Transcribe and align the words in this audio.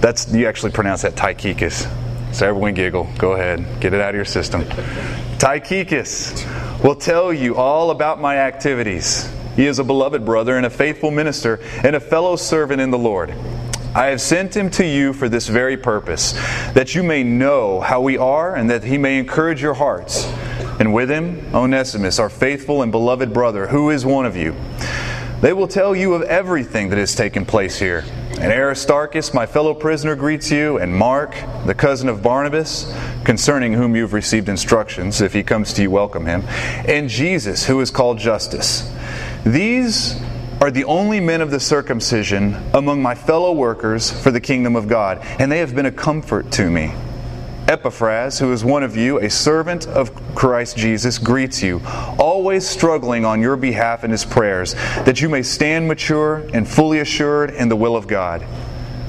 That's 0.00 0.32
you 0.32 0.46
actually 0.46 0.72
pronounce 0.72 1.02
that 1.02 1.16
Tychicus. 1.16 1.86
So 2.32 2.48
everyone 2.48 2.74
giggle. 2.74 3.08
Go 3.18 3.32
ahead, 3.32 3.64
get 3.80 3.94
it 3.94 4.00
out 4.00 4.10
of 4.10 4.14
your 4.16 4.24
system. 4.24 4.64
Tychicus 5.38 6.44
will 6.82 6.94
tell 6.94 7.32
you 7.32 7.56
all 7.56 7.90
about 7.90 8.20
my 8.20 8.36
activities. 8.36 9.30
He 9.56 9.66
is 9.66 9.78
a 9.78 9.84
beloved 9.84 10.24
brother 10.24 10.56
and 10.56 10.66
a 10.66 10.70
faithful 10.70 11.10
minister 11.10 11.60
and 11.82 11.96
a 11.96 12.00
fellow 12.00 12.36
servant 12.36 12.80
in 12.80 12.90
the 12.90 12.98
Lord. 12.98 13.34
I 13.94 14.06
have 14.06 14.20
sent 14.20 14.54
him 14.54 14.68
to 14.72 14.84
you 14.84 15.14
for 15.14 15.30
this 15.30 15.48
very 15.48 15.78
purpose, 15.78 16.32
that 16.74 16.94
you 16.94 17.02
may 17.02 17.22
know 17.22 17.80
how 17.80 18.02
we 18.02 18.18
are 18.18 18.54
and 18.54 18.68
that 18.68 18.84
he 18.84 18.98
may 18.98 19.18
encourage 19.18 19.62
your 19.62 19.72
hearts. 19.72 20.26
And 20.78 20.92
with 20.92 21.08
him, 21.08 21.42
Onesimus, 21.54 22.18
our 22.18 22.28
faithful 22.28 22.82
and 22.82 22.92
beloved 22.92 23.32
brother, 23.32 23.66
who 23.66 23.88
is 23.88 24.04
one 24.04 24.26
of 24.26 24.36
you. 24.36 24.54
They 25.40 25.54
will 25.54 25.68
tell 25.68 25.96
you 25.96 26.12
of 26.12 26.22
everything 26.22 26.90
that 26.90 26.98
has 26.98 27.14
taken 27.14 27.46
place 27.46 27.78
here. 27.78 28.04
And 28.38 28.52
Aristarchus, 28.52 29.32
my 29.32 29.46
fellow 29.46 29.72
prisoner, 29.72 30.14
greets 30.14 30.50
you, 30.50 30.76
and 30.76 30.94
Mark, 30.94 31.34
the 31.64 31.74
cousin 31.74 32.08
of 32.08 32.22
Barnabas, 32.22 32.94
concerning 33.24 33.72
whom 33.72 33.96
you've 33.96 34.12
received 34.12 34.50
instructions. 34.50 35.22
If 35.22 35.32
he 35.32 35.42
comes 35.42 35.72
to 35.72 35.82
you, 35.82 35.90
welcome 35.90 36.26
him. 36.26 36.42
And 36.86 37.08
Jesus, 37.08 37.64
who 37.64 37.80
is 37.80 37.90
called 37.90 38.18
Justus. 38.18 38.92
These 39.44 40.20
are 40.60 40.70
the 40.70 40.84
only 40.84 41.18
men 41.18 41.40
of 41.40 41.50
the 41.50 41.60
circumcision 41.60 42.54
among 42.74 43.00
my 43.00 43.14
fellow 43.14 43.52
workers 43.52 44.10
for 44.10 44.30
the 44.30 44.40
kingdom 44.40 44.76
of 44.76 44.86
God, 44.86 45.20
and 45.38 45.50
they 45.50 45.58
have 45.58 45.74
been 45.74 45.86
a 45.86 45.92
comfort 45.92 46.50
to 46.52 46.70
me. 46.70 46.92
Epaphras, 47.68 48.38
who 48.38 48.52
is 48.52 48.64
one 48.64 48.84
of 48.84 48.96
you, 48.96 49.18
a 49.18 49.28
servant 49.28 49.88
of 49.88 50.14
Christ 50.36 50.76
Jesus, 50.76 51.18
greets 51.18 51.62
you, 51.62 51.82
always 52.16 52.66
struggling 52.66 53.24
on 53.24 53.40
your 53.40 53.56
behalf 53.56 54.04
in 54.04 54.12
his 54.12 54.24
prayers, 54.24 54.74
that 54.74 55.20
you 55.20 55.28
may 55.28 55.42
stand 55.42 55.88
mature 55.88 56.48
and 56.54 56.68
fully 56.68 57.00
assured 57.00 57.50
in 57.50 57.68
the 57.68 57.74
will 57.74 57.96
of 57.96 58.06
God. 58.06 58.46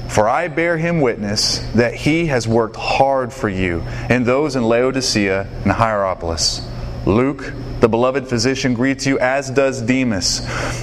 For 0.08 0.28
I 0.28 0.48
bear 0.48 0.76
him 0.76 1.00
witness 1.00 1.58
that 1.74 1.94
he 1.94 2.26
has 2.26 2.48
worked 2.48 2.76
hard 2.76 3.32
for 3.32 3.48
you 3.48 3.80
and 4.08 4.26
those 4.26 4.56
in 4.56 4.64
Laodicea 4.64 5.46
and 5.62 5.70
Hierapolis. 5.70 6.66
Luke, 7.06 7.52
the 7.80 7.88
beloved 7.88 8.26
physician, 8.26 8.74
greets 8.74 9.06
you, 9.06 9.20
as 9.20 9.50
does 9.50 9.80
Demas. 9.82 10.40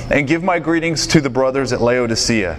And 0.09 0.27
give 0.27 0.43
my 0.43 0.59
greetings 0.59 1.07
to 1.07 1.19
the 1.19 1.29
brothers 1.29 1.73
at 1.73 1.81
Laodicea 1.81 2.57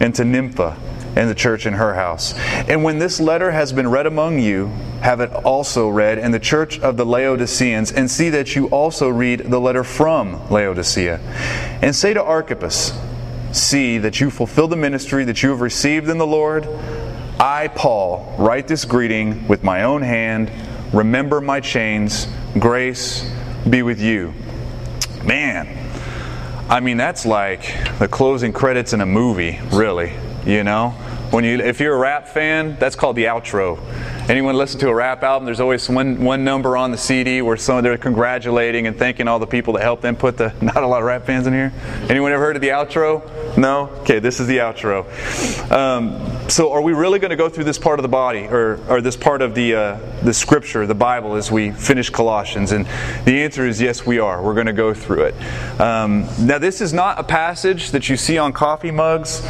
and 0.00 0.14
to 0.16 0.24
Nympha 0.24 0.76
and 1.18 1.28
the 1.28 1.34
church 1.34 1.66
in 1.66 1.74
her 1.74 1.94
house. 1.94 2.32
And 2.68 2.84
when 2.84 2.98
this 2.98 3.18
letter 3.20 3.50
has 3.50 3.72
been 3.72 3.88
read 3.88 4.06
among 4.06 4.38
you, 4.38 4.68
have 5.02 5.20
it 5.20 5.32
also 5.32 5.88
read 5.88 6.18
in 6.18 6.30
the 6.30 6.38
church 6.38 6.78
of 6.78 6.96
the 6.96 7.04
Laodiceans, 7.04 7.92
and 7.92 8.10
see 8.10 8.30
that 8.30 8.54
you 8.54 8.66
also 8.68 9.08
read 9.08 9.40
the 9.40 9.60
letter 9.60 9.84
from 9.84 10.48
Laodicea. 10.48 11.18
And 11.82 11.94
say 11.94 12.14
to 12.14 12.22
Archippus, 12.22 12.92
See 13.52 13.96
that 13.98 14.20
you 14.20 14.30
fulfill 14.30 14.68
the 14.68 14.76
ministry 14.76 15.24
that 15.24 15.42
you 15.42 15.50
have 15.50 15.62
received 15.62 16.08
in 16.08 16.18
the 16.18 16.26
Lord. 16.26 16.68
I, 17.40 17.68
Paul, 17.68 18.34
write 18.38 18.68
this 18.68 18.84
greeting 18.84 19.48
with 19.48 19.64
my 19.64 19.84
own 19.84 20.02
hand. 20.02 20.50
Remember 20.92 21.40
my 21.40 21.60
chains. 21.60 22.28
Grace 22.58 23.28
be 23.68 23.82
with 23.82 24.00
you. 24.00 24.34
Man, 25.24 25.66
I 26.68 26.80
mean, 26.80 26.98
that's 26.98 27.24
like 27.24 27.98
the 27.98 28.08
closing 28.08 28.52
credits 28.52 28.92
in 28.92 29.00
a 29.00 29.06
movie, 29.06 29.58
really, 29.72 30.12
you 30.44 30.62
know? 30.62 30.94
When 31.30 31.44
you, 31.44 31.58
if 31.58 31.78
you're 31.78 31.94
a 31.94 31.98
rap 31.98 32.28
fan, 32.28 32.78
that's 32.80 32.96
called 32.96 33.16
the 33.16 33.24
outro. 33.24 33.78
Anyone 34.30 34.56
listen 34.56 34.80
to 34.80 34.88
a 34.88 34.94
rap 34.94 35.22
album? 35.22 35.44
There's 35.44 35.60
always 35.60 35.86
one, 35.86 36.24
one 36.24 36.42
number 36.42 36.74
on 36.74 36.90
the 36.90 36.96
CD 36.96 37.42
where 37.42 37.58
some 37.58 37.82
they're 37.82 37.98
congratulating 37.98 38.86
and 38.86 38.98
thanking 38.98 39.28
all 39.28 39.38
the 39.38 39.46
people 39.46 39.74
that 39.74 39.82
helped 39.82 40.00
them 40.00 40.16
put 40.16 40.38
the. 40.38 40.54
Not 40.62 40.78
a 40.78 40.86
lot 40.86 41.00
of 41.00 41.06
rap 41.06 41.26
fans 41.26 41.46
in 41.46 41.52
here. 41.52 41.72
Anyone 42.08 42.32
ever 42.32 42.42
heard 42.42 42.56
of 42.56 42.62
the 42.62 42.68
outro? 42.68 43.58
No. 43.58 43.88
Okay, 44.00 44.20
this 44.20 44.40
is 44.40 44.46
the 44.46 44.58
outro. 44.58 45.04
Um, 45.70 46.12
so, 46.48 46.72
are 46.72 46.80
we 46.80 46.94
really 46.94 47.18
going 47.18 47.30
to 47.30 47.36
go 47.36 47.50
through 47.50 47.64
this 47.64 47.76
part 47.76 47.98
of 47.98 48.02
the 48.02 48.08
body, 48.08 48.46
or, 48.46 48.80
or 48.88 49.02
this 49.02 49.16
part 49.16 49.42
of 49.42 49.54
the 49.54 49.74
uh, 49.74 49.98
the 50.22 50.32
Scripture, 50.32 50.86
the 50.86 50.94
Bible, 50.94 51.34
as 51.34 51.52
we 51.52 51.72
finish 51.72 52.08
Colossians? 52.08 52.72
And 52.72 52.86
the 53.26 53.42
answer 53.42 53.66
is 53.66 53.82
yes, 53.82 54.06
we 54.06 54.18
are. 54.18 54.42
We're 54.42 54.54
going 54.54 54.66
to 54.66 54.72
go 54.72 54.94
through 54.94 55.24
it. 55.24 55.80
Um, 55.80 56.26
now, 56.40 56.56
this 56.56 56.80
is 56.80 56.94
not 56.94 57.20
a 57.20 57.22
passage 57.22 57.90
that 57.90 58.08
you 58.08 58.16
see 58.16 58.38
on 58.38 58.54
coffee 58.54 58.90
mugs. 58.90 59.44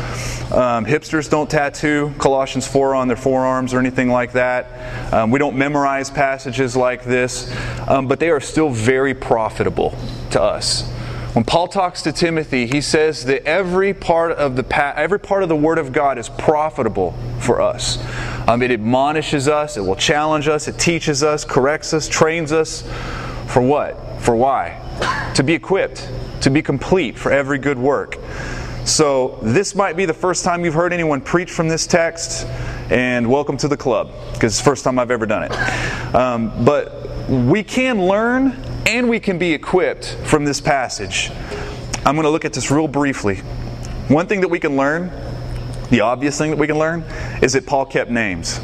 Um, 0.51 0.85
hipsters 0.85 1.31
don't 1.31 1.49
tattoo 1.49 2.13
Colossians 2.19 2.67
4 2.67 2.97
on 2.97 3.07
their 3.07 3.17
forearms 3.17 3.75
or 3.75 3.79
anything 3.79 4.09
like 4.09 4.33
that. 4.33 5.15
Um, 5.15 5.31
we 5.31 5.39
don't 5.39 5.57
memorize 5.57 6.11
passages 6.11 6.75
like 6.75 7.05
this, 7.05 7.55
um, 7.87 8.09
but 8.09 8.19
they 8.19 8.31
are 8.31 8.41
still 8.41 8.71
very 8.71 9.15
profitable 9.15 9.97
to 10.31 10.43
us. 10.43 10.91
When 11.39 11.45
Paul 11.45 11.69
talks 11.69 12.03
to 12.03 12.11
Timothy, 12.11 12.67
he 12.67 12.81
says 12.81 13.27
that 13.27 13.45
every 13.45 13.95
part 13.95 14.33
of 14.33 14.57
the 14.57 14.99
every 14.99 15.21
part 15.21 15.45
of 15.45 15.49
the 15.49 15.55
Word 15.55 15.79
of 15.79 15.93
God 15.93 16.19
is 16.19 16.29
profitable 16.29 17.17
for 17.39 17.61
us. 17.61 17.97
Um, 18.49 18.61
it 18.61 18.73
admonishes 18.73 19.47
us, 19.47 19.77
it 19.77 19.83
will 19.83 19.95
challenge 19.95 20.49
us, 20.49 20.67
it 20.67 20.81
teaches 20.81 21.23
us, 21.23 21.45
corrects 21.45 21.95
us, 21.95 22.09
trains 22.09 22.51
us. 22.51 22.83
For 23.47 23.63
what? 23.63 24.21
For 24.21 24.35
why? 24.35 25.31
To 25.37 25.45
be 25.45 25.53
equipped, 25.53 26.11
to 26.41 26.51
be 26.51 26.61
complete 26.61 27.17
for 27.17 27.31
every 27.31 27.59
good 27.59 27.79
work. 27.79 28.19
So, 28.85 29.39
this 29.41 29.77
might 29.77 29.97
be 29.97 30.07
the 30.07 30.15
first 30.15 30.45
time 30.45 30.65
you've 30.65 30.75
heard 30.75 30.93
anyone 30.93 31.21
preach 31.21 31.53
from 31.53 31.69
this 31.69 31.87
text, 31.87 32.49
and 32.91 33.31
welcome 33.31 33.57
to 33.59 33.69
the 33.69 33.77
club, 33.77 34.11
because 34.33 34.55
it's 34.55 34.59
the 34.59 34.69
first 34.69 34.83
time 34.83 34.99
I've 34.99 35.13
ever 35.13 35.25
done 35.25 35.45
it. 35.45 36.15
Um, 36.17 36.65
but 36.65 37.29
we 37.29 37.63
can 37.63 38.09
learn 38.09 38.61
and 38.89 39.07
we 39.07 39.21
can 39.21 39.39
be 39.39 39.53
equipped 39.53 40.17
from 40.25 40.47
this 40.47 40.63
passage. 40.63 41.31
I'm 42.07 42.15
going 42.15 42.25
to 42.25 42.31
look 42.31 42.47
at 42.47 42.55
this 42.55 42.71
real 42.71 42.89
briefly. 42.89 43.37
One 44.09 44.27
thing 44.27 44.41
that 44.41 44.49
we 44.49 44.59
can 44.59 44.79
learn, 44.79 45.13
the 45.91 46.01
obvious 46.01 46.39
thing 46.39 46.51
that 46.51 46.59
we 46.59 46.67
can 46.67 46.79
learn, 46.79 47.03
is 47.43 47.53
that 47.53 47.67
Paul 47.67 47.85
kept 47.85 48.11
names. 48.11 48.59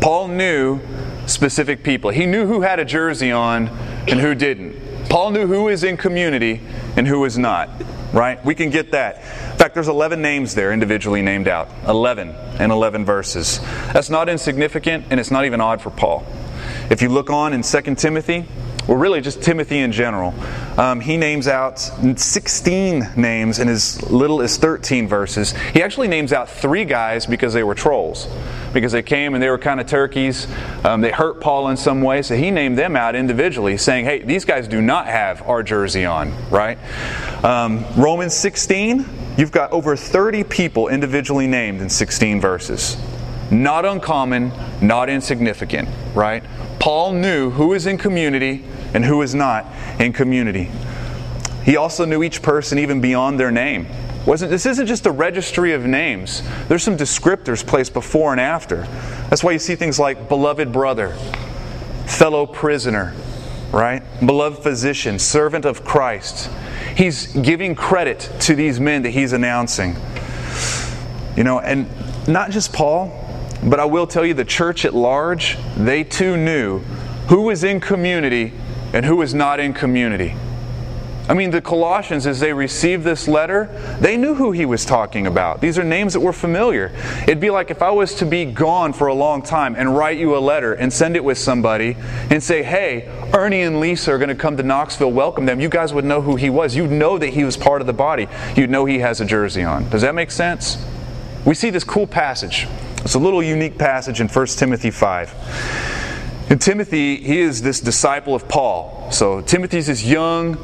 Paul 0.00 0.28
knew 0.28 0.80
specific 1.26 1.82
people. 1.82 2.10
He 2.10 2.26
knew 2.26 2.46
who 2.46 2.60
had 2.60 2.78
a 2.78 2.84
jersey 2.84 3.32
on 3.32 3.66
and 4.06 4.20
who 4.20 4.36
didn't. 4.36 5.08
Paul 5.08 5.32
knew 5.32 5.48
who 5.48 5.66
is 5.66 5.82
in 5.82 5.96
community 5.96 6.60
and 6.96 7.08
who 7.08 7.24
is 7.24 7.36
not 7.36 7.70
right? 8.12 8.42
We 8.44 8.54
can 8.54 8.70
get 8.70 8.92
that. 8.92 9.16
In 9.52 9.58
fact, 9.58 9.74
there's 9.74 9.88
11 9.88 10.22
names 10.22 10.54
there 10.54 10.72
individually 10.72 11.22
named 11.22 11.48
out. 11.48 11.68
11 11.86 12.30
and 12.58 12.72
11 12.72 13.04
verses. 13.04 13.60
That's 13.92 14.10
not 14.10 14.28
insignificant, 14.28 15.06
and 15.10 15.20
it's 15.20 15.30
not 15.30 15.44
even 15.44 15.60
odd 15.60 15.82
for 15.82 15.90
Paul. 15.90 16.26
If 16.90 17.02
you 17.02 17.08
look 17.08 17.30
on 17.30 17.52
in 17.52 17.62
2 17.62 17.94
Timothy, 17.96 18.46
well, 18.88 18.96
really 18.96 19.20
just 19.20 19.42
Timothy 19.42 19.80
in 19.80 19.92
general, 19.92 20.32
um, 20.78 21.00
he 21.00 21.18
names 21.18 21.46
out 21.46 21.78
16 21.78 23.06
names 23.16 23.58
in 23.58 23.68
as 23.68 24.02
little 24.10 24.40
as 24.40 24.56
13 24.56 25.06
verses. 25.06 25.52
He 25.74 25.82
actually 25.82 26.08
names 26.08 26.32
out 26.32 26.48
three 26.48 26.86
guys 26.86 27.26
because 27.26 27.52
they 27.52 27.62
were 27.62 27.74
trolls, 27.74 28.26
because 28.72 28.92
they 28.92 29.02
came 29.02 29.34
and 29.34 29.42
they 29.42 29.50
were 29.50 29.58
kind 29.58 29.78
of 29.78 29.86
turkeys. 29.86 30.46
Um, 30.84 31.02
they 31.02 31.10
hurt 31.10 31.38
Paul 31.38 31.68
in 31.68 31.76
some 31.76 32.00
way, 32.00 32.22
so 32.22 32.34
he 32.34 32.50
named 32.50 32.78
them 32.78 32.96
out 32.96 33.14
individually, 33.14 33.76
saying, 33.76 34.06
hey, 34.06 34.22
these 34.22 34.46
guys 34.46 34.66
do 34.66 34.80
not 34.80 35.06
have 35.06 35.42
our 35.42 35.62
jersey 35.62 36.06
on, 36.06 36.32
right? 36.48 36.78
Um, 37.44 37.84
Romans 37.94 38.32
16, 38.32 39.04
you've 39.36 39.52
got 39.52 39.70
over 39.70 39.96
30 39.96 40.44
people 40.44 40.88
individually 40.88 41.46
named 41.46 41.82
in 41.82 41.90
16 41.90 42.40
verses. 42.40 42.96
Not 43.50 43.84
uncommon, 43.84 44.50
not 44.80 45.10
insignificant, 45.10 45.90
right? 46.14 46.42
Paul 46.78 47.12
knew 47.12 47.50
who 47.50 47.68
was 47.68 47.86
in 47.86 47.98
community 47.98 48.64
and 48.94 49.04
who 49.04 49.22
is 49.22 49.34
not 49.34 49.66
in 49.98 50.12
community. 50.12 50.70
He 51.64 51.76
also 51.76 52.04
knew 52.04 52.22
each 52.22 52.40
person 52.42 52.78
even 52.78 53.00
beyond 53.00 53.38
their 53.38 53.50
name. 53.50 53.86
Wasn't, 54.26 54.50
this 54.50 54.66
isn't 54.66 54.86
just 54.86 55.06
a 55.06 55.10
registry 55.10 55.72
of 55.72 55.84
names. 55.84 56.42
There's 56.68 56.82
some 56.82 56.96
descriptors 56.96 57.66
placed 57.66 57.94
before 57.94 58.32
and 58.32 58.40
after. 58.40 58.82
That's 59.30 59.42
why 59.42 59.52
you 59.52 59.58
see 59.58 59.74
things 59.74 59.98
like 59.98 60.28
beloved 60.28 60.72
brother, 60.72 61.14
fellow 62.06 62.46
prisoner, 62.46 63.14
right? 63.72 64.02
Beloved 64.24 64.62
physician, 64.62 65.18
servant 65.18 65.64
of 65.64 65.84
Christ. 65.84 66.50
He's 66.96 67.26
giving 67.34 67.74
credit 67.74 68.30
to 68.40 68.54
these 68.54 68.80
men 68.80 69.02
that 69.02 69.10
he's 69.10 69.32
announcing. 69.32 69.96
You 71.36 71.44
know, 71.44 71.60
and 71.60 71.88
not 72.26 72.50
just 72.50 72.72
Paul, 72.72 73.12
but 73.62 73.80
I 73.80 73.84
will 73.84 74.06
tell 74.06 74.24
you 74.24 74.34
the 74.34 74.44
church 74.44 74.84
at 74.84 74.94
large, 74.94 75.56
they 75.76 76.04
too 76.04 76.36
knew 76.36 76.80
who 77.28 77.42
was 77.42 77.64
in 77.64 77.80
community 77.80 78.52
and 78.92 79.04
who 79.04 79.20
is 79.22 79.34
not 79.34 79.60
in 79.60 79.72
community. 79.72 80.34
I 81.28 81.34
mean, 81.34 81.50
the 81.50 81.60
Colossians, 81.60 82.26
as 82.26 82.40
they 82.40 82.54
received 82.54 83.04
this 83.04 83.28
letter, 83.28 83.68
they 84.00 84.16
knew 84.16 84.34
who 84.34 84.50
he 84.50 84.64
was 84.64 84.86
talking 84.86 85.26
about. 85.26 85.60
These 85.60 85.78
are 85.78 85.84
names 85.84 86.14
that 86.14 86.20
were 86.20 86.32
familiar. 86.32 86.90
It'd 87.24 87.38
be 87.38 87.50
like 87.50 87.70
if 87.70 87.82
I 87.82 87.90
was 87.90 88.14
to 88.14 88.24
be 88.24 88.46
gone 88.46 88.94
for 88.94 89.08
a 89.08 89.14
long 89.14 89.42
time 89.42 89.76
and 89.76 89.94
write 89.94 90.16
you 90.16 90.38
a 90.38 90.40
letter 90.40 90.72
and 90.72 90.90
send 90.90 91.16
it 91.16 91.24
with 91.24 91.36
somebody 91.36 91.98
and 92.30 92.42
say, 92.42 92.62
hey, 92.62 93.08
Ernie 93.34 93.60
and 93.60 93.78
Lisa 93.78 94.12
are 94.12 94.18
going 94.18 94.30
to 94.30 94.34
come 94.34 94.56
to 94.56 94.62
Knoxville, 94.62 95.12
welcome 95.12 95.44
them. 95.44 95.60
You 95.60 95.68
guys 95.68 95.92
would 95.92 96.06
know 96.06 96.22
who 96.22 96.36
he 96.36 96.48
was. 96.48 96.74
You'd 96.74 96.90
know 96.90 97.18
that 97.18 97.28
he 97.28 97.44
was 97.44 97.58
part 97.58 97.82
of 97.82 97.86
the 97.86 97.92
body. 97.92 98.26
You'd 98.56 98.70
know 98.70 98.86
he 98.86 99.00
has 99.00 99.20
a 99.20 99.26
jersey 99.26 99.64
on. 99.64 99.86
Does 99.90 100.00
that 100.00 100.14
make 100.14 100.30
sense? 100.30 100.82
We 101.44 101.52
see 101.52 101.68
this 101.68 101.84
cool 101.84 102.06
passage. 102.06 102.66
It's 103.02 103.16
a 103.16 103.18
little 103.18 103.42
unique 103.42 103.76
passage 103.76 104.22
in 104.22 104.28
1 104.28 104.46
Timothy 104.46 104.90
5. 104.90 105.97
And 106.50 106.60
Timothy, 106.60 107.16
he 107.16 107.40
is 107.40 107.60
this 107.60 107.80
disciple 107.80 108.34
of 108.34 108.48
Paul. 108.48 109.10
So 109.10 109.42
Timothy's 109.42 109.88
this 109.88 110.02
young, 110.02 110.56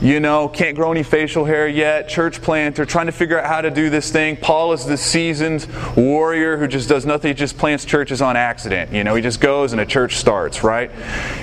you 0.00 0.18
know, 0.18 0.48
can't 0.48 0.74
grow 0.74 0.90
any 0.90 1.04
facial 1.04 1.44
hair 1.44 1.68
yet, 1.68 2.08
church 2.08 2.42
planter, 2.42 2.84
trying 2.84 3.06
to 3.06 3.12
figure 3.12 3.38
out 3.38 3.46
how 3.46 3.60
to 3.60 3.70
do 3.70 3.88
this 3.88 4.10
thing. 4.10 4.36
Paul 4.36 4.72
is 4.72 4.84
the 4.84 4.96
seasoned 4.96 5.66
warrior 5.96 6.56
who 6.56 6.66
just 6.66 6.88
does 6.88 7.06
nothing, 7.06 7.28
he 7.28 7.34
just 7.34 7.56
plants 7.56 7.84
churches 7.84 8.20
on 8.20 8.36
accident. 8.36 8.92
You 8.92 9.04
know, 9.04 9.14
he 9.14 9.22
just 9.22 9.40
goes 9.40 9.72
and 9.72 9.80
a 9.80 9.86
church 9.86 10.16
starts, 10.16 10.64
right? 10.64 10.90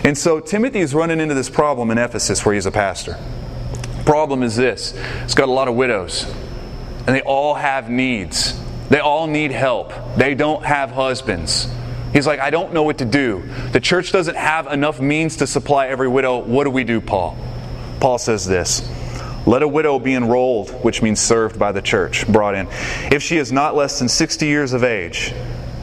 And 0.04 0.18
so 0.18 0.42
Timothy 0.42 0.80
is 0.80 0.94
running 0.94 1.22
into 1.22 1.36
this 1.36 1.50
problem 1.50 1.90
in 1.90 1.98
Ephesus 1.98 2.46
where 2.46 2.54
he's 2.54 2.66
a 2.66 2.72
pastor. 2.72 3.18
Problem 4.06 4.44
is 4.44 4.56
this 4.56 4.94
it's 5.24 5.36
got 5.36 5.48
a 5.48 5.52
lot 5.52 5.68
of 5.68 5.76
widows, 5.76 6.26
and 7.08 7.16
they 7.16 7.22
all 7.22 7.56
have 7.56 7.90
needs. 7.90 8.60
They 8.90 9.00
all 9.00 9.26
need 9.26 9.52
help. 9.52 9.94
They 10.16 10.36
don't 10.36 10.64
have 10.64 10.92
husbands. 10.92 11.68
He's 12.16 12.26
like, 12.26 12.40
I 12.40 12.50
don't 12.50 12.72
know 12.72 12.84
what 12.84 13.00
to 13.00 13.06
do. 13.06 13.44
The 13.74 13.82
church 13.82 14.14
doesn't 14.14 14.38
have 14.38 14.68
enough 14.68 15.02
means 15.02 15.36
to 15.36 15.48
supply 15.48 15.88
every 15.88 16.08
widow. 16.08 16.38
What 16.38 16.64
do 16.64 16.70
we 16.70 16.86
do, 16.86 17.02
Paul? 17.02 17.38
Paul 18.00 18.18
says 18.20 18.46
this 18.46 18.90
Let 19.46 19.64
a 19.64 19.68
widow 19.68 20.00
be 20.00 20.14
enrolled, 20.14 20.70
which 20.82 21.02
means 21.02 21.20
served 21.20 21.60
by 21.60 21.74
the 21.74 21.82
church, 21.82 22.26
brought 22.26 22.56
in, 22.56 22.70
if 23.12 23.22
she 23.22 23.36
is 23.36 23.52
not 23.52 23.76
less 23.76 24.00
than 24.00 24.08
60 24.08 24.46
years 24.46 24.72
of 24.72 24.86
age, 24.86 25.34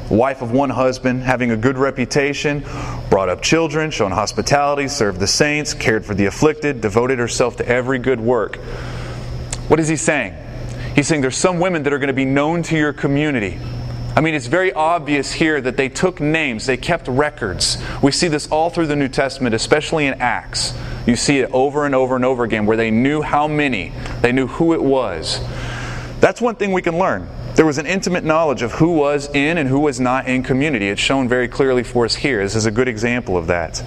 wife 0.08 0.40
of 0.40 0.52
one 0.52 0.70
husband, 0.70 1.22
having 1.22 1.50
a 1.50 1.56
good 1.56 1.76
reputation, 1.76 2.64
brought 3.10 3.28
up 3.28 3.42
children, 3.42 3.90
shown 3.90 4.10
hospitality, 4.10 4.88
served 4.88 5.20
the 5.20 5.26
saints, 5.26 5.74
cared 5.74 6.02
for 6.02 6.14
the 6.14 6.24
afflicted, 6.24 6.80
devoted 6.80 7.18
herself 7.18 7.58
to 7.58 7.68
every 7.68 7.98
good 7.98 8.18
work. 8.18 8.56
What 9.68 9.78
is 9.78 9.86
he 9.86 9.96
saying? 9.96 10.34
He's 10.94 11.06
saying 11.08 11.20
there's 11.20 11.36
some 11.36 11.60
women 11.60 11.82
that 11.82 11.92
are 11.92 11.98
going 11.98 12.08
to 12.08 12.14
be 12.14 12.24
known 12.24 12.62
to 12.62 12.76
your 12.78 12.94
community. 12.94 13.58
I 14.14 14.20
mean, 14.20 14.34
it's 14.34 14.46
very 14.46 14.72
obvious 14.74 15.32
here 15.32 15.60
that 15.60 15.76
they 15.76 15.88
took 15.88 16.20
names, 16.20 16.66
they 16.66 16.76
kept 16.76 17.08
records. 17.08 17.82
We 18.02 18.12
see 18.12 18.28
this 18.28 18.46
all 18.48 18.68
through 18.68 18.88
the 18.88 18.96
New 18.96 19.08
Testament, 19.08 19.54
especially 19.54 20.06
in 20.06 20.14
Acts. 20.20 20.74
You 21.06 21.16
see 21.16 21.38
it 21.38 21.50
over 21.52 21.86
and 21.86 21.94
over 21.94 22.14
and 22.14 22.24
over 22.24 22.44
again 22.44 22.66
where 22.66 22.76
they 22.76 22.90
knew 22.90 23.22
how 23.22 23.48
many, 23.48 23.92
they 24.20 24.32
knew 24.32 24.46
who 24.46 24.74
it 24.74 24.82
was. 24.82 25.40
That's 26.20 26.40
one 26.40 26.56
thing 26.56 26.72
we 26.72 26.82
can 26.82 26.98
learn. 26.98 27.26
There 27.54 27.66
was 27.66 27.78
an 27.78 27.86
intimate 27.86 28.22
knowledge 28.22 28.62
of 28.62 28.72
who 28.72 28.92
was 28.92 29.28
in 29.34 29.58
and 29.58 29.68
who 29.68 29.80
was 29.80 29.98
not 29.98 30.28
in 30.28 30.42
community. 30.42 30.88
It's 30.88 31.00
shown 31.00 31.28
very 31.28 31.48
clearly 31.48 31.82
for 31.82 32.04
us 32.04 32.14
here. 32.14 32.42
This 32.42 32.54
is 32.54 32.66
a 32.66 32.70
good 32.70 32.88
example 32.88 33.36
of 33.36 33.46
that. 33.48 33.82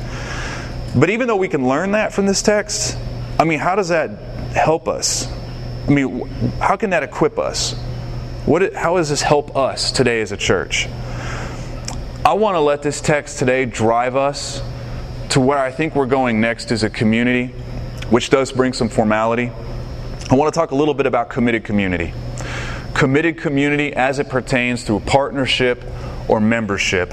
But 0.95 1.09
even 1.09 1.27
though 1.27 1.35
we 1.35 1.47
can 1.47 1.67
learn 1.67 1.91
that 1.91 2.13
from 2.13 2.25
this 2.25 2.41
text, 2.41 2.97
I 3.39 3.43
mean, 3.43 3.59
how 3.59 3.75
does 3.75 3.89
that 3.89 4.09
help 4.53 4.87
us? 4.87 5.27
I 5.87 5.91
mean, 5.91 6.27
how 6.59 6.75
can 6.77 6.89
that 6.91 7.03
equip 7.03 7.37
us? 7.37 7.75
What, 8.45 8.75
how 8.75 8.97
does 8.97 9.09
this 9.09 9.23
help 9.23 9.55
us 9.57 9.91
today 9.91 10.21
as 10.21 10.31
a 10.31 10.37
church? 10.37 10.87
I 12.23 12.33
want 12.33 12.55
to 12.55 12.59
let 12.59 12.83
this 12.83 13.01
text 13.01 13.39
today 13.39 13.65
drive 13.65 14.15
us 14.15 14.61
to 15.29 15.39
where 15.39 15.57
I 15.57 15.71
think 15.71 15.95
we're 15.95 16.05
going 16.05 16.39
next 16.41 16.71
as 16.71 16.83
a 16.83 16.89
community, 16.91 17.47
which 18.11 18.29
does 18.29 18.51
bring 18.51 18.73
some 18.73 18.87
formality. 18.87 19.51
I 20.29 20.35
want 20.35 20.53
to 20.53 20.59
talk 20.59 20.69
a 20.69 20.75
little 20.75 20.93
bit 20.93 21.07
about 21.07 21.31
committed 21.31 21.63
community. 21.63 22.13
Committed 22.93 23.39
community 23.39 23.93
as 23.93 24.19
it 24.19 24.29
pertains 24.29 24.83
to 24.83 24.97
a 24.97 24.99
partnership 24.99 25.83
or 26.27 26.39
membership. 26.39 27.11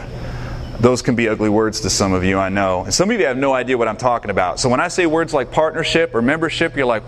Those 0.80 1.00
can 1.00 1.14
be 1.14 1.30
ugly 1.30 1.48
words 1.48 1.80
to 1.80 1.88
some 1.88 2.12
of 2.12 2.24
you, 2.24 2.38
I 2.38 2.50
know. 2.50 2.84
And 2.84 2.92
some 2.92 3.10
of 3.10 3.18
you 3.18 3.24
have 3.24 3.38
no 3.38 3.54
idea 3.54 3.78
what 3.78 3.88
I'm 3.88 3.96
talking 3.96 4.30
about. 4.30 4.60
So 4.60 4.68
when 4.68 4.80
I 4.80 4.88
say 4.88 5.06
words 5.06 5.32
like 5.32 5.50
partnership 5.50 6.14
or 6.14 6.20
membership, 6.20 6.76
you're 6.76 6.84
like, 6.84 7.04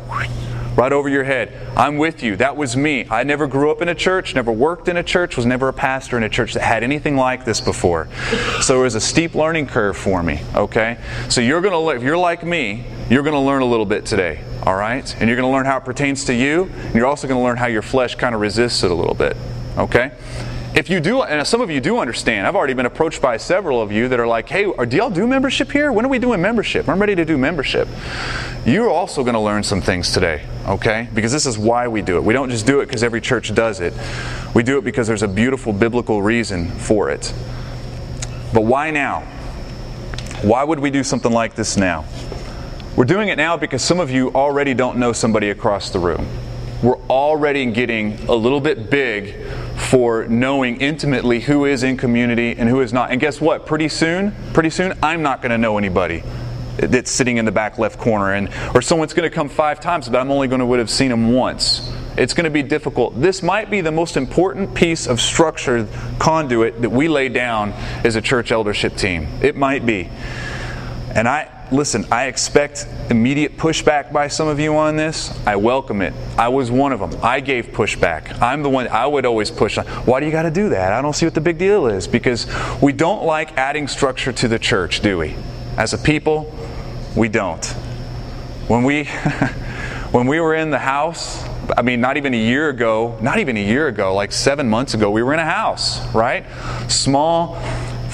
right 0.76 0.92
over 0.92 1.08
your 1.08 1.24
head. 1.24 1.52
I'm 1.76 1.98
with 1.98 2.22
you. 2.22 2.36
That 2.36 2.56
was 2.56 2.76
me. 2.76 3.06
I 3.10 3.22
never 3.24 3.46
grew 3.46 3.70
up 3.70 3.80
in 3.82 3.88
a 3.88 3.94
church, 3.94 4.34
never 4.34 4.52
worked 4.52 4.88
in 4.88 4.96
a 4.96 5.02
church, 5.02 5.36
was 5.36 5.46
never 5.46 5.68
a 5.68 5.72
pastor 5.72 6.16
in 6.16 6.22
a 6.22 6.28
church 6.28 6.54
that 6.54 6.62
had 6.62 6.82
anything 6.82 7.16
like 7.16 7.44
this 7.44 7.60
before. 7.60 8.08
So 8.60 8.80
it 8.80 8.82
was 8.82 8.94
a 8.94 9.00
steep 9.00 9.34
learning 9.34 9.66
curve 9.66 9.96
for 9.96 10.22
me, 10.22 10.40
okay? 10.54 10.98
So 11.28 11.40
you're 11.40 11.60
going 11.60 11.72
to 11.72 11.96
if 11.96 12.02
you're 12.02 12.18
like 12.18 12.44
me, 12.44 12.84
you're 13.08 13.22
going 13.22 13.34
to 13.34 13.40
learn 13.40 13.62
a 13.62 13.66
little 13.66 13.86
bit 13.86 14.06
today, 14.06 14.42
all 14.64 14.74
right? 14.74 15.14
And 15.20 15.28
you're 15.28 15.36
going 15.36 15.48
to 15.48 15.52
learn 15.52 15.66
how 15.66 15.76
it 15.76 15.84
pertains 15.84 16.24
to 16.24 16.34
you, 16.34 16.64
and 16.64 16.94
you're 16.94 17.06
also 17.06 17.28
going 17.28 17.38
to 17.38 17.44
learn 17.44 17.56
how 17.56 17.66
your 17.66 17.82
flesh 17.82 18.14
kind 18.14 18.34
of 18.34 18.40
resists 18.40 18.82
it 18.82 18.90
a 18.90 18.94
little 18.94 19.14
bit, 19.14 19.36
okay? 19.76 20.12
If 20.74 20.90
you 20.90 20.98
do, 20.98 21.22
and 21.22 21.46
some 21.46 21.60
of 21.60 21.70
you 21.70 21.80
do 21.80 21.98
understand, 21.98 22.48
I've 22.48 22.56
already 22.56 22.74
been 22.74 22.86
approached 22.86 23.22
by 23.22 23.36
several 23.36 23.80
of 23.80 23.92
you 23.92 24.08
that 24.08 24.18
are 24.18 24.26
like, 24.26 24.48
hey, 24.48 24.64
do 24.64 24.96
y'all 24.96 25.08
do 25.08 25.24
membership 25.26 25.70
here? 25.70 25.92
When 25.92 26.04
are 26.04 26.08
we 26.08 26.18
doing 26.18 26.42
membership? 26.42 26.88
I'm 26.88 26.98
ready 26.98 27.14
to 27.14 27.24
do 27.24 27.38
membership. 27.38 27.86
You're 28.66 28.90
also 28.90 29.22
going 29.22 29.34
to 29.34 29.40
learn 29.40 29.62
some 29.62 29.80
things 29.80 30.12
today, 30.12 30.44
okay? 30.66 31.08
Because 31.14 31.30
this 31.30 31.46
is 31.46 31.56
why 31.56 31.86
we 31.86 32.02
do 32.02 32.16
it. 32.16 32.24
We 32.24 32.32
don't 32.32 32.50
just 32.50 32.66
do 32.66 32.80
it 32.80 32.86
because 32.86 33.04
every 33.04 33.20
church 33.20 33.54
does 33.54 33.80
it, 33.80 33.94
we 34.52 34.64
do 34.64 34.76
it 34.78 34.84
because 34.84 35.06
there's 35.06 35.22
a 35.22 35.28
beautiful 35.28 35.72
biblical 35.72 36.22
reason 36.22 36.68
for 36.70 37.08
it. 37.08 37.32
But 38.52 38.64
why 38.64 38.90
now? 38.90 39.20
Why 40.42 40.64
would 40.64 40.80
we 40.80 40.90
do 40.90 41.04
something 41.04 41.32
like 41.32 41.54
this 41.54 41.76
now? 41.76 42.04
We're 42.96 43.04
doing 43.04 43.28
it 43.28 43.36
now 43.36 43.56
because 43.56 43.82
some 43.82 44.00
of 44.00 44.10
you 44.10 44.30
already 44.32 44.74
don't 44.74 44.98
know 44.98 45.12
somebody 45.12 45.50
across 45.50 45.90
the 45.90 46.00
room. 46.00 46.26
We're 46.82 47.00
already 47.06 47.64
getting 47.66 48.18
a 48.28 48.34
little 48.34 48.60
bit 48.60 48.90
big 48.90 49.36
for 49.76 50.26
knowing 50.26 50.80
intimately 50.80 51.40
who 51.40 51.64
is 51.64 51.82
in 51.82 51.96
community 51.96 52.52
and 52.56 52.68
who 52.68 52.80
is 52.80 52.92
not. 52.92 53.10
And 53.10 53.20
guess 53.20 53.40
what? 53.40 53.66
Pretty 53.66 53.88
soon, 53.88 54.34
pretty 54.52 54.70
soon, 54.70 54.98
I'm 55.02 55.22
not 55.22 55.42
going 55.42 55.50
to 55.50 55.58
know 55.58 55.78
anybody 55.78 56.22
that's 56.76 57.10
sitting 57.10 57.36
in 57.36 57.44
the 57.44 57.52
back 57.52 57.78
left 57.78 57.98
corner, 57.98 58.32
and 58.32 58.48
or 58.74 58.82
someone's 58.82 59.14
going 59.14 59.28
to 59.28 59.34
come 59.34 59.48
five 59.48 59.80
times, 59.80 60.08
but 60.08 60.18
I'm 60.18 60.30
only 60.30 60.48
going 60.48 60.58
to 60.58 60.66
would 60.66 60.78
have 60.78 60.90
seen 60.90 61.10
them 61.10 61.32
once. 61.32 61.92
It's 62.16 62.34
going 62.34 62.44
to 62.44 62.50
be 62.50 62.62
difficult. 62.62 63.20
This 63.20 63.42
might 63.42 63.70
be 63.70 63.80
the 63.80 63.92
most 63.92 64.16
important 64.16 64.74
piece 64.74 65.06
of 65.06 65.20
structure 65.20 65.88
conduit 66.18 66.82
that 66.82 66.90
we 66.90 67.08
lay 67.08 67.28
down 67.28 67.72
as 68.04 68.16
a 68.16 68.20
church 68.20 68.52
eldership 68.52 68.96
team. 68.96 69.28
It 69.42 69.56
might 69.56 69.84
be. 69.84 70.08
And 71.14 71.28
I, 71.28 71.48
listen, 71.74 72.06
I 72.10 72.26
expect 72.26 72.86
immediate 73.10 73.56
pushback 73.56 74.12
by 74.12 74.28
some 74.28 74.46
of 74.46 74.60
you 74.60 74.76
on 74.76 74.96
this. 74.96 75.36
I 75.46 75.56
welcome 75.56 76.02
it. 76.02 76.14
I 76.38 76.48
was 76.48 76.70
one 76.70 76.92
of 76.92 77.00
them. 77.00 77.18
I 77.22 77.40
gave 77.40 77.66
pushback. 77.68 78.40
I'm 78.40 78.62
the 78.62 78.70
one 78.70 78.86
I 78.88 79.06
would 79.06 79.26
always 79.26 79.50
push 79.50 79.76
on. 79.76 79.86
Why 80.06 80.20
do 80.20 80.26
you 80.26 80.32
got 80.32 80.42
to 80.42 80.50
do 80.50 80.68
that? 80.68 80.92
I 80.92 81.02
don't 81.02 81.14
see 81.14 81.26
what 81.26 81.34
the 81.34 81.40
big 81.40 81.58
deal 81.58 81.88
is 81.88 82.06
because 82.06 82.46
we 82.80 82.92
don't 82.92 83.24
like 83.24 83.58
adding 83.58 83.88
structure 83.88 84.32
to 84.32 84.48
the 84.48 84.58
church, 84.58 85.00
do 85.00 85.18
we? 85.18 85.34
As 85.76 85.92
a 85.92 85.98
people, 85.98 86.56
we 87.16 87.28
don't. 87.28 87.64
When 88.68 88.84
we 88.84 89.04
when 90.12 90.28
we 90.28 90.38
were 90.38 90.54
in 90.54 90.70
the 90.70 90.78
house, 90.78 91.44
I 91.76 91.82
mean, 91.82 92.00
not 92.00 92.16
even 92.16 92.34
a 92.34 92.38
year 92.38 92.68
ago, 92.68 93.18
not 93.20 93.40
even 93.40 93.56
a 93.56 93.64
year 93.64 93.88
ago, 93.88 94.14
like 94.14 94.30
seven 94.30 94.68
months 94.68 94.94
ago, 94.94 95.10
we 95.10 95.22
were 95.22 95.34
in 95.34 95.40
a 95.40 95.44
house, 95.44 96.06
right? 96.14 96.46
Small, 96.88 97.56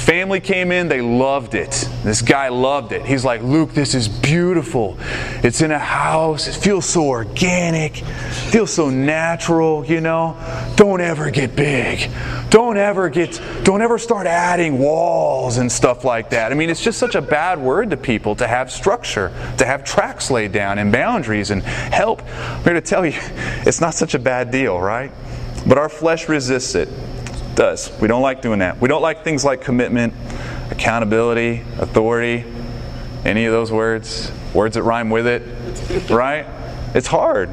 Family 0.00 0.40
came 0.40 0.72
in, 0.72 0.88
they 0.88 1.02
loved 1.02 1.54
it. 1.54 1.86
This 2.02 2.22
guy 2.22 2.48
loved 2.48 2.92
it. 2.92 3.04
He's 3.04 3.22
like, 3.22 3.42
Luke, 3.42 3.74
this 3.74 3.94
is 3.94 4.08
beautiful. 4.08 4.96
It's 5.44 5.60
in 5.60 5.70
a 5.72 5.78
house. 5.78 6.48
It 6.48 6.54
feels 6.54 6.86
so 6.86 7.04
organic, 7.04 7.96
feels 7.96 8.72
so 8.72 8.88
natural, 8.88 9.84
you 9.84 10.00
know. 10.00 10.38
Don't 10.76 11.02
ever 11.02 11.30
get 11.30 11.54
big. 11.54 12.10
Don't 12.48 12.78
ever 12.78 13.10
get 13.10 13.40
don't 13.62 13.82
ever 13.82 13.98
start 13.98 14.26
adding 14.26 14.78
walls 14.78 15.58
and 15.58 15.70
stuff 15.70 16.02
like 16.02 16.30
that. 16.30 16.50
I 16.50 16.54
mean, 16.54 16.70
it's 16.70 16.82
just 16.82 16.98
such 16.98 17.14
a 17.14 17.22
bad 17.22 17.60
word 17.60 17.90
to 17.90 17.98
people 17.98 18.34
to 18.36 18.46
have 18.46 18.72
structure, 18.72 19.28
to 19.58 19.66
have 19.66 19.84
tracks 19.84 20.30
laid 20.30 20.50
down 20.50 20.78
and 20.78 20.90
boundaries 20.90 21.50
and 21.50 21.62
help. 21.62 22.22
I'm 22.24 22.64
here 22.64 22.72
to 22.72 22.80
tell 22.80 23.04
you, 23.04 23.12
it's 23.66 23.82
not 23.82 23.92
such 23.92 24.14
a 24.14 24.18
bad 24.18 24.50
deal, 24.50 24.80
right? 24.80 25.12
But 25.68 25.76
our 25.76 25.90
flesh 25.90 26.26
resists 26.26 26.74
it 26.74 26.88
does. 27.54 27.90
We 28.00 28.08
don't 28.08 28.22
like 28.22 28.42
doing 28.42 28.60
that. 28.60 28.80
We 28.80 28.88
don't 28.88 29.02
like 29.02 29.24
things 29.24 29.44
like 29.44 29.60
commitment, 29.62 30.14
accountability, 30.70 31.62
authority, 31.78 32.44
any 33.24 33.44
of 33.44 33.52
those 33.52 33.70
words, 33.70 34.32
words 34.54 34.74
that 34.74 34.82
rhyme 34.82 35.10
with 35.10 35.26
it, 35.26 36.10
right? 36.10 36.46
It's 36.94 37.06
hard. 37.06 37.50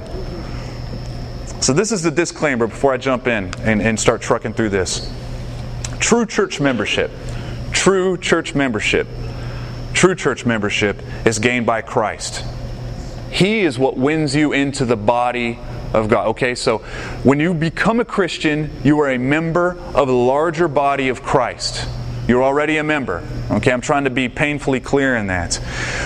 So, 1.60 1.74
this 1.74 1.92
is 1.92 2.04
the 2.04 2.12
disclaimer 2.12 2.68
before 2.68 2.94
I 2.94 2.98
jump 2.98 3.28
in 3.28 3.52
and, 3.60 3.82
and 3.82 4.00
start 4.00 4.22
trucking 4.22 4.54
through 4.54 4.70
this. 4.70 5.12
True 6.00 6.26
church 6.26 6.60
membership, 6.60 7.12
true 7.72 8.18
church 8.18 8.54
membership, 8.54 9.08
true 9.94 10.14
church 10.14 10.46
membership 10.46 11.02
is 11.26 11.40
gained 11.40 11.66
by 11.66 11.82
Christ. 11.82 12.46
He 13.32 13.62
is 13.62 13.78
what 13.78 13.98
wins 13.98 14.36
you 14.36 14.54
into 14.54 14.86
the 14.86 14.96
body 14.96 15.60
of 15.94 16.10
God. 16.10 16.28
Okay, 16.30 16.56
so 16.56 16.80
when 17.24 17.40
you 17.40 17.54
become 17.54 18.00
a 18.00 18.06
Christian, 18.06 18.70
you 18.84 19.00
are 19.00 19.12
a 19.12 19.18
member 19.18 19.78
of 19.94 20.08
the 20.08 20.14
larger 20.14 20.68
body 20.68 21.10
of 21.10 21.24
Christ. 21.24 21.88
You're 22.28 22.44
already 22.44 22.78
a 22.78 22.84
member. 22.84 23.24
Okay, 23.50 23.72
I'm 23.72 23.80
trying 23.80 24.04
to 24.04 24.10
be 24.10 24.28
painfully 24.28 24.82
clear 24.82 25.16
in 25.16 25.28
that. 25.28 25.56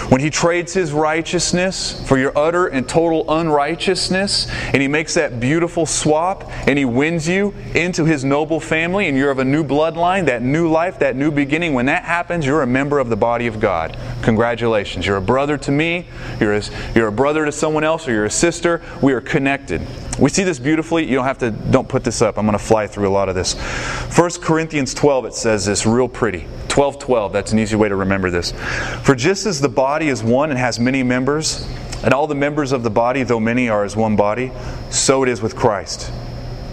When 0.10 0.22
he 0.22 0.30
trades 0.30 0.74
his 0.74 0.94
righteousness 0.94 2.08
for 2.08 2.18
your 2.18 2.38
utter 2.38 2.68
and 2.68 2.88
total 2.88 3.26
unrighteousness, 3.28 4.48
and 4.50 4.82
he 4.82 4.88
makes 4.88 5.16
that 5.16 5.40
beautiful 5.40 5.88
swap, 5.88 6.48
and 6.68 6.78
he 6.78 6.86
wins 6.86 7.28
you 7.28 7.56
into 7.74 8.06
his 8.06 8.24
noble 8.24 8.60
family, 8.60 9.08
and 9.08 9.18
you're 9.18 9.32
of 9.32 9.40
a 9.40 9.46
new 9.46 9.64
bloodline, 9.64 10.26
that 10.26 10.44
new 10.44 10.70
life, 10.70 11.00
that 11.00 11.16
new 11.16 11.32
beginning, 11.32 11.74
when 11.74 11.88
that 11.88 12.04
happens, 12.04 12.46
you're 12.46 12.62
a 12.62 12.68
member 12.68 13.00
of 13.00 13.10
the 13.10 13.18
body 13.18 13.48
of 13.48 13.60
God. 13.60 13.98
Congratulations. 14.22 15.08
You're 15.08 15.18
a 15.18 15.22
brother 15.22 15.58
to 15.58 15.72
me, 15.72 16.06
you're 16.40 16.54
a, 16.54 16.62
you're 16.94 17.08
a 17.08 17.12
brother 17.12 17.46
to 17.46 17.52
someone 17.52 17.84
else, 17.84 18.08
or 18.08 18.12
you're 18.12 18.26
a 18.26 18.30
sister. 18.30 18.82
We 19.02 19.14
are 19.14 19.22
connected. 19.22 19.82
We 20.22 20.30
see 20.30 20.44
this 20.44 20.60
beautifully. 20.60 21.10
You 21.10 21.16
don't 21.16 21.26
have 21.26 21.40
to, 21.40 21.50
don't 21.50 21.90
put 21.90 22.04
this 22.04 22.22
up. 22.22 22.38
I'm 22.38 22.46
going 22.46 22.58
to 22.58 22.64
fly 22.64 22.86
through 22.86 23.10
a 23.10 23.12
lot 23.12 23.28
of 23.28 23.34
this. 23.34 23.56
1 24.16 24.30
Corinthians 24.40 24.94
12, 24.94 25.26
it 25.26 25.34
says 25.34 25.66
this 25.66 25.88
real 25.88 26.08
pretty. 26.08 26.46
12 26.68 27.00
12, 27.00 27.34
that's 27.34 27.52
an 27.52 27.60
easy 27.60 27.76
way 27.76 27.90
to 27.90 27.96
remember 27.96 28.30
this. 28.30 28.54
For 29.02 29.16
just 29.16 29.48
as 29.48 29.60
the 29.60 29.68
body 29.68 30.10
is 30.10 30.24
one 30.24 30.52
and 30.52 30.60
has 30.60 30.80
many 30.80 31.02
members, 31.04 31.68
And 32.04 32.16
all 32.16 32.26
the 32.26 32.36
members 32.36 32.72
of 32.72 32.82
the 32.82 32.90
body, 32.90 33.24
though 33.24 33.40
many 33.40 33.70
are 33.70 33.84
as 33.84 33.96
one 33.96 34.16
body, 34.16 34.52
so 34.90 35.22
it 35.22 35.30
is 35.30 35.42
with 35.42 35.56
Christ. 35.56 36.12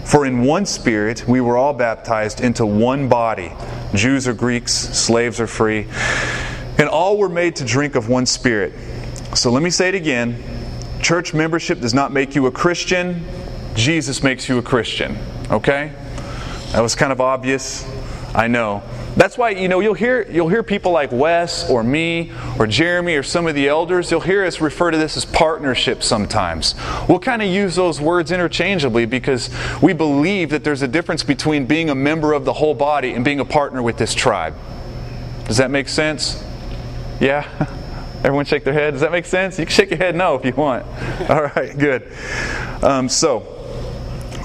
For 0.03 0.25
in 0.25 0.43
one 0.43 0.65
Spirit 0.65 1.27
we 1.27 1.39
were 1.39 1.55
all 1.55 1.73
baptized 1.73 2.41
into 2.41 2.65
one 2.65 3.07
body 3.09 3.51
Jews 3.93 4.27
or 4.27 4.33
Greeks, 4.33 4.73
slaves 4.73 5.39
or 5.39 5.47
free, 5.47 5.87
and 6.79 6.89
all 6.89 7.17
were 7.17 7.29
made 7.29 7.55
to 7.57 7.65
drink 7.65 7.95
of 7.95 8.09
one 8.09 8.25
Spirit. 8.25 8.73
So 9.35 9.51
let 9.51 9.61
me 9.61 9.69
say 9.69 9.89
it 9.89 9.95
again 9.95 10.43
church 11.01 11.33
membership 11.33 11.79
does 11.79 11.93
not 11.93 12.11
make 12.11 12.35
you 12.35 12.45
a 12.47 12.51
Christian, 12.51 13.25
Jesus 13.79 14.21
makes 14.21 14.49
you 14.49 14.57
a 14.57 14.61
Christian. 14.61 15.17
Okay? 15.49 15.93
That 16.73 16.81
was 16.81 16.95
kind 16.95 17.11
of 17.11 17.21
obvious. 17.21 17.89
I 18.35 18.47
know. 18.47 18.83
That's 19.15 19.37
why 19.37 19.49
you 19.49 19.67
know 19.67 19.79
you'll 19.79 19.95
hear 19.95 20.29
you'll 20.29 20.49
hear 20.49 20.61
people 20.61 20.91
like 20.91 21.11
Wes 21.11 21.67
or 21.69 21.83
me 21.83 22.31
or 22.59 22.67
Jeremy 22.67 23.15
or 23.15 23.23
some 23.23 23.47
of 23.47 23.55
the 23.55 23.67
elders. 23.67 24.11
You'll 24.11 24.19
hear 24.19 24.45
us 24.45 24.61
refer 24.61 24.91
to 24.91 24.97
this 24.97 25.17
as 25.17 25.25
partnership 25.25 26.03
sometimes. 26.03 26.75
We'll 27.07 27.19
kind 27.19 27.41
of 27.41 27.47
use 27.47 27.75
those 27.75 27.99
words 27.99 28.31
interchangeably 28.31 29.07
because 29.07 29.49
we 29.81 29.93
believe 29.93 30.51
that 30.51 30.63
there's 30.63 30.83
a 30.83 30.87
difference 30.87 31.23
between 31.23 31.65
being 31.65 31.89
a 31.89 31.95
member 31.95 32.33
of 32.33 32.45
the 32.45 32.53
whole 32.53 32.75
body 32.75 33.13
and 33.13 33.25
being 33.25 33.39
a 33.39 33.45
partner 33.45 33.81
with 33.81 33.97
this 33.97 34.13
tribe. 34.13 34.55
Does 35.45 35.57
that 35.57 35.71
make 35.71 35.89
sense? 35.89 36.43
Yeah. 37.19 37.47
Everyone 38.23 38.45
shake 38.45 38.63
their 38.63 38.73
head. 38.73 38.91
Does 38.91 39.01
that 39.01 39.11
make 39.11 39.25
sense? 39.25 39.57
You 39.57 39.65
can 39.65 39.73
shake 39.73 39.89
your 39.89 39.97
head 39.97 40.15
no 40.15 40.35
if 40.35 40.45
you 40.45 40.53
want. 40.53 40.85
All 41.29 41.43
right, 41.43 41.75
good. 41.77 42.11
Um, 42.83 43.09
so. 43.09 43.58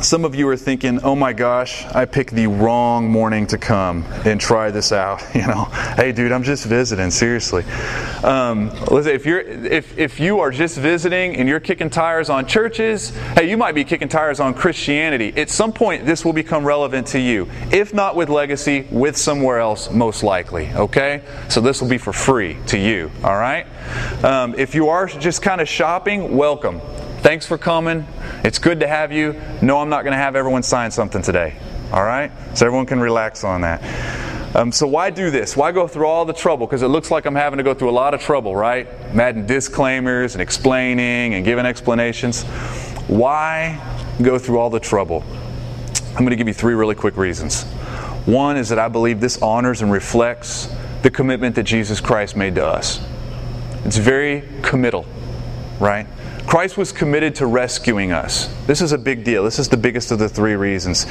Some 0.00 0.24
of 0.24 0.34
you 0.34 0.46
are 0.48 0.56
thinking, 0.56 1.00
oh 1.02 1.14
my 1.14 1.32
gosh, 1.32 1.84
I 1.86 2.04
picked 2.04 2.34
the 2.34 2.46
wrong 2.46 3.08
morning 3.08 3.46
to 3.48 3.58
come 3.58 4.04
and 4.24 4.40
try 4.40 4.70
this 4.70 4.92
out. 4.92 5.22
You 5.34 5.48
know, 5.48 5.64
hey 5.96 6.12
dude, 6.12 6.32
I'm 6.32 6.42
just 6.42 6.64
visiting, 6.64 7.10
seriously. 7.10 7.64
Um, 8.22 8.70
listen, 8.90 9.12
if, 9.12 9.26
you're, 9.26 9.40
if, 9.40 9.98
if 9.98 10.20
you 10.20 10.40
are 10.40 10.50
just 10.50 10.78
visiting 10.78 11.36
and 11.36 11.48
you're 11.48 11.60
kicking 11.60 11.90
tires 11.90 12.30
on 12.30 12.46
churches, 12.46 13.10
hey, 13.34 13.50
you 13.50 13.56
might 13.56 13.74
be 13.74 13.84
kicking 13.84 14.08
tires 14.08 14.40
on 14.40 14.54
Christianity. 14.54 15.34
At 15.36 15.50
some 15.50 15.72
point, 15.72 16.06
this 16.06 16.24
will 16.24 16.32
become 16.32 16.64
relevant 16.64 17.08
to 17.08 17.18
you. 17.18 17.50
If 17.72 17.92
not 17.92 18.16
with 18.16 18.30
Legacy, 18.30 18.86
with 18.90 19.16
somewhere 19.16 19.58
else, 19.58 19.90
most 19.90 20.22
likely, 20.22 20.70
okay? 20.72 21.22
So 21.48 21.60
this 21.60 21.82
will 21.82 21.90
be 21.90 21.98
for 21.98 22.12
free 22.12 22.56
to 22.68 22.78
you, 22.78 23.10
all 23.22 23.36
right? 23.36 23.66
Um, 24.24 24.54
if 24.56 24.74
you 24.74 24.88
are 24.88 25.06
just 25.06 25.42
kind 25.42 25.60
of 25.60 25.68
shopping, 25.68 26.36
welcome. 26.36 26.80
Thanks 27.24 27.46
for 27.46 27.56
coming. 27.56 28.06
It's 28.44 28.58
good 28.58 28.80
to 28.80 28.86
have 28.86 29.10
you. 29.10 29.40
No, 29.62 29.78
I'm 29.78 29.88
not 29.88 30.02
going 30.02 30.12
to 30.12 30.18
have 30.18 30.36
everyone 30.36 30.62
sign 30.62 30.90
something 30.90 31.22
today. 31.22 31.56
All 31.90 32.04
right? 32.04 32.30
So 32.52 32.66
everyone 32.66 32.84
can 32.84 33.00
relax 33.00 33.44
on 33.44 33.62
that. 33.62 33.82
Um, 34.54 34.70
so 34.70 34.86
why 34.86 35.08
do 35.08 35.30
this? 35.30 35.56
Why 35.56 35.72
go 35.72 35.88
through 35.88 36.04
all 36.04 36.26
the 36.26 36.34
trouble? 36.34 36.66
Because 36.66 36.82
it 36.82 36.88
looks 36.88 37.10
like 37.10 37.24
I'm 37.24 37.34
having 37.34 37.56
to 37.56 37.62
go 37.62 37.72
through 37.72 37.88
a 37.88 37.96
lot 37.96 38.12
of 38.12 38.20
trouble, 38.20 38.54
right? 38.54 38.86
I'm 39.10 39.18
adding 39.18 39.46
disclaimers 39.46 40.34
and 40.34 40.42
explaining 40.42 41.32
and 41.32 41.46
giving 41.46 41.64
explanations. 41.64 42.42
Why 43.06 43.80
go 44.20 44.38
through 44.38 44.58
all 44.58 44.68
the 44.68 44.78
trouble? 44.78 45.24
I'm 46.08 46.26
going 46.26 46.28
to 46.28 46.36
give 46.36 46.46
you 46.46 46.52
three 46.52 46.74
really 46.74 46.94
quick 46.94 47.16
reasons. 47.16 47.62
One 48.26 48.58
is 48.58 48.68
that 48.68 48.78
I 48.78 48.88
believe 48.88 49.20
this 49.20 49.40
honors 49.40 49.80
and 49.80 49.90
reflects 49.90 50.68
the 51.00 51.10
commitment 51.10 51.54
that 51.54 51.62
Jesus 51.62 52.02
Christ 52.02 52.36
made 52.36 52.56
to 52.56 52.66
us. 52.66 53.00
It's 53.86 53.96
very 53.96 54.46
committal, 54.60 55.06
right? 55.80 56.06
Christ 56.46 56.76
was 56.76 56.92
committed 56.92 57.34
to 57.36 57.46
rescuing 57.46 58.12
us. 58.12 58.46
This 58.66 58.80
is 58.80 58.92
a 58.92 58.98
big 58.98 59.24
deal. 59.24 59.44
This 59.44 59.58
is 59.58 59.68
the 59.68 59.76
biggest 59.76 60.10
of 60.10 60.18
the 60.18 60.28
three 60.28 60.54
reasons. 60.54 61.06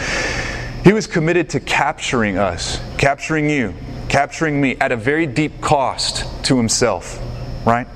He 0.84 0.94
was 0.94 1.08
committed 1.08 1.50
to 1.52 1.60
capturing 1.60 2.38
us, 2.38 2.80
capturing 2.98 3.50
you, 3.50 3.74
capturing 4.10 4.62
me 4.62 4.78
at 4.80 4.92
a 4.92 4.98
very 4.98 5.26
deep 5.26 5.62
cost 5.62 6.26
to 6.46 6.58
himself, 6.58 7.20
right? 7.66 7.88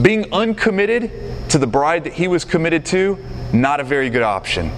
Being 0.00 0.32
uncommitted 0.32 1.10
to 1.50 1.58
the 1.58 1.66
bride 1.66 2.04
that 2.04 2.14
he 2.14 2.26
was 2.26 2.44
committed 2.44 2.84
to, 2.86 3.18
not 3.52 3.80
a 3.80 3.84
very 3.84 4.10
good 4.10 4.22
option. 4.22 4.72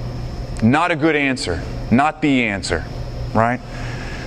Not 0.63 0.91
a 0.91 0.97
good 0.97 1.17
answer. 1.17 1.63
Not 1.91 2.21
the 2.21 2.45
answer, 2.45 2.85
right? 3.33 3.61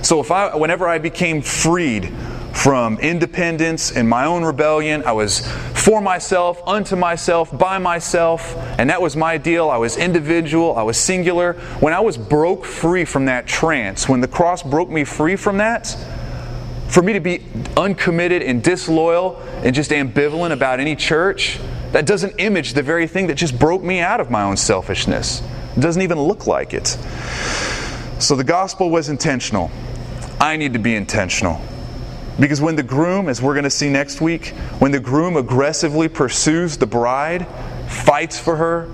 So 0.02 0.20
if 0.20 0.30
I 0.30 0.56
whenever 0.56 0.88
I 0.88 0.98
became 0.98 1.42
freed 1.42 2.12
from 2.52 2.98
independence 2.98 3.92
and 3.92 4.08
my 4.08 4.26
own 4.26 4.44
rebellion. 4.44 5.02
I 5.04 5.12
was 5.12 5.46
for 5.74 6.00
myself, 6.00 6.60
unto 6.66 6.96
myself, 6.96 7.56
by 7.56 7.78
myself, 7.78 8.54
and 8.78 8.90
that 8.90 9.00
was 9.00 9.16
my 9.16 9.38
deal. 9.38 9.70
I 9.70 9.76
was 9.76 9.96
individual, 9.96 10.76
I 10.76 10.82
was 10.82 10.98
singular. 10.98 11.54
When 11.80 11.92
I 11.92 12.00
was 12.00 12.18
broke 12.18 12.64
free 12.64 13.04
from 13.04 13.26
that 13.26 13.46
trance, 13.46 14.08
when 14.08 14.20
the 14.20 14.28
cross 14.28 14.62
broke 14.62 14.90
me 14.90 15.04
free 15.04 15.36
from 15.36 15.58
that, 15.58 15.96
for 16.88 17.02
me 17.02 17.12
to 17.12 17.20
be 17.20 17.42
uncommitted 17.76 18.42
and 18.42 18.62
disloyal 18.62 19.36
and 19.62 19.74
just 19.74 19.90
ambivalent 19.92 20.52
about 20.52 20.80
any 20.80 20.96
church, 20.96 21.60
that 21.92 22.04
doesn't 22.04 22.34
image 22.38 22.74
the 22.74 22.82
very 22.82 23.06
thing 23.06 23.28
that 23.28 23.34
just 23.34 23.58
broke 23.58 23.82
me 23.82 24.00
out 24.00 24.20
of 24.20 24.30
my 24.30 24.42
own 24.42 24.56
selfishness. 24.56 25.42
It 25.76 25.80
doesn't 25.80 26.02
even 26.02 26.20
look 26.20 26.46
like 26.46 26.74
it. 26.74 26.88
So 28.18 28.34
the 28.36 28.44
gospel 28.44 28.90
was 28.90 29.08
intentional. 29.08 29.70
I 30.40 30.56
need 30.56 30.72
to 30.72 30.78
be 30.78 30.94
intentional. 30.94 31.60
Because 32.40 32.60
when 32.60 32.74
the 32.74 32.82
groom, 32.82 33.28
as 33.28 33.42
we're 33.42 33.52
going 33.52 33.64
to 33.64 33.70
see 33.70 33.90
next 33.90 34.22
week, 34.22 34.48
when 34.78 34.90
the 34.90 34.98
groom 34.98 35.36
aggressively 35.36 36.08
pursues 36.08 36.78
the 36.78 36.86
bride, 36.86 37.46
fights 37.86 38.40
for 38.40 38.56
her, 38.56 38.88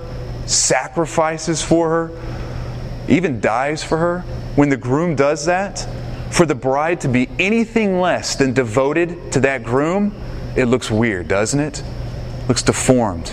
sacrifices 0.47 1.63
for 1.63 1.89
her, 1.89 3.07
even 3.09 3.41
dies 3.41 3.85
for 3.85 3.99
her, 3.99 4.21
when 4.57 4.69
the 4.69 4.77
groom 4.77 5.15
does 5.15 5.47
that, 5.47 5.87
for 6.31 6.45
the 6.45 6.55
bride 6.57 7.01
to 7.03 7.09
be 7.09 7.29
anything 7.39 8.01
less 8.01 8.35
than 8.35 8.53
devoted 8.53 9.31
to 9.33 9.41
that 9.41 9.63
groom, 9.63 10.13
it 10.57 10.65
looks 10.65 10.91
weird, 10.91 11.29
doesn't 11.29 11.61
it? 11.61 11.81
it 11.81 12.49
looks 12.49 12.63
deformed. 12.63 13.33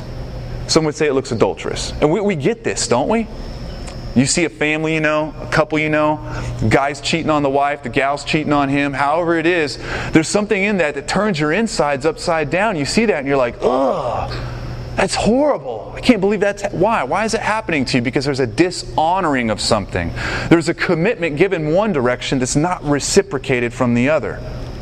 Some 0.67 0.86
would 0.86 0.96
say 0.96 1.08
it 1.08 1.13
looks 1.13 1.32
adulterous. 1.32 1.91
And 2.01 2.12
we, 2.12 2.22
we 2.22 2.36
get 2.36 2.63
this, 2.63 2.88
don't 2.88 3.10
we? 3.10 3.27
You 4.15 4.27
see 4.27 4.46
a 4.46 4.50
family 4.50 4.93
you 4.93 5.01
know, 5.01 5.34
a 5.41 5.48
couple 5.48 5.79
you 5.79 5.89
know, 5.89 6.17
guy's 6.70 7.01
cheating 7.01 7.32
on 7.32 7.41
the 7.41 7.50
wife, 7.50 7.82
the 7.82 7.89
gal's 7.89 8.24
cheating 8.24 8.53
on 8.53 8.70
him, 8.70 8.93
however 8.93 9.38
it 9.38 9.48
is, 9.48 9.77
there's 10.12 10.27
something 10.27 10.62
in 10.62 10.77
that 10.77 10.93
that 10.96 11.08
turns 11.08 11.39
your 11.39 11.51
insides 11.51 12.05
upside 12.05 12.51
down. 12.51 12.75
You 12.75 12.86
see 12.86 13.05
that 13.05 13.17
and 13.17 13.27
you're 13.27 13.38
like, 13.38 13.55
ugh, 13.62 14.32
that's 14.96 15.15
horrible. 15.15 15.91
I 15.96 16.01
can't 16.01 16.22
believe 16.22 16.39
that's 16.39 16.63
why. 16.72 17.03
Why 17.03 17.25
is 17.25 17.34
it 17.34 17.41
happening 17.41 17.86
to 17.86 17.98
you? 17.98 18.01
Because 18.03 18.25
there's 18.25 18.39
a 18.39 18.48
dishonoring 18.48 19.50
of 19.50 19.60
something. 19.60 20.12
There's 20.50 20.70
a 20.70 20.74
commitment 20.75 21.38
given 21.38 21.74
one 21.74 21.91
direction 21.91 22.38
that's 22.38 22.55
not 22.55 22.84
reciprocated 22.84 23.74
from 23.74 23.96
the 23.96 24.10
other. 24.10 24.39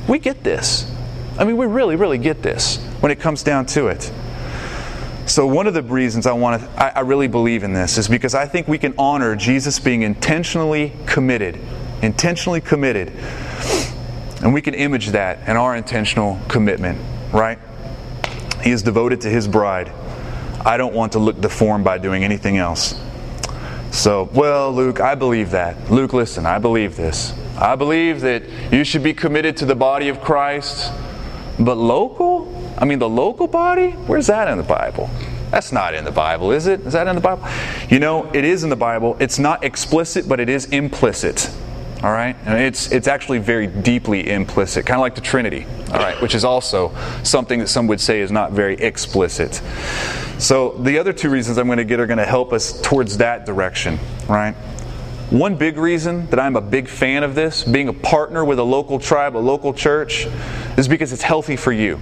We 0.09 0.19
get 0.19 0.43
this. 0.43 0.91
I 1.39 1.45
mean, 1.45 1.55
we 1.55 1.65
really, 1.65 1.95
really 1.95 2.17
get 2.17 2.41
this 2.41 2.77
when 2.99 3.11
it 3.11 3.21
comes 3.21 3.43
down 3.43 3.65
to 3.67 3.87
it. 3.87 4.11
So, 5.31 5.47
one 5.47 5.65
of 5.65 5.73
the 5.73 5.81
reasons 5.81 6.27
I 6.27 6.33
want 6.33 6.61
to, 6.61 6.67
I, 6.71 6.89
I, 6.89 6.99
really 6.99 7.29
believe 7.29 7.63
in 7.63 7.71
this 7.71 7.97
is 7.97 8.09
because 8.09 8.35
I 8.35 8.45
think 8.45 8.67
we 8.67 8.77
can 8.77 8.93
honor 8.97 9.33
Jesus 9.33 9.79
being 9.79 10.01
intentionally 10.01 10.91
committed, 11.05 11.57
intentionally 12.01 12.59
committed, 12.59 13.13
and 14.43 14.53
we 14.53 14.61
can 14.61 14.73
image 14.73 15.07
that 15.11 15.47
in 15.47 15.55
our 15.55 15.73
intentional 15.73 16.37
commitment, 16.49 16.99
right? 17.31 17.57
He 18.61 18.71
is 18.71 18.83
devoted 18.83 19.21
to 19.21 19.29
his 19.29 19.47
bride. 19.47 19.89
I 20.65 20.75
don't 20.75 20.93
want 20.93 21.13
to 21.13 21.19
look 21.19 21.39
deformed 21.39 21.85
by 21.85 21.97
doing 21.97 22.25
anything 22.25 22.57
else. 22.57 23.01
So, 23.91 24.29
well, 24.33 24.73
Luke, 24.73 24.99
I 24.99 25.15
believe 25.15 25.51
that. 25.51 25.89
Luke, 25.89 26.11
listen, 26.11 26.45
I 26.45 26.59
believe 26.59 26.97
this. 26.97 27.33
I 27.57 27.77
believe 27.77 28.19
that 28.19 28.43
you 28.69 28.83
should 28.83 29.01
be 29.01 29.13
committed 29.13 29.55
to 29.57 29.65
the 29.65 29.75
body 29.75 30.09
of 30.09 30.19
Christ, 30.19 30.91
but 31.57 31.77
local? 31.77 32.60
I 32.77 32.85
mean, 32.85 32.99
the 32.99 33.09
local 33.09 33.47
body? 33.47 33.91
Where's 33.91 34.27
that 34.27 34.47
in 34.47 34.57
the 34.57 34.63
Bible? 34.63 35.09
That's 35.51 35.71
not 35.71 35.93
in 35.93 36.05
the 36.05 36.11
Bible, 36.11 36.51
is 36.51 36.67
it? 36.67 36.79
Is 36.81 36.93
that 36.93 37.07
in 37.07 37.15
the 37.15 37.21
Bible? 37.21 37.45
You 37.89 37.99
know, 37.99 38.29
it 38.33 38.45
is 38.45 38.63
in 38.63 38.69
the 38.69 38.75
Bible. 38.75 39.17
It's 39.19 39.37
not 39.37 39.63
explicit, 39.63 40.27
but 40.27 40.39
it 40.39 40.49
is 40.49 40.65
implicit. 40.65 41.51
All 42.03 42.11
right? 42.11 42.35
And 42.45 42.59
it's, 42.59 42.91
it's 42.91 43.07
actually 43.07 43.39
very 43.39 43.67
deeply 43.67 44.29
implicit, 44.29 44.85
kind 44.85 44.97
of 44.97 45.01
like 45.01 45.13
the 45.13 45.21
Trinity, 45.21 45.67
all 45.91 45.99
right, 45.99 46.19
which 46.21 46.33
is 46.33 46.43
also 46.43 46.95
something 47.23 47.59
that 47.59 47.67
some 47.67 47.85
would 47.87 48.01
say 48.01 48.21
is 48.21 48.31
not 48.31 48.53
very 48.53 48.75
explicit. 48.75 49.61
So 50.39 50.69
the 50.79 50.97
other 50.97 51.13
two 51.13 51.29
reasons 51.29 51.59
I'm 51.59 51.67
going 51.67 51.77
to 51.77 51.85
get 51.85 51.99
are 51.99 52.07
going 52.07 52.17
to 52.17 52.25
help 52.25 52.53
us 52.53 52.81
towards 52.81 53.17
that 53.17 53.45
direction, 53.45 53.99
right? 54.27 54.55
One 55.29 55.55
big 55.55 55.77
reason 55.77 56.27
that 56.27 56.39
I'm 56.39 56.55
a 56.55 56.61
big 56.61 56.87
fan 56.87 57.23
of 57.23 57.35
this, 57.35 57.63
being 57.63 57.87
a 57.87 57.93
partner 57.93 58.43
with 58.43 58.57
a 58.57 58.63
local 58.63 58.97
tribe, 58.97 59.37
a 59.37 59.39
local 59.39 59.73
church, 59.73 60.27
is 60.77 60.87
because 60.87 61.13
it's 61.13 61.21
healthy 61.21 61.55
for 61.55 61.71
you. 61.71 61.99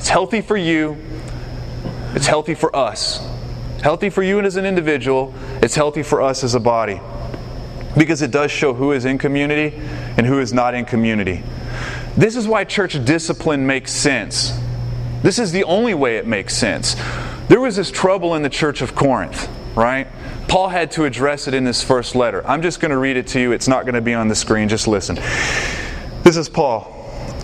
It's 0.00 0.08
healthy 0.08 0.40
for 0.40 0.56
you. 0.56 0.96
It's 2.14 2.26
healthy 2.26 2.54
for 2.54 2.74
us. 2.74 3.20
Healthy 3.82 4.08
for 4.08 4.22
you 4.22 4.38
and 4.38 4.46
as 4.46 4.56
an 4.56 4.64
individual. 4.64 5.34
It's 5.60 5.74
healthy 5.74 6.02
for 6.02 6.22
us 6.22 6.42
as 6.42 6.54
a 6.54 6.58
body. 6.58 7.02
Because 7.98 8.22
it 8.22 8.30
does 8.30 8.50
show 8.50 8.72
who 8.72 8.92
is 8.92 9.04
in 9.04 9.18
community 9.18 9.78
and 10.16 10.26
who 10.26 10.40
is 10.40 10.54
not 10.54 10.72
in 10.72 10.86
community. 10.86 11.42
This 12.16 12.34
is 12.34 12.48
why 12.48 12.64
church 12.64 13.04
discipline 13.04 13.66
makes 13.66 13.92
sense. 13.92 14.58
This 15.22 15.38
is 15.38 15.52
the 15.52 15.64
only 15.64 15.92
way 15.92 16.16
it 16.16 16.26
makes 16.26 16.56
sense. 16.56 16.96
There 17.48 17.60
was 17.60 17.76
this 17.76 17.90
trouble 17.90 18.36
in 18.36 18.42
the 18.42 18.48
church 18.48 18.80
of 18.80 18.94
Corinth, 18.94 19.50
right? 19.76 20.08
Paul 20.48 20.70
had 20.70 20.92
to 20.92 21.04
address 21.04 21.46
it 21.46 21.52
in 21.52 21.64
this 21.64 21.82
first 21.82 22.14
letter. 22.14 22.42
I'm 22.48 22.62
just 22.62 22.80
going 22.80 22.90
to 22.90 22.96
read 22.96 23.18
it 23.18 23.26
to 23.28 23.40
you. 23.40 23.52
It's 23.52 23.68
not 23.68 23.82
going 23.82 23.96
to 23.96 24.00
be 24.00 24.14
on 24.14 24.28
the 24.28 24.34
screen. 24.34 24.66
Just 24.70 24.88
listen. 24.88 25.16
This 26.24 26.38
is 26.38 26.48
Paul 26.48 26.99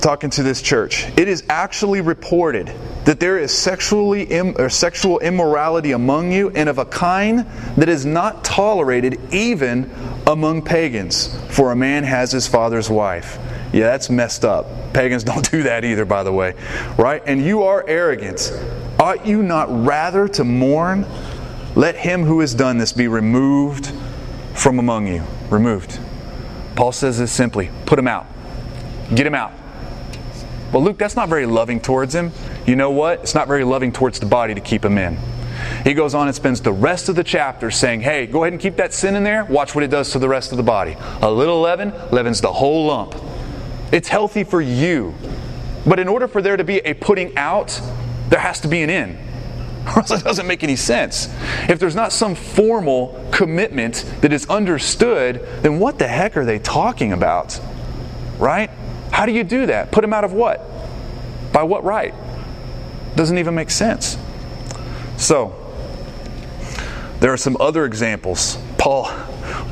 talking 0.07 0.31
to 0.31 0.45
this 0.45 0.63
church. 0.63 1.09
It 1.19 1.27
is 1.27 1.43
actually 1.49 2.01
reported 2.01 2.69
that 3.07 3.19
there 3.19 3.39
is 3.39 3.51
sexually 3.51 4.23
Im- 4.23 4.55
or 4.57 4.69
sexual 4.69 5.19
immorality 5.19 5.91
among 5.91 6.31
you, 6.31 6.51
and 6.51 6.69
of 6.69 6.79
a 6.79 6.85
kind 6.85 7.41
that 7.77 7.89
is 7.89 8.07
not 8.07 8.45
tolerated 8.45 9.19
even 9.35 9.91
among 10.29 10.63
pagans, 10.63 11.37
for 11.49 11.73
a 11.73 11.77
man 11.77 12.05
has 12.05 12.31
his 12.31 12.47
father's 12.47 12.89
wife. 12.89 13.37
Yeah, 13.73 13.87
that's 13.87 14.09
messed 14.09 14.45
up. 14.45 14.69
Pagans 14.95 15.25
don't 15.31 15.51
do 15.51 15.65
that 15.65 15.85
either, 15.85 16.05
by 16.05 16.23
the 16.23 16.33
way. 16.33 16.55
Right? 16.97 17.21
And 17.27 17.45
you 17.45 17.65
are 17.65 17.85
arrogant. 17.89 18.53
Ought 19.01 19.27
you 19.27 19.43
not 19.43 19.67
rather 19.85 20.29
to 20.29 20.45
mourn? 20.45 21.05
Let 21.75 21.97
him 21.97 22.23
who 22.23 22.39
has 22.39 22.55
done 22.55 22.79
this 22.79 22.93
be 22.93 23.09
removed 23.09 23.93
from 24.55 24.79
among 24.79 25.09
you. 25.09 25.25
Removed. 25.51 25.99
Paul 26.77 26.93
says 26.93 27.19
this 27.19 27.33
simply 27.33 27.71
put 27.87 27.99
him 27.99 28.07
out. 28.07 28.29
Get 29.13 29.27
him 29.27 29.35
out. 29.35 29.53
Well, 30.73 30.83
Luke, 30.83 30.99
that's 30.99 31.17
not 31.17 31.29
very 31.29 31.47
loving 31.47 31.81
towards 31.81 32.15
him. 32.15 32.33
You 32.67 32.77
know 32.77 32.91
what? 32.91 33.21
It's 33.21 33.35
not 33.35 33.49
very 33.49 33.65
loving 33.65 33.93
towards 33.93 34.19
the 34.19 34.27
body 34.27 34.55
to 34.55 34.61
keep 34.61 34.85
him 34.85 34.99
in. 34.99 35.17
He 35.85 35.95
goes 35.95 36.15
on 36.15 36.27
and 36.27 36.35
spends 36.35 36.61
the 36.61 36.73
rest 36.73 37.09
of 37.09 37.17
the 37.17 37.25
chapter 37.25 37.71
saying, 37.71 38.01
hey, 38.01 38.27
go 38.27 38.45
ahead 38.45 38.53
and 38.53 38.61
keep 38.61 38.77
that 38.77 38.93
sin 38.93 39.15
in 39.15 39.25
there. 39.25 39.45
Watch 39.45 39.75
what 39.75 39.85
it 39.85 39.91
does 39.91 40.11
to 40.13 40.19
the 40.19 40.29
rest 40.29 40.51
of 40.51 40.59
the 40.59 40.63
body. 40.63 40.97
A 41.23 41.31
little 41.31 41.61
leaven 41.61 41.93
leavens 42.11 42.41
the 42.41 42.53
whole 42.53 42.87
lump. 42.87 43.15
It's 43.93 44.09
healthy 44.09 44.45
for 44.45 44.61
you. 44.61 45.15
But 45.87 46.01
in 46.01 46.09
order 46.09 46.27
for 46.27 46.43
there 46.43 46.57
to 46.57 46.65
be 46.65 46.79
a 46.79 46.95
putting 46.95 47.37
out, 47.37 47.81
there 48.29 48.41
has 48.41 48.61
to 48.61 48.69
be 48.69 48.83
an 48.83 48.91
in. 48.91 49.17
Or 49.87 50.01
else 50.01 50.11
it 50.11 50.25
doesn't 50.25 50.49
make 50.49 50.65
any 50.65 50.75
sense. 50.75 51.33
If 51.69 51.79
there's 51.79 51.95
not 51.95 52.13
some 52.13 52.35
formal 52.35 53.29
commitment 53.33 54.05
that 54.21 54.33
is 54.33 54.45
understood, 54.47 55.47
then 55.63 55.79
what 55.79 55.99
the 56.01 56.09
heck 56.09 56.37
are 56.37 56.45
they 56.45 56.59
talking 56.59 57.13
about? 57.13 57.61
Right? 58.39 58.69
How 59.11 59.27
do 59.27 59.33
you 59.33 59.45
do 59.45 59.67
that? 59.67 59.93
Put 59.93 60.05
him 60.05 60.13
out 60.13 60.25
of 60.25 60.33
what? 60.33 60.63
By 61.53 61.63
what 61.63 61.85
right? 61.85 62.15
Doesn't 63.15 63.39
even 63.39 63.55
make 63.55 63.71
sense. 63.71 64.19
So, 65.17 65.55
there 67.21 67.33
are 67.33 67.39
some 67.39 67.57
other 67.59 67.85
examples. 67.87 68.59
Paul, 68.77 69.05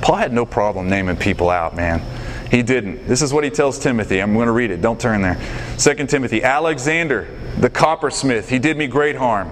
Paul 0.01 0.17
had 0.17 0.33
no 0.33 0.47
problem 0.47 0.89
naming 0.89 1.17
people 1.17 1.51
out, 1.51 1.77
man. 1.77 2.03
He 2.51 2.63
didn't. 2.63 3.07
This 3.07 3.21
is 3.21 3.33
what 3.33 3.45
he 3.45 3.51
tells 3.51 3.79
Timothy. 3.79 4.21
I'm 4.21 4.33
going 4.33 4.47
to 4.47 4.53
read 4.53 4.71
it. 4.71 4.81
Don't 4.81 5.01
turn 5.01 5.23
there. 5.23 5.39
2 5.79 6.07
Timothy 6.07 6.43
Alexander, 6.43 7.29
the 7.59 7.69
coppersmith, 7.69 8.49
he 8.49 8.59
did 8.59 8.77
me 8.77 8.87
great 8.87 9.17
harm. 9.17 9.51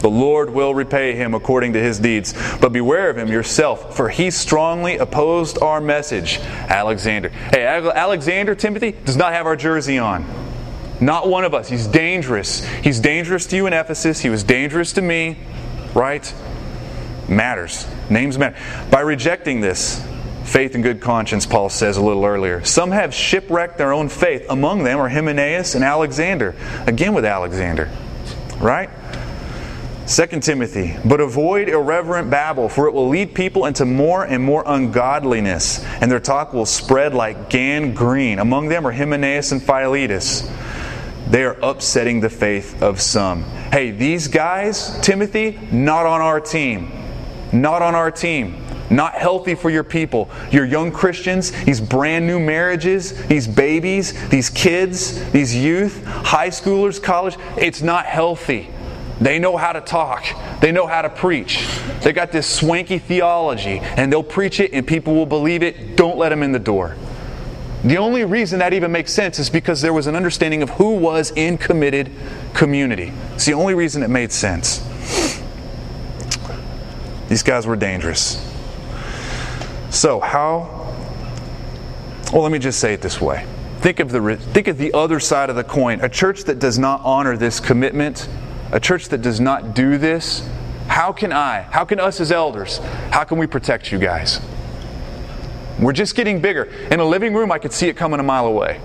The 0.00 0.10
Lord 0.10 0.50
will 0.50 0.74
repay 0.74 1.14
him 1.14 1.34
according 1.34 1.74
to 1.74 1.80
his 1.80 1.98
deeds. 1.98 2.34
But 2.58 2.72
beware 2.72 3.10
of 3.10 3.18
him 3.18 3.28
yourself, 3.28 3.96
for 3.96 4.08
he 4.08 4.30
strongly 4.30 4.96
opposed 4.96 5.60
our 5.62 5.80
message. 5.80 6.38
Alexander. 6.38 7.28
Hey, 7.28 7.66
Alexander, 7.66 8.54
Timothy, 8.54 8.92
does 8.92 9.16
not 9.16 9.32
have 9.32 9.46
our 9.46 9.56
jersey 9.56 9.98
on. 9.98 10.24
Not 11.00 11.28
one 11.28 11.44
of 11.44 11.54
us. 11.54 11.68
He's 11.68 11.86
dangerous. 11.86 12.66
He's 12.80 13.00
dangerous 13.00 13.46
to 13.46 13.56
you 13.56 13.66
in 13.66 13.72
Ephesus. 13.72 14.20
He 14.20 14.28
was 14.28 14.42
dangerous 14.44 14.92
to 14.94 15.02
me, 15.02 15.38
right? 15.94 16.34
Matters. 17.28 17.86
Names 18.10 18.36
matter. 18.36 18.56
By 18.90 19.00
rejecting 19.00 19.60
this, 19.60 20.04
faith 20.44 20.74
and 20.74 20.82
good 20.82 21.00
conscience, 21.00 21.46
Paul 21.46 21.68
says 21.68 21.96
a 21.96 22.02
little 22.02 22.24
earlier. 22.24 22.64
Some 22.64 22.90
have 22.90 23.14
shipwrecked 23.14 23.78
their 23.78 23.92
own 23.92 24.08
faith. 24.08 24.46
Among 24.50 24.82
them 24.82 24.98
are 24.98 25.08
Hymenaeus 25.08 25.74
and 25.74 25.84
Alexander. 25.84 26.54
Again 26.86 27.14
with 27.14 27.24
Alexander, 27.24 27.90
right? 28.58 28.90
2 30.10 30.40
Timothy, 30.40 30.96
but 31.04 31.20
avoid 31.20 31.68
irreverent 31.68 32.28
babble, 32.28 32.68
for 32.68 32.88
it 32.88 32.92
will 32.92 33.08
lead 33.08 33.32
people 33.32 33.66
into 33.66 33.84
more 33.84 34.24
and 34.24 34.42
more 34.42 34.64
ungodliness, 34.66 35.84
and 36.00 36.10
their 36.10 36.18
talk 36.18 36.52
will 36.52 36.66
spread 36.66 37.14
like 37.14 37.48
gangrene. 37.48 38.40
Among 38.40 38.68
them 38.68 38.84
are 38.84 38.90
Hymenaeus 38.90 39.52
and 39.52 39.62
Philetus. 39.62 40.50
They 41.28 41.44
are 41.44 41.56
upsetting 41.62 42.18
the 42.18 42.28
faith 42.28 42.82
of 42.82 43.00
some. 43.00 43.44
Hey, 43.70 43.92
these 43.92 44.26
guys, 44.26 44.98
Timothy, 45.00 45.60
not 45.70 46.06
on 46.06 46.20
our 46.20 46.40
team. 46.40 46.90
Not 47.52 47.80
on 47.80 47.94
our 47.94 48.10
team. 48.10 48.64
Not 48.90 49.14
healthy 49.14 49.54
for 49.54 49.70
your 49.70 49.84
people. 49.84 50.28
Your 50.50 50.64
young 50.64 50.90
Christians, 50.90 51.52
these 51.52 51.80
brand 51.80 52.26
new 52.26 52.40
marriages, 52.40 53.14
these 53.28 53.46
babies, 53.46 54.28
these 54.28 54.50
kids, 54.50 55.30
these 55.30 55.54
youth, 55.54 56.04
high 56.04 56.48
schoolers, 56.48 57.00
college, 57.00 57.36
it's 57.56 57.80
not 57.80 58.06
healthy. 58.06 58.68
They 59.20 59.38
know 59.38 59.56
how 59.56 59.72
to 59.72 59.82
talk. 59.82 60.24
They 60.60 60.72
know 60.72 60.86
how 60.86 61.02
to 61.02 61.10
preach. 61.10 61.68
They 62.02 62.12
got 62.12 62.32
this 62.32 62.46
swanky 62.46 62.98
theology, 62.98 63.80
and 63.80 64.10
they'll 64.10 64.22
preach 64.22 64.60
it, 64.60 64.72
and 64.72 64.86
people 64.86 65.14
will 65.14 65.26
believe 65.26 65.62
it. 65.62 65.96
Don't 65.96 66.16
let 66.16 66.30
them 66.30 66.42
in 66.42 66.52
the 66.52 66.58
door. 66.58 66.96
The 67.84 67.98
only 67.98 68.24
reason 68.24 68.58
that 68.58 68.72
even 68.72 68.92
makes 68.92 69.12
sense 69.12 69.38
is 69.38 69.50
because 69.50 69.80
there 69.80 69.92
was 69.92 70.06
an 70.06 70.16
understanding 70.16 70.62
of 70.62 70.70
who 70.70 70.96
was 70.96 71.32
in 71.32 71.58
committed 71.58 72.10
community. 72.54 73.12
It's 73.34 73.46
the 73.46 73.54
only 73.54 73.74
reason 73.74 74.02
it 74.02 74.08
made 74.08 74.32
sense. 74.32 74.78
These 77.28 77.42
guys 77.42 77.66
were 77.66 77.76
dangerous. 77.76 78.46
So, 79.90 80.20
how? 80.20 80.94
Well, 82.32 82.42
let 82.42 82.52
me 82.52 82.58
just 82.58 82.80
say 82.80 82.92
it 82.92 83.02
this 83.02 83.20
way. 83.20 83.46
Think 83.78 84.00
of 84.00 84.10
the 84.10 84.36
think 84.36 84.68
of 84.68 84.78
the 84.78 84.92
other 84.92 85.20
side 85.20 85.48
of 85.48 85.56
the 85.56 85.64
coin. 85.64 86.00
A 86.00 86.08
church 86.08 86.44
that 86.44 86.58
does 86.58 86.78
not 86.78 87.00
honor 87.02 87.36
this 87.36 87.60
commitment 87.60 88.28
a 88.72 88.80
church 88.80 89.08
that 89.08 89.22
does 89.22 89.40
not 89.40 89.74
do 89.74 89.98
this, 89.98 90.48
how 90.86 91.12
can 91.12 91.32
I, 91.32 91.62
how 91.62 91.84
can 91.84 92.00
us 92.00 92.20
as 92.20 92.32
elders, 92.32 92.78
how 93.10 93.24
can 93.24 93.38
we 93.38 93.46
protect 93.46 93.92
you 93.92 93.98
guys? 93.98 94.40
We're 95.78 95.92
just 95.92 96.14
getting 96.14 96.40
bigger. 96.40 96.64
In 96.90 97.00
a 97.00 97.04
living 97.04 97.32
room, 97.32 97.50
I 97.50 97.58
could 97.58 97.72
see 97.72 97.88
it 97.88 97.96
coming 97.96 98.20
a 98.20 98.22
mile 98.22 98.46
away. 98.46 98.80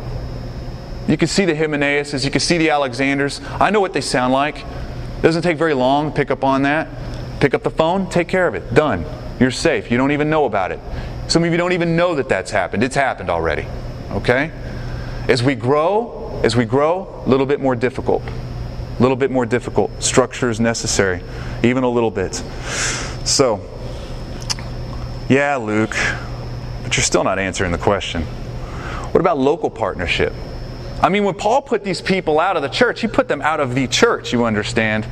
You 1.07 1.17
can 1.17 1.27
see 1.27 1.45
the 1.45 1.53
Hymenaeuses, 1.53 2.23
you 2.23 2.31
can 2.31 2.39
see 2.39 2.57
the 2.57 2.69
Alexanders. 2.69 3.41
I 3.59 3.69
know 3.69 3.79
what 3.79 3.93
they 3.93 4.01
sound 4.01 4.33
like. 4.33 4.57
It 4.57 5.21
doesn't 5.21 5.41
take 5.41 5.57
very 5.57 5.73
long 5.73 6.11
pick 6.11 6.31
up 6.31 6.43
on 6.43 6.63
that. 6.63 6.87
Pick 7.39 7.53
up 7.53 7.63
the 7.63 7.71
phone, 7.71 8.09
take 8.09 8.27
care 8.27 8.47
of 8.47 8.55
it. 8.55 8.73
Done. 8.73 9.05
You're 9.39 9.51
safe. 9.51 9.91
You 9.91 9.97
don't 9.97 10.11
even 10.11 10.29
know 10.29 10.45
about 10.45 10.71
it. 10.71 10.79
Some 11.27 11.43
of 11.43 11.51
you 11.51 11.57
don't 11.57 11.73
even 11.73 11.95
know 11.95 12.15
that 12.15 12.29
that's 12.29 12.49
happened. 12.49 12.83
It's 12.83 12.95
happened 12.95 13.29
already. 13.29 13.67
Okay? 14.11 14.51
As 15.27 15.43
we 15.43 15.55
grow, 15.55 16.39
as 16.43 16.55
we 16.55 16.65
grow, 16.65 17.23
a 17.25 17.29
little 17.29 17.45
bit 17.45 17.59
more 17.59 17.75
difficult. 17.75 18.23
A 18.97 19.01
little 19.01 19.17
bit 19.17 19.29
more 19.29 19.45
difficult. 19.45 19.91
Structure 20.01 20.49
is 20.49 20.59
necessary, 20.59 21.21
even 21.63 21.83
a 21.83 21.89
little 21.89 22.11
bit. 22.11 22.35
So, 23.25 23.59
yeah, 25.27 25.57
Luke, 25.57 25.95
but 26.83 26.95
you're 26.95 27.03
still 27.03 27.23
not 27.23 27.39
answering 27.39 27.71
the 27.71 27.77
question. 27.77 28.23
What 29.11 29.19
about 29.19 29.37
local 29.37 29.69
partnership? 29.69 30.33
I 31.01 31.09
mean, 31.09 31.23
when 31.23 31.35
Paul 31.35 31.61
put 31.61 31.83
these 31.83 32.01
people 32.01 32.39
out 32.39 32.55
of 32.55 32.63
the 32.63 32.69
church, 32.69 33.01
he 33.01 33.07
put 33.07 33.27
them 33.27 33.41
out 33.41 33.59
of 33.59 33.75
the 33.75 33.87
church, 33.87 34.31
you 34.31 34.45
understand. 34.45 35.05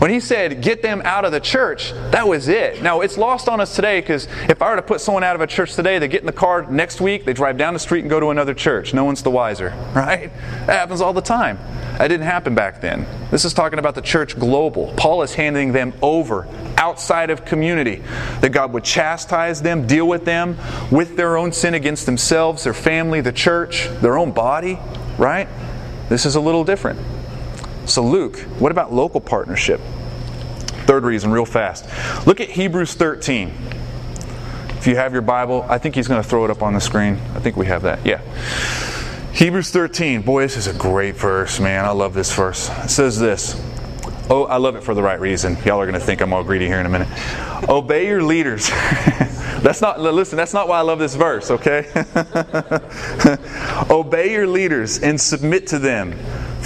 When 0.00 0.10
he 0.10 0.20
said, 0.20 0.62
get 0.62 0.82
them 0.82 1.02
out 1.04 1.24
of 1.24 1.32
the 1.32 1.40
church, 1.40 1.92
that 2.10 2.26
was 2.26 2.48
it. 2.48 2.82
Now, 2.82 3.00
it's 3.00 3.16
lost 3.16 3.48
on 3.48 3.60
us 3.60 3.76
today 3.76 4.00
because 4.00 4.28
if 4.48 4.62
I 4.62 4.70
were 4.70 4.76
to 4.76 4.82
put 4.82 5.00
someone 5.00 5.24
out 5.24 5.34
of 5.34 5.42
a 5.42 5.46
church 5.46 5.74
today, 5.74 5.98
they 5.98 6.08
get 6.08 6.20
in 6.20 6.26
the 6.26 6.32
car 6.32 6.70
next 6.70 7.00
week, 7.00 7.24
they 7.24 7.32
drive 7.32 7.56
down 7.58 7.74
the 7.74 7.80
street 7.80 8.00
and 8.00 8.10
go 8.10 8.18
to 8.18 8.30
another 8.30 8.54
church. 8.54 8.94
No 8.94 9.04
one's 9.04 9.22
the 9.22 9.30
wiser, 9.30 9.70
right? 9.94 10.30
That 10.66 10.78
happens 10.78 11.00
all 11.00 11.12
the 11.12 11.20
time. 11.20 11.58
That 11.98 12.08
didn't 12.08 12.26
happen 12.26 12.54
back 12.54 12.80
then. 12.82 13.06
This 13.30 13.44
is 13.44 13.54
talking 13.54 13.78
about 13.78 13.94
the 13.94 14.02
church 14.02 14.38
global. 14.38 14.92
Paul 14.96 15.22
is 15.22 15.34
handing 15.34 15.72
them 15.72 15.94
over 16.02 16.46
outside 16.76 17.30
of 17.30 17.44
community. 17.46 18.02
That 18.40 18.50
God 18.50 18.72
would 18.74 18.84
chastise 18.84 19.62
them, 19.62 19.86
deal 19.86 20.06
with 20.06 20.26
them 20.26 20.58
with 20.90 21.16
their 21.16 21.38
own 21.38 21.52
sin 21.52 21.72
against 21.72 22.04
themselves, 22.04 22.64
their 22.64 22.74
family, 22.74 23.22
the 23.22 23.32
church, 23.32 23.88
their 24.02 24.18
own 24.18 24.32
body, 24.32 24.78
right? 25.18 25.48
This 26.08 26.26
is 26.26 26.36
a 26.36 26.40
little 26.40 26.64
different. 26.64 27.00
So, 27.86 28.04
Luke, 28.04 28.38
what 28.58 28.72
about 28.72 28.92
local 28.92 29.20
partnership? 29.20 29.80
Third 30.86 31.04
reason, 31.04 31.30
real 31.30 31.44
fast. 31.44 31.84
Look 32.26 32.40
at 32.40 32.48
Hebrews 32.48 32.94
13. 32.94 33.52
If 34.70 34.86
you 34.86 34.96
have 34.96 35.12
your 35.12 35.22
Bible, 35.22 35.64
I 35.68 35.78
think 35.78 35.94
he's 35.94 36.06
going 36.06 36.22
to 36.22 36.28
throw 36.28 36.44
it 36.44 36.50
up 36.50 36.62
on 36.62 36.74
the 36.74 36.80
screen. 36.80 37.14
I 37.34 37.40
think 37.40 37.56
we 37.56 37.66
have 37.66 37.82
that. 37.82 38.04
Yeah. 38.06 38.20
Hebrews 39.32 39.70
13. 39.70 40.22
Boy, 40.22 40.42
this 40.42 40.56
is 40.56 40.66
a 40.66 40.74
great 40.74 41.16
verse, 41.16 41.58
man. 41.58 41.84
I 41.84 41.90
love 41.90 42.14
this 42.14 42.32
verse. 42.34 42.70
It 42.84 42.90
says 42.90 43.18
this. 43.18 43.60
Oh, 44.28 44.44
I 44.44 44.56
love 44.56 44.76
it 44.76 44.82
for 44.82 44.94
the 44.94 45.02
right 45.02 45.20
reason. 45.20 45.56
Y'all 45.64 45.80
are 45.80 45.86
going 45.86 45.98
to 45.98 46.04
think 46.04 46.20
I'm 46.20 46.32
all 46.32 46.42
greedy 46.42 46.66
here 46.66 46.80
in 46.80 46.86
a 46.86 46.88
minute. 46.88 47.08
Obey 47.68 48.06
your 48.06 48.22
leaders. 48.22 48.70
that's 49.66 49.80
not, 49.80 50.00
listen, 50.00 50.36
that's 50.36 50.54
not 50.54 50.68
why 50.68 50.78
I 50.78 50.82
love 50.82 50.98
this 50.98 51.14
verse, 51.14 51.50
okay? 51.50 51.86
Obey 53.90 54.32
your 54.32 54.46
leaders 54.46 54.98
and 54.98 55.20
submit 55.20 55.66
to 55.68 55.78
them 55.78 56.14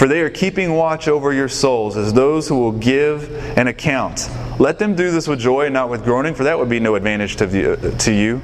for 0.00 0.08
they 0.08 0.22
are 0.22 0.30
keeping 0.30 0.72
watch 0.74 1.08
over 1.08 1.30
your 1.30 1.46
souls 1.46 1.94
as 1.94 2.14
those 2.14 2.48
who 2.48 2.58
will 2.58 2.72
give 2.72 3.30
an 3.58 3.66
account. 3.66 4.30
Let 4.58 4.78
them 4.78 4.94
do 4.94 5.10
this 5.10 5.28
with 5.28 5.40
joy 5.40 5.66
and 5.66 5.74
not 5.74 5.90
with 5.90 6.04
groaning, 6.04 6.34
for 6.34 6.44
that 6.44 6.58
would 6.58 6.70
be 6.70 6.80
no 6.80 6.94
advantage 6.94 7.36
to, 7.36 7.94
to 7.98 8.10
you. 8.10 8.40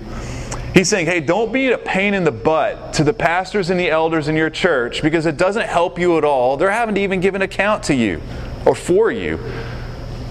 He's 0.74 0.90
saying, 0.90 1.06
hey, 1.06 1.20
don't 1.20 1.54
be 1.54 1.72
a 1.72 1.78
pain 1.78 2.12
in 2.12 2.24
the 2.24 2.30
butt 2.30 2.92
to 2.92 3.04
the 3.04 3.14
pastors 3.14 3.70
and 3.70 3.80
the 3.80 3.88
elders 3.88 4.28
in 4.28 4.36
your 4.36 4.50
church 4.50 5.00
because 5.00 5.24
it 5.24 5.38
doesn't 5.38 5.66
help 5.66 5.98
you 5.98 6.18
at 6.18 6.24
all. 6.24 6.58
They're 6.58 6.70
having 6.70 6.94
to 6.96 7.00
even 7.00 7.20
give 7.20 7.34
an 7.34 7.40
account 7.40 7.84
to 7.84 7.94
you 7.94 8.20
or 8.66 8.74
for 8.74 9.10
you. 9.10 9.40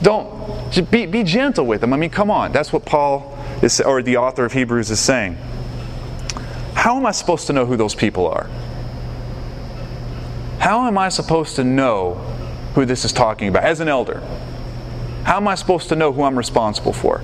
Don't 0.03 0.91
be, 0.91 1.07
be 1.07 1.23
gentle 1.23 1.65
with 1.65 1.81
them. 1.81 1.91
I 1.91 1.97
mean, 1.97 2.11
come 2.11 2.29
on. 2.29 2.51
That's 2.51 2.71
what 2.71 2.85
Paul 2.85 3.35
is, 3.61 3.81
or 3.81 4.01
the 4.01 4.17
author 4.17 4.45
of 4.45 4.53
Hebrews 4.53 4.91
is 4.91 4.99
saying. 4.99 5.37
How 6.73 6.97
am 6.97 7.05
I 7.05 7.11
supposed 7.11 7.47
to 7.47 7.53
know 7.53 7.65
who 7.65 7.77
those 7.77 7.95
people 7.95 8.27
are? 8.27 8.49
How 10.59 10.87
am 10.87 10.97
I 10.97 11.09
supposed 11.09 11.55
to 11.57 11.63
know 11.63 12.35
who 12.75 12.85
this 12.85 13.05
is 13.05 13.13
talking 13.13 13.47
about, 13.47 13.63
as 13.63 13.79
an 13.79 13.87
elder. 13.87 14.19
How 15.23 15.37
am 15.37 15.47
I 15.47 15.55
supposed 15.55 15.89
to 15.89 15.95
know 15.95 16.11
who 16.11 16.23
I'm 16.23 16.37
responsible 16.37 16.93
for? 16.93 17.19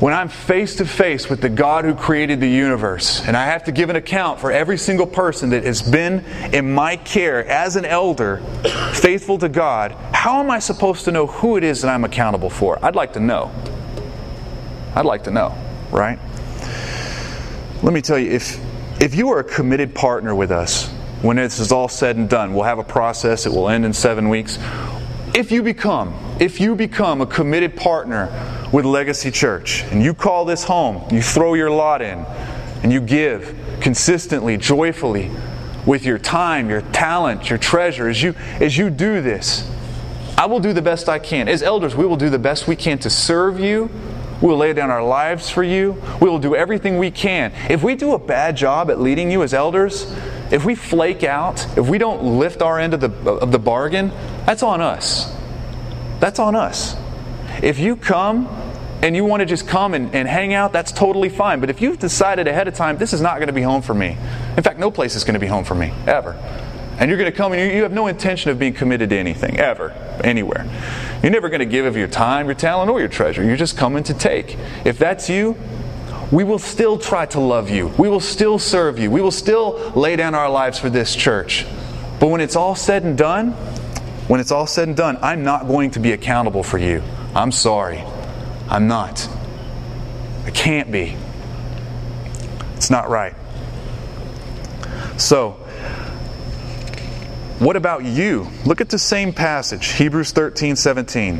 When 0.00 0.12
I'm 0.12 0.28
face 0.28 0.76
to 0.76 0.84
face 0.84 1.30
with 1.30 1.40
the 1.40 1.48
God 1.48 1.86
who 1.86 1.94
created 1.94 2.40
the 2.40 2.48
universe, 2.48 3.22
and 3.26 3.36
I 3.36 3.46
have 3.46 3.64
to 3.64 3.72
give 3.72 3.88
an 3.88 3.96
account 3.96 4.38
for 4.38 4.52
every 4.52 4.76
single 4.76 5.06
person 5.06 5.50
that 5.50 5.64
has 5.64 5.80
been 5.80 6.22
in 6.52 6.72
my 6.72 6.96
care 6.96 7.46
as 7.46 7.76
an 7.76 7.86
elder, 7.86 8.42
faithful 8.92 9.38
to 9.38 9.48
God, 9.48 9.92
how 10.12 10.40
am 10.40 10.50
I 10.50 10.58
supposed 10.58 11.06
to 11.06 11.10
know 11.10 11.26
who 11.26 11.56
it 11.56 11.64
is 11.64 11.80
that 11.80 11.88
I'm 11.88 12.04
accountable 12.04 12.50
for? 12.50 12.78
I'd 12.84 12.96
like 12.96 13.14
to 13.14 13.20
know. 13.20 13.50
I'd 14.94 15.06
like 15.06 15.24
to 15.24 15.30
know, 15.30 15.56
right? 15.90 16.18
Let 17.82 17.92
me 17.92 18.00
tell 18.00 18.18
you, 18.18 18.30
if, 18.30 18.60
if 19.00 19.14
you 19.14 19.30
are 19.30 19.40
a 19.40 19.44
committed 19.44 19.94
partner 19.94 20.34
with 20.34 20.50
us, 20.50 20.88
when 21.22 21.36
this 21.36 21.58
is 21.58 21.72
all 21.72 21.88
said 21.88 22.16
and 22.16 22.28
done, 22.28 22.54
we'll 22.54 22.64
have 22.64 22.78
a 22.78 22.84
process, 22.84 23.46
it 23.46 23.50
will 23.50 23.68
end 23.68 23.84
in 23.84 23.92
seven 23.92 24.28
weeks. 24.28 24.58
If 25.34 25.50
you 25.50 25.62
become, 25.62 26.14
if 26.38 26.60
you 26.60 26.76
become 26.76 27.20
a 27.20 27.26
committed 27.26 27.76
partner 27.76 28.30
with 28.72 28.84
Legacy 28.84 29.30
Church 29.30 29.82
and 29.84 30.02
you 30.02 30.14
call 30.14 30.44
this 30.44 30.64
home, 30.64 31.02
you 31.10 31.22
throw 31.22 31.54
your 31.54 31.70
lot 31.70 32.02
in, 32.02 32.24
and 32.82 32.92
you 32.92 33.00
give 33.00 33.58
consistently, 33.80 34.56
joyfully, 34.56 35.30
with 35.86 36.04
your 36.04 36.18
time, 36.18 36.70
your 36.70 36.82
talent, 36.82 37.50
your 37.50 37.58
treasure, 37.58 38.08
as 38.08 38.22
you 38.22 38.34
as 38.60 38.76
you 38.76 38.90
do 38.90 39.20
this, 39.20 39.70
I 40.38 40.46
will 40.46 40.60
do 40.60 40.72
the 40.72 40.82
best 40.82 41.08
I 41.08 41.18
can. 41.18 41.48
As 41.48 41.62
elders, 41.62 41.94
we 41.94 42.06
will 42.06 42.16
do 42.16 42.30
the 42.30 42.38
best 42.38 42.66
we 42.68 42.76
can 42.76 42.98
to 43.00 43.10
serve 43.10 43.60
you. 43.60 43.90
We 44.40 44.48
will 44.48 44.56
lay 44.56 44.72
down 44.72 44.90
our 44.90 45.02
lives 45.02 45.48
for 45.48 45.62
you. 45.62 45.92
We 46.20 46.28
will 46.28 46.38
do 46.38 46.54
everything 46.54 46.98
we 46.98 47.10
can. 47.10 47.52
If 47.70 47.82
we 47.82 47.94
do 47.94 48.14
a 48.14 48.18
bad 48.18 48.56
job 48.56 48.90
at 48.90 49.00
leading 49.00 49.30
you 49.30 49.42
as 49.42 49.54
elders, 49.54 50.12
if 50.50 50.64
we 50.64 50.74
flake 50.74 51.24
out, 51.24 51.66
if 51.78 51.88
we 51.88 51.98
don't 51.98 52.38
lift 52.38 52.60
our 52.60 52.78
end 52.78 52.94
of 52.94 53.00
the, 53.00 53.30
of 53.30 53.52
the 53.52 53.58
bargain, 53.58 54.10
that's 54.44 54.62
on 54.62 54.80
us. 54.80 55.34
That's 56.20 56.38
on 56.38 56.54
us. 56.54 56.96
If 57.62 57.78
you 57.78 57.96
come 57.96 58.46
and 59.02 59.14
you 59.14 59.24
want 59.24 59.40
to 59.40 59.46
just 59.46 59.68
come 59.68 59.94
and, 59.94 60.14
and 60.14 60.26
hang 60.26 60.54
out, 60.54 60.72
that's 60.72 60.92
totally 60.92 61.28
fine. 61.28 61.60
But 61.60 61.70
if 61.70 61.80
you've 61.80 61.98
decided 61.98 62.48
ahead 62.48 62.68
of 62.68 62.74
time, 62.74 62.98
this 62.98 63.12
is 63.12 63.20
not 63.20 63.36
going 63.36 63.48
to 63.48 63.52
be 63.52 63.62
home 63.62 63.82
for 63.82 63.94
me. 63.94 64.16
In 64.56 64.62
fact, 64.62 64.78
no 64.78 64.90
place 64.90 65.14
is 65.14 65.24
going 65.24 65.34
to 65.34 65.40
be 65.40 65.46
home 65.46 65.64
for 65.64 65.74
me, 65.74 65.92
ever. 66.06 66.32
And 66.98 67.08
you're 67.08 67.18
going 67.18 67.30
to 67.30 67.36
come 67.36 67.52
and 67.52 67.72
you, 67.72 67.82
have 67.82 67.92
no 67.92 68.06
intention 68.06 68.50
of 68.50 68.58
being 68.58 68.72
committed 68.72 69.10
to 69.10 69.16
anything, 69.16 69.58
ever, 69.58 69.90
anywhere. 70.22 70.64
You're 71.22 71.32
never 71.32 71.48
going 71.48 71.60
to 71.60 71.66
give 71.66 71.86
of 71.86 71.96
your 71.96 72.06
time, 72.08 72.46
your 72.46 72.54
talent, 72.54 72.90
or 72.90 73.00
your 73.00 73.08
treasure. 73.08 73.42
You're 73.42 73.56
just 73.56 73.76
coming 73.76 74.04
to 74.04 74.14
take. 74.14 74.56
If 74.84 74.98
that's 74.98 75.28
you, 75.28 75.56
we 76.30 76.44
will 76.44 76.58
still 76.58 76.98
try 76.98 77.26
to 77.26 77.40
love 77.40 77.68
you. 77.68 77.88
We 77.98 78.08
will 78.08 78.20
still 78.20 78.58
serve 78.58 78.98
you. 78.98 79.10
We 79.10 79.20
will 79.20 79.30
still 79.30 79.92
lay 79.94 80.16
down 80.16 80.34
our 80.34 80.48
lives 80.48 80.78
for 80.78 80.88
this 80.88 81.14
church. 81.14 81.66
But 82.20 82.28
when 82.28 82.40
it's 82.40 82.56
all 82.56 82.74
said 82.74 83.02
and 83.02 83.18
done, 83.18 83.52
when 84.28 84.40
it's 84.40 84.50
all 84.50 84.66
said 84.66 84.88
and 84.88 84.96
done, 84.96 85.18
I'm 85.20 85.44
not 85.44 85.66
going 85.66 85.90
to 85.92 86.00
be 86.00 86.12
accountable 86.12 86.62
for 86.62 86.78
you. 86.78 87.02
I'm 87.34 87.52
sorry. 87.52 88.02
I'm 88.68 88.86
not. 88.86 89.28
I 90.44 90.50
can't 90.50 90.90
be. 90.90 91.16
It's 92.76 92.90
not 92.90 93.10
right. 93.10 93.34
So, 95.16 95.63
what 97.58 97.76
about 97.76 98.04
you? 98.04 98.48
Look 98.64 98.80
at 98.80 98.90
the 98.90 98.98
same 98.98 99.32
passage, 99.32 99.92
Hebrews 99.92 100.32
13 100.32 100.76
17. 100.76 101.38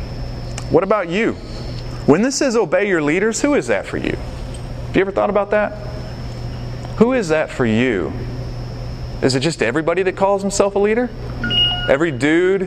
What 0.71 0.85
about 0.85 1.09
you? 1.09 1.35
When 2.07 2.23
this 2.23 2.37
says 2.37 2.57
obey 2.57 2.89
your 2.89 3.03
leaders, 3.03 3.41
who 3.41 3.55
is 3.55 3.67
that 3.67 3.87
for 3.87 3.97
you? 3.97 4.17
Have 4.87 4.97
you 4.97 5.01
ever 5.01 5.11
thought 5.11 5.31
about 5.31 5.51
that? 5.51 5.73
Who 6.99 7.15
is 7.15 7.29
that 7.31 7.51
for 7.51 7.67
you? 7.67 8.13
Is 9.23 9.35
it 9.35 9.41
just 9.41 9.63
everybody 9.63 10.03
that 10.05 10.17
calls 10.17 10.43
himself 10.43 10.77
a 10.77 10.79
leader? 10.79 11.11
Every 11.89 12.13
dude 12.13 12.63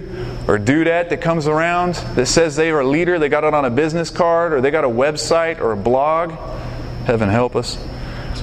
or 0.48 0.58
dudette 0.58 1.10
that 1.10 1.22
comes 1.22 1.48
around 1.48 1.96
that 2.16 2.26
says 2.26 2.56
they 2.56 2.72
are 2.72 2.82
a 2.82 2.88
leader, 2.88 3.20
they 3.20 3.30
got 3.30 3.44
it 3.44 3.54
on 3.54 3.64
a 3.64 3.70
business 3.70 4.10
card 4.10 4.54
or 4.54 4.62
they 4.62 4.72
got 4.72 4.84
a 4.84 4.90
website 4.90 5.60
or 5.60 5.72
a 5.72 5.78
blog. 5.78 6.32
Heaven 7.06 7.30
help 7.30 7.56
us. 7.56 7.78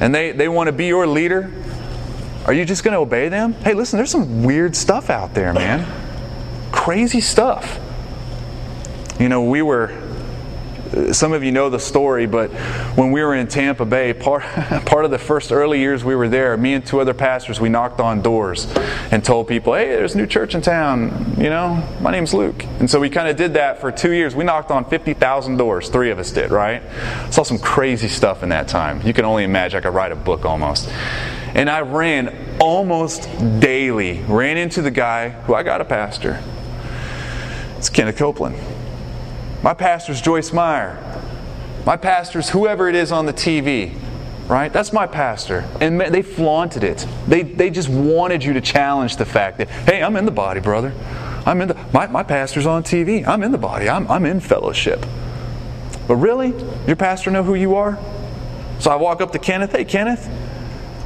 And 0.01 0.15
they, 0.15 0.33
they 0.33 0.49
want 0.49 0.69
to 0.69 0.73
be 0.73 0.87
your 0.87 1.07
leader. 1.07 1.51
Are 2.47 2.53
you 2.53 2.65
just 2.67 2.85
going 2.85 2.93
to 2.93 2.99
obey 2.99 3.29
them? 3.31 3.55
Hey, 3.55 3.73
listen, 3.73 3.97
there's 3.97 4.11
some 4.11 4.43
weird 4.45 4.77
stuff 4.77 5.09
out 5.09 5.33
there, 5.33 5.55
man. 5.55 5.91
Crazy 6.73 7.23
stuff. 7.23 7.81
You 9.19 9.31
know, 9.31 9.45
we 9.45 9.63
were 9.63 9.93
uh, 10.95 11.13
some 11.13 11.33
of 11.33 11.43
you 11.43 11.53
know 11.53 11.71
the 11.71 11.79
story, 11.79 12.27
but 12.27 12.51
when 12.97 13.13
we 13.13 13.23
were 13.23 13.35
in 13.35 13.49
Tampa 13.49 13.87
Bay, 13.87 14.13
part, 14.13 14.43
part 14.85 15.07
of 15.07 15.11
the 15.11 15.19
first 15.19 15.53
early 15.53 15.81
years 15.81 16.05
we 16.05 16.15
were 16.15 16.29
there, 16.29 16.55
me 16.59 16.75
and 16.75 16.85
two 16.85 17.01
other 17.01 17.15
pastors, 17.15 17.61
we 17.61 17.71
knocked 17.71 18.01
on 18.01 18.21
doors 18.21 18.71
and 19.11 19.25
told 19.25 19.49
people, 19.49 19.73
hey, 19.73 19.89
there's 19.89 20.15
a 20.15 20.19
new 20.19 20.27
church 20.27 20.55
in 20.55 20.61
town. 20.61 21.37
You 21.39 21.49
know, 21.49 21.83
my 22.03 22.11
name's 22.11 22.35
Luke. 22.35 22.65
And 22.79 22.91
so 22.91 23.01
we 23.01 23.09
kind 23.09 23.29
of 23.29 23.37
did 23.37 23.55
that 23.55 23.81
for 23.81 23.91
two 23.91 24.13
years. 24.13 24.35
We 24.35 24.45
knocked 24.45 24.71
on 24.71 24.85
50,000 24.85 25.57
doors. 25.57 25.89
Three 25.89 26.11
of 26.11 26.19
us 26.19 26.31
did, 26.31 26.51
right? 26.51 26.83
Saw 27.31 27.43
some 27.43 27.59
crazy 27.59 28.09
stuff 28.09 28.43
in 28.43 28.51
that 28.51 28.69
time. 28.69 29.01
You 29.07 29.15
can 29.15 29.25
only 29.25 29.45
imagine. 29.45 29.79
I 29.79 29.81
could 29.81 29.95
write 29.95 30.13
a 30.13 30.17
book 30.17 30.45
almost. 30.45 30.91
And 31.55 31.71
I 31.71 31.83
ran 31.83 32.57
almost 32.61 33.29
daily, 33.61 34.21
ran 34.23 34.57
into 34.57 34.83
the 34.83 34.91
guy 34.91 35.29
who 35.29 35.55
I 35.55 35.63
got 35.63 35.81
a 35.81 35.85
pastor. 35.85 36.43
It's 37.79 37.89
Kenneth 37.89 38.17
Copeland. 38.17 38.57
My 39.63 39.73
pastor's 39.73 40.21
Joyce 40.21 40.53
Meyer. 40.53 41.01
My 41.87 41.97
pastor's 41.97 42.51
whoever 42.51 42.89
it 42.89 42.95
is 42.95 43.13
on 43.13 43.27
the 43.27 43.33
TV, 43.33 43.95
right? 44.49 44.73
That's 44.73 44.93
my 44.93 45.07
pastor. 45.07 45.69
And 45.81 46.01
they 46.01 46.23
flaunted 46.23 46.83
it. 46.83 47.07
They, 47.29 47.43
they 47.43 47.71
just 47.71 47.89
wanted 47.89 48.43
you 48.43 48.53
to 48.55 48.61
challenge 48.61 49.17
the 49.17 49.27
fact 49.27 49.59
that, 49.59 49.69
hey, 49.69 50.03
I'm 50.03 50.17
in 50.17 50.25
the 50.25 50.33
body, 50.33 50.61
brother. 50.61 50.93
I'm 51.47 51.61
in 51.61 51.69
the, 51.69 51.87
my, 51.93 52.07
my 52.09 52.23
pastor's 52.23 52.67
on 52.67 52.83
TV. 52.83 53.27
I'm 53.27 53.43
in 53.43 53.53
the 53.53 53.59
body. 53.59 53.89
I'm, 53.89 54.11
I'm 54.11 54.25
in 54.25 54.41
fellowship. 54.41 55.05
But 56.09 56.17
really? 56.17 56.53
Your 56.87 56.97
pastor 56.97 57.31
know 57.31 57.43
who 57.43 57.55
you 57.55 57.77
are? 57.77 57.99
So 58.81 58.91
I 58.91 58.97
walk 58.97 59.21
up 59.21 59.31
to 59.33 59.39
Kenneth. 59.39 59.73
Hey, 59.73 59.85
Kenneth. 59.85 60.29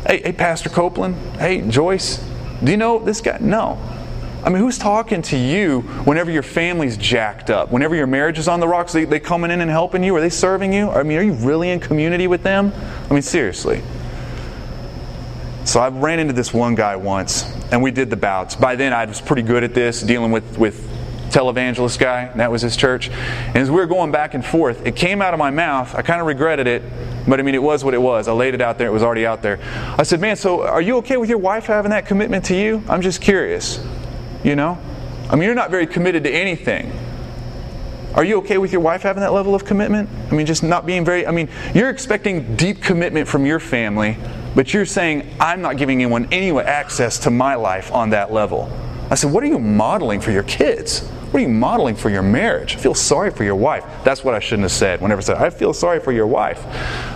Hey, 0.09 0.23
hey, 0.23 0.33
Pastor 0.33 0.71
Copeland. 0.71 1.17
Hey, 1.37 1.61
Joyce. 1.69 2.25
Do 2.65 2.71
you 2.71 2.79
know 2.79 2.99
this 2.99 3.21
guy? 3.21 3.37
No. 3.43 3.79
I 4.43 4.49
mean, 4.49 4.63
who's 4.63 4.79
talking 4.79 5.21
to 5.21 5.37
you 5.37 5.83
whenever 6.07 6.31
your 6.31 6.43
family's 6.43 6.97
jacked 6.97 7.51
up? 7.51 7.71
Whenever 7.71 7.95
your 7.95 8.07
marriage 8.07 8.39
is 8.39 8.49
on 8.49 8.59
the 8.59 8.67
rocks, 8.67 8.95
they, 8.95 9.05
they 9.05 9.21
coming 9.21 9.51
in 9.51 9.61
and 9.61 9.71
helping 9.71 10.03
you? 10.03 10.17
Are 10.17 10.23
they 10.23 10.31
serving 10.31 10.73
you? 10.73 10.89
I 10.89 11.03
mean, 11.03 11.19
are 11.19 11.23
you 11.23 11.35
really 11.35 11.69
in 11.69 11.79
community 11.79 12.27
with 12.27 12.43
them? 12.43 12.73
I 13.11 13.13
mean, 13.13 13.21
seriously. 13.21 13.83
So 15.67 15.79
I 15.79 15.91
ran 15.91 16.21
into 16.21 16.33
this 16.33 16.55
one 16.55 16.75
guy 16.75 16.97
once, 16.97 17.45
and 17.71 17.83
we 17.83 17.91
did 17.91 18.09
the 18.09 18.17
bouts. 18.17 18.57
By 18.57 18.77
then, 18.77 18.95
I 18.95 19.05
was 19.05 19.21
pretty 19.21 19.43
good 19.43 19.63
at 19.63 19.75
this, 19.75 20.01
dealing 20.01 20.33
with, 20.33 20.57
with 20.57 20.88
televangelist 21.29 21.99
guy. 21.99 22.33
That 22.37 22.51
was 22.51 22.63
his 22.63 22.77
church. 22.77 23.09
And 23.11 23.57
as 23.57 23.71
we 23.71 23.77
were 23.77 23.87
going 23.87 24.11
back 24.11 24.35
and 24.35 24.45
forth, 24.45 24.87
it 24.87 24.97
came 24.97 25.23
out 25.23 25.35
of 25.35 25.39
my 25.39 25.51
mouth. 25.51 25.95
I 25.95 26.03
kind 26.03 26.21
of 26.21 26.27
regretted 26.27 26.67
it, 26.67 26.83
but 27.27 27.41
I 27.41 27.43
mean, 27.43 27.55
it 27.55 27.63
was 27.63 27.85
what 27.85 27.95
it 27.95 28.03
was. 28.03 28.29
I 28.29 28.33
laid 28.33 28.55
it 28.55 28.61
out 28.61 28.79
there. 28.79 28.89
It 28.89 28.93
was 28.93 29.03
already 29.03 29.27
out 29.27 29.43
there. 29.43 29.59
I 29.99 30.03
said, 30.03 30.21
Man, 30.21 30.37
so 30.37 30.63
are 30.63 30.83
you 30.83 30.97
okay 30.99 31.17
with 31.17 31.29
your 31.29 31.39
wife 31.39 31.67
having 31.67 31.91
that 31.91 32.07
commitment 32.07 32.45
to 32.47 32.57
you? 32.57 32.83
I'm 32.89 33.03
just 33.03 33.21
curious. 33.21 33.85
You 34.45 34.57
know? 34.57 34.79
I 35.31 35.37
mean, 35.37 35.45
you're 35.45 35.55
not 35.55 35.71
very 35.71 35.87
committed 35.87 36.25
to 36.25 36.31
anything. 36.31 36.93
Are 38.15 38.25
you 38.25 38.39
okay 38.39 38.59
with 38.59 38.73
your 38.73 38.81
wife 38.81 39.03
having 39.03 39.21
that 39.21 39.33
level 39.33 39.55
of 39.55 39.65
commitment? 39.65 40.09
I 40.31 40.35
mean, 40.35 40.47
just 40.47 40.63
not 40.63 40.87
being 40.87 41.05
very, 41.05 41.27
I 41.27 41.31
mean, 41.31 41.49
you're 41.75 41.91
expecting 41.91 42.57
deep 42.57 42.83
commitment 42.83 43.29
from 43.29 43.45
your 43.45 43.61
family, 43.61 44.17
but 44.55 44.73
you're 44.73 44.87
saying, 44.87 45.29
I'm 45.39 45.61
not 45.61 45.77
giving 45.77 46.03
anyone 46.03 46.27
any 46.33 46.51
access 46.59 47.19
to 47.21 47.31
my 47.31 47.55
life 47.55 47.93
on 47.93 48.11
that 48.11 48.33
level. 48.33 48.73
I 49.11 49.15
said, 49.15 49.33
What 49.33 49.43
are 49.45 49.47
you 49.47 49.59
modeling 49.59 50.21
for 50.21 50.31
your 50.31 50.43
kids? 50.43 51.09
What 51.31 51.41
are 51.41 51.43
you 51.43 51.51
modeling 51.51 51.95
for 51.95 52.09
your 52.09 52.23
marriage? 52.23 52.75
I 52.75 52.79
feel 52.79 52.95
sorry 52.95 53.31
for 53.31 53.45
your 53.45 53.55
wife. 53.55 53.85
That's 54.03 54.25
what 54.25 54.35
I 54.35 54.39
shouldn't 54.39 54.63
have 54.63 54.73
said. 54.73 55.03
Whenever 55.03 55.21
I 55.21 55.25
said, 55.25 55.37
I 55.37 55.51
feel 55.51 55.75
sorry 55.75 56.01
for 56.01 56.11
your 56.11 56.27
wife. 56.27 56.65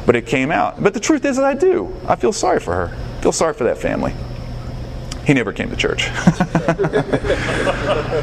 But 0.05 0.16
it 0.16 0.27
came 0.27 0.51
out. 0.51 0.83
But 0.83 0.92
the 0.92 1.01
truth 1.01 1.25
is 1.25 1.37
that 1.37 1.46
I 1.46 1.55
do. 1.55 1.96
I 2.07 2.16
feel 2.16 2.33
sorry 2.33 2.61
for 2.61 2.75
her. 2.75 2.94
I 3.18 3.22
feel 3.22 3.33
sorry 3.33 3.55
for 3.55 3.64
that 3.64 3.79
family. 3.79 4.12
He 5.25 5.33
never 5.33 5.51
came 5.51 5.70
to 5.70 5.77
church. 5.77 6.11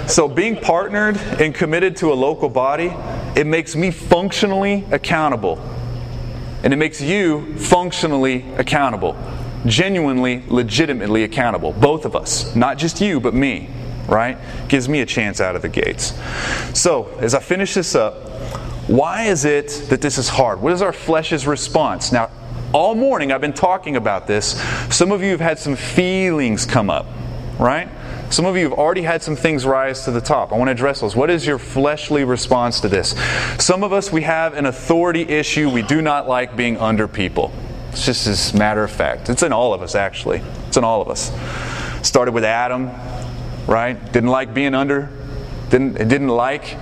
so, 0.08 0.28
being 0.28 0.58
partnered 0.58 1.17
and 1.17 1.56
committed 1.56 1.95
to 1.97 2.12
a 2.12 2.15
local 2.15 2.49
body, 2.49 2.93
it 3.36 3.47
makes 3.47 3.75
me 3.75 3.89
functionally 3.89 4.86
accountable. 4.91 5.58
And 6.63 6.71
it 6.71 6.78
makes 6.78 7.02
you 7.02 7.56
functionally 7.56 8.45
accountable. 8.58 9.17
Genuinely, 9.65 10.43
legitimately 10.49 11.23
accountable. 11.23 11.71
Both 11.71 12.06
of 12.06 12.15
us. 12.15 12.56
Not 12.56 12.78
just 12.78 13.02
you, 13.02 13.19
but 13.19 13.34
me. 13.34 13.69
Right? 14.10 14.38
Gives 14.67 14.89
me 14.89 15.02
a 15.02 15.06
chance 15.06 15.39
out 15.39 15.56
of 15.56 15.62
the 15.62 15.69
gates. 15.69 16.13
So, 16.74 17.15
as 17.19 17.36
I 17.36 17.39
finish 17.39 17.74
this 17.76 17.95
up, 17.95 18.15
why 18.89 19.26
is 19.26 19.45
it 19.45 19.67
that 19.89 20.02
this 20.02 20.17
is 20.17 20.30
hard? 20.30 20.62
What 20.62 20.74
is 20.74 20.82
our 20.82 20.91
flesh's 20.91 21.45
response? 21.45 22.12
Now, 22.12 22.32
all 22.74 22.95
morning 22.95 23.32
I've 23.32 23.41
been 23.41 23.54
talking 23.54 23.95
about 23.95 24.26
this. 24.26 24.60
Some 24.89 25.12
of 25.12 25.22
you 25.22 25.30
have 25.30 25.39
had 25.39 25.60
some 25.60 25.76
feelings 25.76 26.65
come 26.65 26.89
up, 26.89 27.06
right? 27.60 27.88
Some 28.32 28.45
of 28.45 28.56
you 28.56 28.69
have 28.69 28.78
already 28.78 29.02
had 29.02 29.24
some 29.24 29.36
things 29.36 29.65
rise 29.65 30.06
to 30.06 30.12
the 30.12 30.22
top. 30.22 30.52
I 30.52 30.58
want 30.58 30.67
to 30.67 30.72
address 30.72 31.02
those. 31.02 31.15
What 31.15 31.32
is 31.32 31.48
your 31.48 31.58
fleshly 31.58 32.24
response 32.24 32.80
to 32.82 32.88
this? 32.88 33.15
Some 33.58 33.84
of 33.84 33.91
us, 33.91 34.12
we 34.12 34.22
have 34.22 34.54
an 34.54 34.67
authority 34.67 35.22
issue. 35.22 35.69
We 35.69 35.82
do 35.82 36.02
not 36.02 36.28
like 36.28 36.56
being 36.56 36.78
under 36.78 37.08
people. 37.08 37.52
It's 37.91 38.06
just 38.06 38.28
as 38.28 38.54
matter 38.54 38.84
of 38.84 38.91
fact. 38.91 39.30
It's 39.30 39.41
in 39.41 39.52
all 39.52 39.74
of 39.74 39.82
us, 39.82 39.95
actually. 39.95 40.41
It's 40.67 40.78
in 40.78 40.84
all 40.84 41.02
of 41.02 41.10
us. 41.10 41.32
Started 42.08 42.34
with 42.34 42.43
Adam, 42.43 42.91
right? 43.69 44.12
Didn't 44.12 44.29
like 44.29 44.53
being 44.53 44.73
under 44.73 45.10
didn't, 45.69 45.93
didn't 45.95 46.29
like 46.29 46.77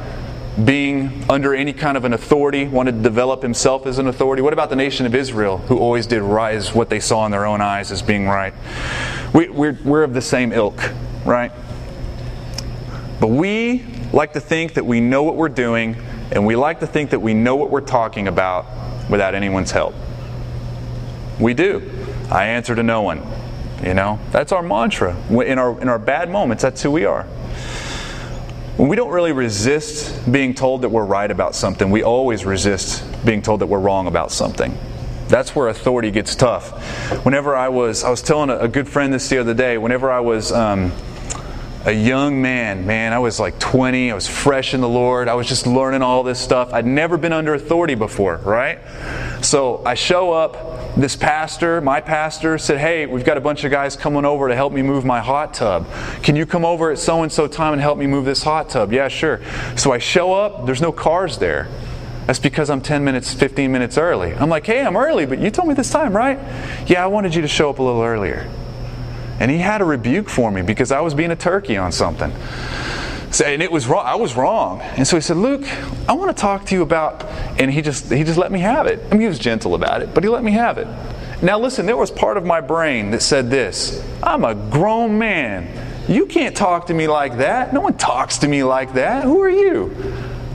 being 0.63 1.26
under 1.30 1.54
any 1.54 1.73
kind 1.73 1.97
of 1.97 2.06
an 2.06 2.13
authority, 2.13 2.65
wanted 2.65 2.93
to 2.93 3.02
develop 3.02 3.43
himself 3.43 3.86
as 3.86 4.00
an 4.00 4.08
authority? 4.08 4.41
What 4.41 4.54
about 4.54 4.69
the 4.69 4.76
nation 4.76 5.06
of 5.06 5.13
Israel, 5.13 5.58
who 5.58 5.78
always 5.78 6.08
did 6.08 6.21
rise 6.21 6.73
what 6.73 6.89
they 6.89 7.00
saw 7.00 7.26
in 7.26 7.32
their 7.32 7.45
own 7.45 7.62
eyes 7.62 7.91
as 7.91 8.02
being 8.02 8.28
right? 8.28 8.54
We, 9.34 9.50
we're, 9.50 9.78
we're 9.84 10.04
of 10.04 10.13
the 10.13 10.21
same 10.21 10.52
ilk, 10.52 10.91
right? 11.26 11.52
But 13.19 13.28
we 13.28 13.84
like 14.13 14.34
to 14.34 14.39
think 14.39 14.76
that 14.76 14.86
we 14.86 15.00
know 15.00 15.21
what 15.23 15.36
we're 15.36 15.50
doing, 15.50 15.95
and 16.32 16.45
we 16.45 16.56
like 16.56 16.80
to 16.80 16.88
think 16.88 17.12
that 17.12 17.19
we 17.19 17.34
know 17.34 17.56
what 17.56 17.69
we're 17.69 17.82
talking 17.82 18.28
about 18.28 18.65
without 19.10 19.36
anyone's 19.36 19.71
help. 19.71 19.93
We 21.39 21.54
do. 21.54 21.88
I 22.32 22.45
answer 22.45 22.73
to 22.73 22.84
no 22.84 23.02
one. 23.02 23.21
You 23.84 23.94
know, 23.94 24.20
that's 24.32 24.52
our 24.52 24.63
mantra. 24.63 25.16
In 25.30 25.60
our, 25.60 25.80
in 25.80 25.88
our 25.88 26.00
bad 26.00 26.30
moments, 26.30 26.63
that's 26.63 26.82
who 26.82 26.92
we 26.92 27.06
are. 27.06 27.24
When 28.78 28.90
we 28.90 28.96
don't 28.96 29.12
really 29.12 29.32
resist 29.32 30.32
being 30.32 30.54
told 30.54 30.82
that 30.84 30.90
we're 30.90 31.06
right 31.06 31.30
about 31.30 31.56
something, 31.56 31.90
we 31.90 32.04
always 32.04 32.46
resist 32.46 33.04
being 33.26 33.42
told 33.42 33.62
that 33.62 33.68
we're 33.68 33.80
wrong 33.80 34.08
about 34.08 34.32
something. 34.32 34.78
That's 35.28 35.56
where 35.56 35.68
authority 35.68 36.12
gets 36.12 36.36
tough. 36.36 36.72
Whenever 37.26 37.56
I 37.56 37.70
was, 37.70 38.04
I 38.04 38.10
was 38.10 38.22
telling 38.22 38.50
a, 38.50 38.68
good 38.68 38.88
friend 38.88 39.13
this 39.13 39.30
the 39.30 39.40
other 39.40 39.54
day, 39.54 39.78
whenever 39.78 40.12
I 40.12 40.20
was 40.20 40.52
um, 40.52 40.92
a 41.86 41.92
young 41.92 42.42
man, 42.42 42.86
man, 42.86 43.13
I 43.13 43.20
was 43.20 43.40
like 43.40 43.60
20, 43.60 44.12
I 44.12 44.13
was 44.13 44.28
fresh 44.28 44.74
in 44.74 44.82
the 44.82 44.90
Lord, 44.90 45.28
I 45.28 45.34
was 45.34 45.48
just 45.48 45.68
learning 45.68 46.02
all 46.02 46.24
this 46.24 46.40
stuff. 46.40 46.72
I'd 46.72 46.86
never 46.86 47.18
been 47.18 47.34
under 47.34 47.54
authority 47.54 47.96
before, 47.96 48.38
right? 48.38 48.80
So 49.42 49.82
I 49.86 49.96
show 49.96 50.32
up 50.32 50.77
this 50.97 51.15
pastor, 51.15 51.79
my 51.79 52.01
pastor, 52.01 52.57
said, 52.57 52.79
Hey, 52.79 53.05
we've 53.05 53.23
got 53.23 53.38
a 53.38 53.41
bunch 53.41 53.63
of 53.63 53.71
guys 53.71 53.95
coming 53.95 54.25
over 54.25 54.47
to 54.47 54.55
help 54.55 54.73
me 54.73 54.81
move 54.81 55.05
my 55.05 55.19
hot 55.19 55.53
tub. 55.53 55.88
Can 56.23 56.36
you 56.36 56.45
come 56.45 56.65
over 56.65 56.91
at 56.91 56.97
so 56.97 57.23
and 57.23 57.31
so 57.31 57.47
time 57.47 57.73
and 57.73 57.81
help 57.81 57.97
me 57.97 58.07
move 58.07 58.25
this 58.25 58.43
hot 58.43 58.69
tub? 58.69 58.91
Yeah, 58.91 59.07
sure. 59.07 59.41
So 59.75 59.91
I 59.91 59.99
show 59.99 60.33
up, 60.33 60.65
there's 60.65 60.81
no 60.81 60.91
cars 60.91 61.38
there. 61.38 61.67
That's 62.25 62.39
because 62.39 62.69
I'm 62.69 62.81
10 62.81 63.03
minutes, 63.03 63.33
15 63.33 63.71
minutes 63.71 63.97
early. 63.97 64.33
I'm 64.33 64.49
like, 64.49 64.65
Hey, 64.65 64.83
I'm 64.83 64.97
early, 64.97 65.25
but 65.25 65.39
you 65.39 65.51
told 65.51 65.67
me 65.67 65.75
this 65.75 65.91
time, 65.91 66.15
right? 66.15 66.39
Yeah, 66.88 67.03
I 67.03 67.07
wanted 67.07 67.36
you 67.36 67.41
to 67.41 67.47
show 67.47 67.69
up 67.69 67.79
a 67.79 67.83
little 67.83 68.01
earlier. 68.01 68.49
And 69.39 69.51
he 69.51 69.60
had 69.60 69.81
a 69.81 69.86
rebuke 69.86 70.29
for 70.29 70.51
me 70.51 70.63
because 70.63 70.91
I 70.91 71.01
was 71.01 71.13
being 71.13 71.31
a 71.31 71.36
turkey 71.36 71.77
on 71.77 71.91
something. 71.91 72.31
And 73.41 73.62
it 73.62 73.71
was 73.71 73.88
wrong. 73.88 74.06
I 74.06 74.15
was 74.15 74.36
wrong. 74.36 74.82
And 74.82 75.08
so 75.08 75.17
he 75.17 75.21
said, 75.21 75.38
Luke, 75.38 75.63
I 76.08 76.13
want 76.13 76.36
to 76.36 76.39
talk 76.39 76.65
to 76.67 76.76
you 76.76 76.82
about, 76.82 77.23
and 77.60 77.71
he 77.71 77.82
just 77.82 78.12
he 78.12 78.23
just 78.23 78.38
let 78.38 78.52
me 78.52 78.60
have 78.60 78.88
it. 78.88 79.00
I 79.08 79.12
mean, 79.12 79.21
he 79.21 79.28
was 79.28 79.39
gentle 79.39 79.76
about 79.76 80.02
it, 80.02 80.13
but 80.13 80.23
he 80.23 80.30
let 80.30 80.43
me 80.43 80.52
have 80.54 80.78
it. 80.78 80.88
Now 81.41 81.60
listen, 81.60 81.86
there 81.86 81.97
was 81.97 82.10
part 82.10 82.38
of 82.38 82.45
my 82.45 82.62
brain 82.62 83.12
that 83.12 83.21
said 83.21 83.50
this: 83.50 84.04
I'm 84.23 84.43
a 84.43 84.56
grown 84.56 85.17
man. 85.17 85.86
You 86.08 86.26
can't 86.26 86.56
talk 86.56 86.88
to 86.88 86.93
me 86.93 87.08
like 87.08 87.38
that. 87.38 87.73
No 87.73 87.82
one 87.82 87.97
talks 87.97 88.38
to 88.39 88.47
me 88.47 88.63
like 88.63 88.93
that. 88.93 89.23
Who 89.23 89.41
are 89.41 89.50
you? 89.50 89.93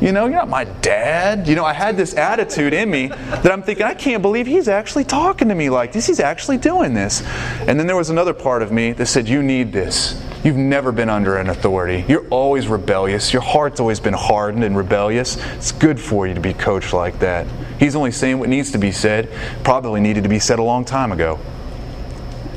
You 0.00 0.10
know, 0.10 0.24
you're 0.26 0.34
not 0.34 0.48
my 0.48 0.64
dad. 0.64 1.46
You 1.46 1.54
know, 1.54 1.64
I 1.64 1.72
had 1.72 1.96
this 1.96 2.16
attitude 2.16 2.72
in 2.72 2.90
me 2.90 3.06
that 3.06 3.52
I'm 3.52 3.62
thinking, 3.62 3.84
I 3.84 3.94
can't 3.94 4.20
believe 4.20 4.48
he's 4.48 4.66
actually 4.66 5.04
talking 5.04 5.48
to 5.48 5.54
me 5.54 5.70
like 5.70 5.92
this. 5.92 6.08
He's 6.08 6.18
actually 6.18 6.56
doing 6.56 6.92
this. 6.92 7.22
And 7.68 7.78
then 7.78 7.86
there 7.86 7.94
was 7.94 8.10
another 8.10 8.34
part 8.34 8.62
of 8.62 8.72
me 8.72 8.90
that 8.94 9.06
said, 9.06 9.28
You 9.28 9.44
need 9.44 9.72
this. 9.72 10.20
You've 10.44 10.56
never 10.56 10.90
been 10.90 11.08
under 11.08 11.36
an 11.36 11.48
authority. 11.48 12.04
You're 12.08 12.26
always 12.28 12.66
rebellious. 12.66 13.32
Your 13.32 13.42
heart's 13.42 13.78
always 13.78 14.00
been 14.00 14.14
hardened 14.14 14.64
and 14.64 14.76
rebellious. 14.76 15.36
It's 15.54 15.70
good 15.70 16.00
for 16.00 16.26
you 16.26 16.34
to 16.34 16.40
be 16.40 16.52
coached 16.52 16.92
like 16.92 17.20
that. 17.20 17.46
He's 17.78 17.94
only 17.94 18.10
saying 18.10 18.40
what 18.40 18.48
needs 18.48 18.72
to 18.72 18.78
be 18.78 18.90
said, 18.90 19.28
probably 19.62 20.00
needed 20.00 20.24
to 20.24 20.28
be 20.28 20.40
said 20.40 20.58
a 20.58 20.62
long 20.62 20.84
time 20.84 21.12
ago. 21.12 21.38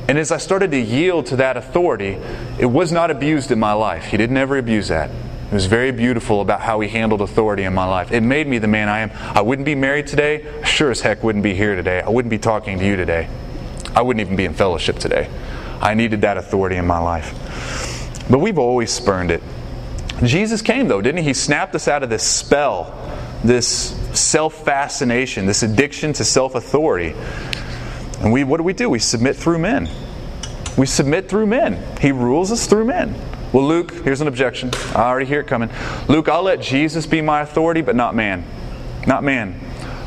And 0.07 0.17
as 0.17 0.31
I 0.31 0.37
started 0.37 0.71
to 0.71 0.79
yield 0.79 1.27
to 1.27 1.35
that 1.35 1.57
authority, 1.57 2.17
it 2.57 2.65
was 2.65 2.91
not 2.91 3.11
abused 3.11 3.51
in 3.51 3.59
my 3.59 3.73
life. 3.73 4.05
He 4.05 4.17
didn't 4.17 4.37
ever 4.37 4.57
abuse 4.57 4.87
that. 4.87 5.11
It 5.11 5.53
was 5.53 5.67
very 5.67 5.91
beautiful 5.91 6.41
about 6.41 6.61
how 6.61 6.79
he 6.79 6.89
handled 6.89 7.21
authority 7.21 7.63
in 7.63 7.73
my 7.75 7.85
life. 7.85 8.11
It 8.11 8.21
made 8.21 8.47
me 8.47 8.57
the 8.57 8.67
man 8.67 8.89
I 8.89 8.99
am. 9.01 9.11
I 9.13 9.41
wouldn't 9.41 9.65
be 9.65 9.75
married 9.75 10.07
today. 10.07 10.45
Sure 10.63 10.89
as 10.89 11.01
heck 11.01 11.23
wouldn't 11.23 11.43
be 11.43 11.53
here 11.53 11.75
today. 11.75 12.01
I 12.01 12.09
wouldn't 12.09 12.31
be 12.31 12.39
talking 12.39 12.79
to 12.79 12.85
you 12.85 12.95
today. 12.95 13.29
I 13.95 14.01
wouldn't 14.01 14.21
even 14.21 14.35
be 14.35 14.45
in 14.45 14.55
fellowship 14.55 14.97
today. 14.97 15.29
I 15.81 15.93
needed 15.93 16.21
that 16.21 16.37
authority 16.37 16.75
in 16.75 16.85
my 16.85 16.99
life. 16.99 17.33
But 18.29 18.39
we've 18.39 18.57
always 18.57 18.91
spurned 18.91 19.31
it. 19.31 19.41
Jesus 20.23 20.61
came, 20.61 20.87
though, 20.87 21.01
didn't 21.01 21.19
he? 21.19 21.25
He 21.25 21.33
snapped 21.33 21.75
us 21.75 21.87
out 21.87 22.01
of 22.03 22.09
this 22.09 22.23
spell, 22.23 22.93
this 23.43 23.67
self 24.17 24.65
fascination, 24.65 25.45
this 25.45 25.61
addiction 25.63 26.13
to 26.13 26.23
self 26.23 26.55
authority. 26.55 27.13
And 28.21 28.31
we, 28.31 28.43
what 28.43 28.57
do 28.57 28.63
we 28.63 28.73
do? 28.73 28.89
We 28.89 28.99
submit 28.99 29.35
through 29.35 29.59
men. 29.59 29.89
We 30.77 30.85
submit 30.85 31.29
through 31.29 31.47
men. 31.47 31.83
He 31.99 32.11
rules 32.11 32.51
us 32.51 32.65
through 32.67 32.85
men. 32.85 33.13
Well, 33.53 33.67
Luke, 33.67 33.91
here's 34.03 34.21
an 34.21 34.27
objection. 34.27 34.71
I 34.93 35.03
already 35.03 35.25
hear 35.25 35.41
it 35.41 35.47
coming. 35.47 35.69
Luke, 36.07 36.27
I'll 36.27 36.43
let 36.43 36.59
Jesus 36.59 37.05
be 37.05 37.21
my 37.21 37.41
authority, 37.41 37.81
but 37.81 37.95
not 37.95 38.15
man. 38.15 38.45
Not 39.05 39.23
man. 39.23 39.59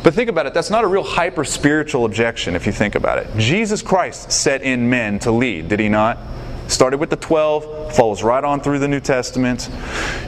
But 0.02 0.14
think 0.14 0.30
about 0.30 0.46
it, 0.46 0.54
that's 0.54 0.70
not 0.70 0.84
a 0.84 0.87
real 0.87 1.02
hyper 1.02 1.44
spiritual 1.44 2.04
objection 2.04 2.54
if 2.54 2.66
you 2.66 2.72
think 2.72 2.94
about 2.94 3.18
it. 3.18 3.26
Jesus 3.37 3.82
Christ 3.82 4.30
set 4.30 4.62
in 4.62 4.88
men 4.88 5.18
to 5.20 5.32
lead, 5.32 5.68
did 5.68 5.80
he 5.80 5.88
not? 5.88 6.18
Started 6.68 6.98
with 6.98 7.08
the 7.08 7.16
12, 7.16 7.94
follows 7.94 8.22
right 8.22 8.44
on 8.44 8.61
through 8.61 8.78
the 8.78 8.88
New 8.88 9.00
Testament. 9.00 9.70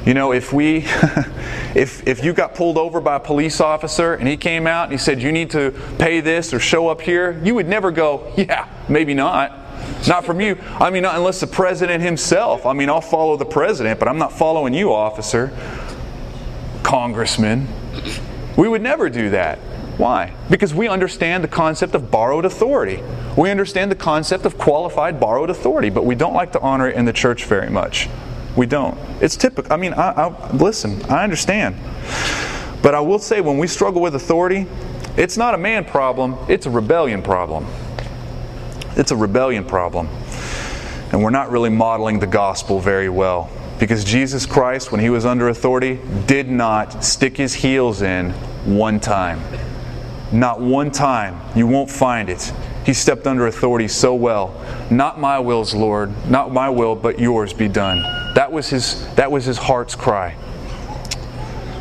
You 0.07 0.15
know, 0.15 0.33
if 0.33 0.53
we 0.53 0.79
if 1.75 2.07
if 2.09 2.25
you 2.25 2.33
got 2.33 2.55
pulled 2.55 2.79
over 2.79 3.01
by 3.01 3.17
a 3.17 3.21
police 3.21 3.61
officer 3.61 4.15
and 4.15 4.27
he 4.27 4.39
came 4.39 4.67
out 4.67 4.85
and 4.85 4.93
he 4.93 4.99
said 4.99 5.21
you 5.23 5.33
need 5.33 5.51
to 5.51 5.71
pay 5.99 6.21
this 6.21 6.55
or 6.55 6.59
show 6.59 6.89
up 6.89 7.03
here, 7.03 7.39
you 7.45 7.55
would 7.55 7.69
never 7.69 7.91
go, 7.91 8.33
yeah, 8.39 8.69
maybe 8.89 9.13
not. 9.13 9.57
Not 10.09 10.25
from 10.25 10.41
you. 10.41 10.59
I 10.79 10.91
mean, 10.91 11.03
not 11.03 11.17
unless 11.17 11.41
the 11.41 11.47
president 11.47 12.03
himself. 12.03 12.65
I 12.65 12.73
mean, 12.73 12.89
I'll 12.89 13.01
follow 13.01 13.37
the 13.37 13.45
president, 13.45 13.99
but 13.99 14.09
I'm 14.09 14.19
not 14.19 14.33
following 14.33 14.73
you, 14.73 14.93
officer, 14.93 15.53
congressman. 16.83 17.69
We 18.61 18.69
would 18.69 18.83
never 18.83 19.09
do 19.09 19.31
that. 19.31 19.57
Why? 19.97 20.35
Because 20.51 20.75
we 20.75 20.87
understand 20.87 21.43
the 21.43 21.49
concept 21.49 21.95
of 21.95 22.11
borrowed 22.11 22.45
authority. 22.45 23.03
We 23.35 23.51
understand 23.51 23.91
the 23.91 23.97
concept 23.97 24.45
of 24.45 24.59
qualified 24.59 25.19
borrowed 25.19 25.49
authority, 25.49 25.89
but 25.89 26.05
we 26.05 26.15
don't 26.15 26.35
like 26.35 26.53
to 26.53 26.61
honor 26.61 26.87
it 26.87 26.95
in 26.95 27.07
the 27.07 27.13
church 27.15 27.47
very 27.47 27.71
much. 27.71 28.11
We 28.57 28.67
don't. 28.67 28.99
It's 29.23 29.35
typical. 29.35 29.73
I 29.73 29.79
mean, 29.79 29.95
I, 29.95 30.11
I, 30.11 30.53
listen, 30.53 31.03
I 31.05 31.25
understand. 31.25 31.75
But 32.83 32.95
I 32.95 33.01
will 33.01 33.19
say, 33.19 33.41
when 33.41 33.57
we 33.57 33.67
struggle 33.67 34.03
with 34.03 34.15
authority, 34.15 34.67
it's 35.17 35.39
not 35.39 35.55
a 35.55 35.59
man 35.59 35.87
problem, 35.87 36.37
it's 36.47 36.67
a 36.67 36.71
rebellion 36.71 37.23
problem. 37.23 37.67
It's 38.95 39.11
a 39.11 39.17
rebellion 39.17 39.65
problem. 39.65 40.07
And 41.13 41.23
we're 41.23 41.31
not 41.31 41.51
really 41.51 41.71
modeling 41.71 42.19
the 42.19 42.27
gospel 42.27 42.79
very 42.79 43.09
well. 43.09 43.49
Because 43.79 44.05
Jesus 44.05 44.45
Christ, 44.45 44.93
when 44.93 45.01
he 45.01 45.09
was 45.09 45.25
under 45.25 45.49
authority, 45.49 45.99
did 46.27 46.51
not 46.51 47.03
stick 47.03 47.39
his 47.39 47.55
heels 47.55 48.03
in 48.03 48.35
one 48.65 49.01
time. 49.01 49.41
Not 50.33 50.61
one 50.61 50.91
time. 50.91 51.41
You 51.57 51.67
won't 51.67 51.91
find 51.91 52.29
it. 52.29 52.53
He 52.85 52.95
stepped 52.95 53.27
under 53.27 53.47
authority 53.47 53.89
so 53.89 54.15
well. 54.15 54.55
Not 54.91 55.21
my 55.21 55.39
wills, 55.39 55.75
Lord, 55.75 56.13
not 56.29 56.53
my 56.53 56.69
will, 56.69 56.95
but 56.95 57.19
yours 57.19 57.53
be 57.53 57.69
done. 57.69 57.99
That 58.35 58.51
was 58.53 58.69
his 58.69 59.07
that 59.17 59.31
was 59.31 59.45
his 59.45 59.59
heart's 59.59 59.95
cry. 59.95 60.37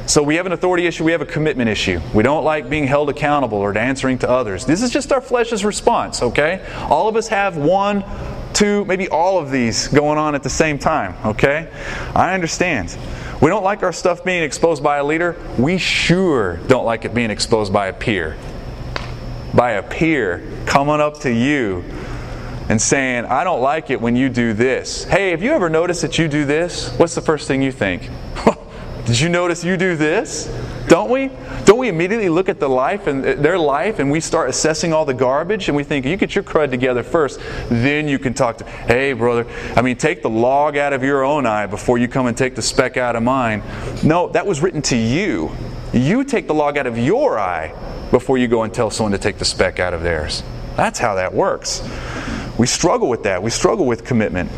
So 0.09 0.23
we 0.23 0.37
have 0.37 0.47
an 0.47 0.53
authority 0.53 0.87
issue, 0.87 1.03
we 1.03 1.11
have 1.11 1.21
a 1.21 1.25
commitment 1.25 1.69
issue. 1.69 2.01
We 2.15 2.23
don't 2.23 2.43
like 2.43 2.67
being 2.67 2.87
held 2.87 3.09
accountable 3.09 3.59
or 3.59 3.77
answering 3.77 4.17
to 4.19 4.29
others. 4.29 4.65
This 4.65 4.81
is 4.81 4.89
just 4.89 5.11
our 5.11 5.21
flesh's 5.21 5.63
response, 5.63 6.23
okay? 6.23 6.65
All 6.89 7.07
of 7.07 7.15
us 7.15 7.27
have 7.27 7.57
one, 7.57 8.03
two, 8.51 8.85
maybe 8.85 9.07
all 9.07 9.37
of 9.37 9.51
these 9.51 9.87
going 9.89 10.17
on 10.17 10.33
at 10.33 10.41
the 10.41 10.49
same 10.49 10.79
time, 10.79 11.15
okay? 11.23 11.71
I 12.15 12.33
understand. 12.33 12.97
We 13.41 13.49
don't 13.49 13.63
like 13.63 13.83
our 13.83 13.93
stuff 13.93 14.25
being 14.25 14.43
exposed 14.43 14.83
by 14.83 14.97
a 14.97 15.03
leader. 15.03 15.37
We 15.57 15.77
sure 15.77 16.57
don't 16.67 16.85
like 16.85 17.05
it 17.05 17.13
being 17.13 17.31
exposed 17.31 17.71
by 17.71 17.87
a 17.87 17.93
peer. 17.93 18.37
By 19.53 19.71
a 19.71 19.83
peer 19.83 20.45
coming 20.65 20.99
up 20.99 21.21
to 21.21 21.31
you 21.31 21.85
and 22.67 22.81
saying, 22.81 23.25
I 23.25 23.45
don't 23.45 23.61
like 23.61 23.89
it 23.89 24.01
when 24.01 24.17
you 24.17 24.27
do 24.27 24.53
this. 24.53 25.05
Hey, 25.05 25.31
have 25.31 25.41
you 25.41 25.51
ever 25.53 25.69
noticed 25.69 26.01
that 26.01 26.19
you 26.19 26.27
do 26.27 26.45
this? 26.45 26.91
What's 26.97 27.15
the 27.15 27.21
first 27.21 27.47
thing 27.47 27.61
you 27.61 27.71
think? 27.71 28.09
Did 29.05 29.19
you 29.19 29.29
notice 29.29 29.63
you 29.63 29.77
do 29.77 29.95
this? 29.95 30.47
Don't 30.89 31.11
we? 31.11 31.29
Don't 31.65 31.77
we 31.77 31.87
immediately 31.87 32.29
look 32.29 32.49
at 32.49 32.59
the 32.59 32.67
life 32.67 33.05
and 33.05 33.23
uh, 33.23 33.35
their 33.35 33.59
life 33.59 33.99
and 33.99 34.09
we 34.09 34.19
start 34.19 34.49
assessing 34.49 34.91
all 34.91 35.05
the 35.05 35.13
garbage 35.13 35.67
and 35.69 35.77
we 35.77 35.83
think 35.83 36.03
you 36.03 36.17
get 36.17 36.33
your 36.33 36.43
crud 36.43 36.71
together 36.71 37.03
first, 37.03 37.39
then 37.69 38.07
you 38.07 38.17
can 38.17 38.33
talk 38.33 38.57
to, 38.57 38.65
hey 38.65 39.13
brother, 39.13 39.45
I 39.75 39.83
mean 39.83 39.97
take 39.97 40.23
the 40.23 40.31
log 40.31 40.77
out 40.77 40.91
of 40.91 41.03
your 41.03 41.23
own 41.23 41.45
eye 41.45 41.67
before 41.67 41.99
you 41.99 42.07
come 42.07 42.25
and 42.25 42.35
take 42.35 42.55
the 42.55 42.63
speck 42.63 42.97
out 42.97 43.15
of 43.15 43.21
mine. 43.21 43.61
No, 44.03 44.29
that 44.29 44.47
was 44.47 44.61
written 44.61 44.81
to 44.83 44.97
you. 44.97 45.51
You 45.93 46.23
take 46.23 46.47
the 46.47 46.55
log 46.55 46.75
out 46.75 46.87
of 46.87 46.97
your 46.97 47.37
eye 47.37 47.71
before 48.09 48.39
you 48.39 48.47
go 48.47 48.63
and 48.63 48.73
tell 48.73 48.89
someone 48.89 49.11
to 49.11 49.19
take 49.19 49.37
the 49.37 49.45
speck 49.45 49.79
out 49.79 49.93
of 49.93 50.01
theirs. 50.01 50.41
That's 50.75 50.97
how 50.97 51.13
that 51.15 51.31
works. 51.31 51.87
We 52.57 52.65
struggle 52.65 53.09
with 53.09 53.21
that. 53.23 53.43
We 53.43 53.51
struggle 53.51 53.85
with 53.85 54.03
commitment. 54.03 54.49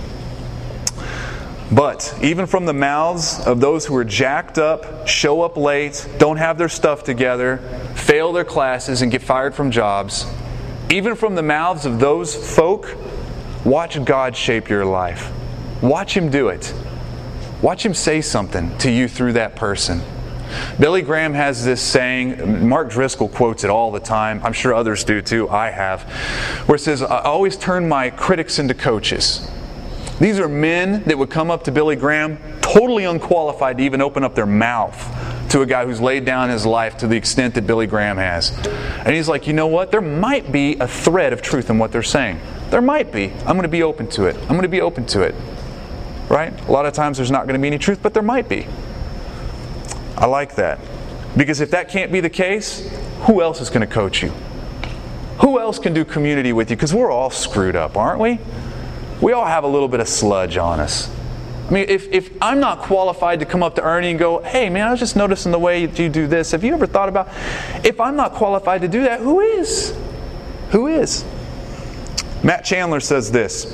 But 1.71 2.17
even 2.21 2.47
from 2.47 2.65
the 2.65 2.73
mouths 2.73 3.39
of 3.45 3.61
those 3.61 3.85
who 3.85 3.95
are 3.95 4.03
jacked 4.03 4.57
up, 4.57 5.07
show 5.07 5.41
up 5.41 5.55
late, 5.55 6.07
don't 6.17 6.37
have 6.37 6.57
their 6.57 6.69
stuff 6.69 7.03
together, 7.03 7.57
fail 7.95 8.33
their 8.33 8.43
classes, 8.43 9.01
and 9.01 9.11
get 9.11 9.21
fired 9.21 9.55
from 9.55 9.71
jobs, 9.71 10.25
even 10.89 11.15
from 11.15 11.35
the 11.35 11.43
mouths 11.43 11.85
of 11.85 11.99
those 11.99 12.35
folk, 12.55 12.95
watch 13.63 14.03
God 14.03 14.35
shape 14.35 14.69
your 14.69 14.83
life. 14.83 15.31
Watch 15.81 16.15
Him 16.15 16.29
do 16.29 16.49
it. 16.49 16.73
Watch 17.61 17.85
him 17.85 17.93
say 17.93 18.21
something 18.21 18.75
to 18.79 18.89
you 18.89 19.07
through 19.07 19.33
that 19.33 19.55
person. 19.55 20.01
Billy 20.79 21.03
Graham 21.03 21.33
has 21.35 21.63
this 21.63 21.79
saying, 21.79 22.67
Mark 22.67 22.89
Driscoll 22.89 23.29
quotes 23.29 23.63
it 23.63 23.69
all 23.69 23.91
the 23.91 23.99
time. 23.99 24.41
I'm 24.43 24.51
sure 24.51 24.73
others 24.73 25.03
do 25.03 25.21
too. 25.21 25.47
I 25.47 25.69
have. 25.69 26.01
Where 26.67 26.75
it 26.75 26.79
says, 26.79 27.03
I 27.03 27.21
always 27.21 27.55
turn 27.55 27.87
my 27.87 28.09
critics 28.09 28.57
into 28.57 28.73
coaches. 28.73 29.47
These 30.21 30.37
are 30.37 30.47
men 30.47 31.01
that 31.05 31.17
would 31.17 31.31
come 31.31 31.49
up 31.49 31.63
to 31.63 31.71
Billy 31.71 31.95
Graham 31.95 32.37
totally 32.61 33.05
unqualified 33.05 33.79
to 33.79 33.83
even 33.83 34.01
open 34.01 34.23
up 34.23 34.35
their 34.35 34.45
mouth 34.45 34.95
to 35.49 35.61
a 35.61 35.65
guy 35.65 35.83
who's 35.83 35.99
laid 35.99 36.25
down 36.25 36.49
his 36.49 36.63
life 36.63 36.95
to 36.97 37.07
the 37.07 37.17
extent 37.17 37.55
that 37.55 37.65
Billy 37.65 37.87
Graham 37.87 38.17
has. 38.17 38.55
And 39.03 39.15
he's 39.15 39.27
like, 39.27 39.47
you 39.47 39.53
know 39.53 39.65
what? 39.65 39.89
There 39.89 39.99
might 39.99 40.51
be 40.51 40.75
a 40.75 40.87
thread 40.87 41.33
of 41.33 41.41
truth 41.41 41.71
in 41.71 41.79
what 41.79 41.91
they're 41.91 42.03
saying. 42.03 42.39
There 42.69 42.83
might 42.83 43.11
be. 43.11 43.31
I'm 43.31 43.55
going 43.57 43.63
to 43.63 43.67
be 43.67 43.81
open 43.81 44.07
to 44.09 44.25
it. 44.25 44.35
I'm 44.43 44.49
going 44.49 44.61
to 44.61 44.67
be 44.67 44.81
open 44.81 45.07
to 45.07 45.23
it. 45.23 45.33
Right? 46.29 46.53
A 46.67 46.71
lot 46.71 46.85
of 46.85 46.93
times 46.93 47.17
there's 47.17 47.31
not 47.31 47.47
going 47.47 47.55
to 47.55 47.59
be 47.59 47.67
any 47.67 47.79
truth, 47.79 48.03
but 48.03 48.13
there 48.13 48.21
might 48.21 48.47
be. 48.47 48.67
I 50.17 50.27
like 50.27 50.53
that. 50.53 50.79
Because 51.35 51.61
if 51.61 51.71
that 51.71 51.89
can't 51.89 52.11
be 52.11 52.19
the 52.19 52.29
case, 52.29 52.95
who 53.21 53.41
else 53.41 53.59
is 53.59 53.71
going 53.71 53.81
to 53.81 53.91
coach 53.91 54.21
you? 54.21 54.29
Who 55.39 55.59
else 55.59 55.79
can 55.79 55.95
do 55.95 56.05
community 56.05 56.53
with 56.53 56.69
you? 56.69 56.75
Because 56.75 56.93
we're 56.93 57.09
all 57.09 57.31
screwed 57.31 57.75
up, 57.75 57.97
aren't 57.97 58.19
we? 58.19 58.37
We 59.21 59.33
all 59.33 59.45
have 59.45 59.63
a 59.63 59.67
little 59.67 59.87
bit 59.87 59.99
of 59.99 60.07
sludge 60.07 60.57
on 60.57 60.79
us. 60.79 61.09
I 61.67 61.73
mean, 61.73 61.85
if, 61.87 62.11
if 62.11 62.31
I'm 62.41 62.59
not 62.59 62.79
qualified 62.79 63.39
to 63.39 63.45
come 63.45 63.63
up 63.63 63.75
to 63.75 63.83
Ernie 63.83 64.09
and 64.09 64.19
go, 64.19 64.41
hey, 64.41 64.69
man, 64.69 64.87
I 64.87 64.91
was 64.91 64.99
just 64.99 65.15
noticing 65.15 65.53
the 65.53 65.59
way 65.59 65.81
you 65.81 66.09
do 66.09 66.27
this. 66.27 66.51
Have 66.51 66.65
you 66.65 66.73
ever 66.73 66.85
thought 66.85 67.07
about, 67.07 67.29
if 67.85 68.01
I'm 68.01 68.17
not 68.17 68.33
qualified 68.33 68.81
to 68.81 68.89
do 68.89 69.03
that, 69.03 69.21
who 69.21 69.39
is? 69.39 69.95
Who 70.71 70.87
is? 70.87 71.23
Matt 72.43 72.65
Chandler 72.65 72.99
says 72.99 73.31
this 73.31 73.71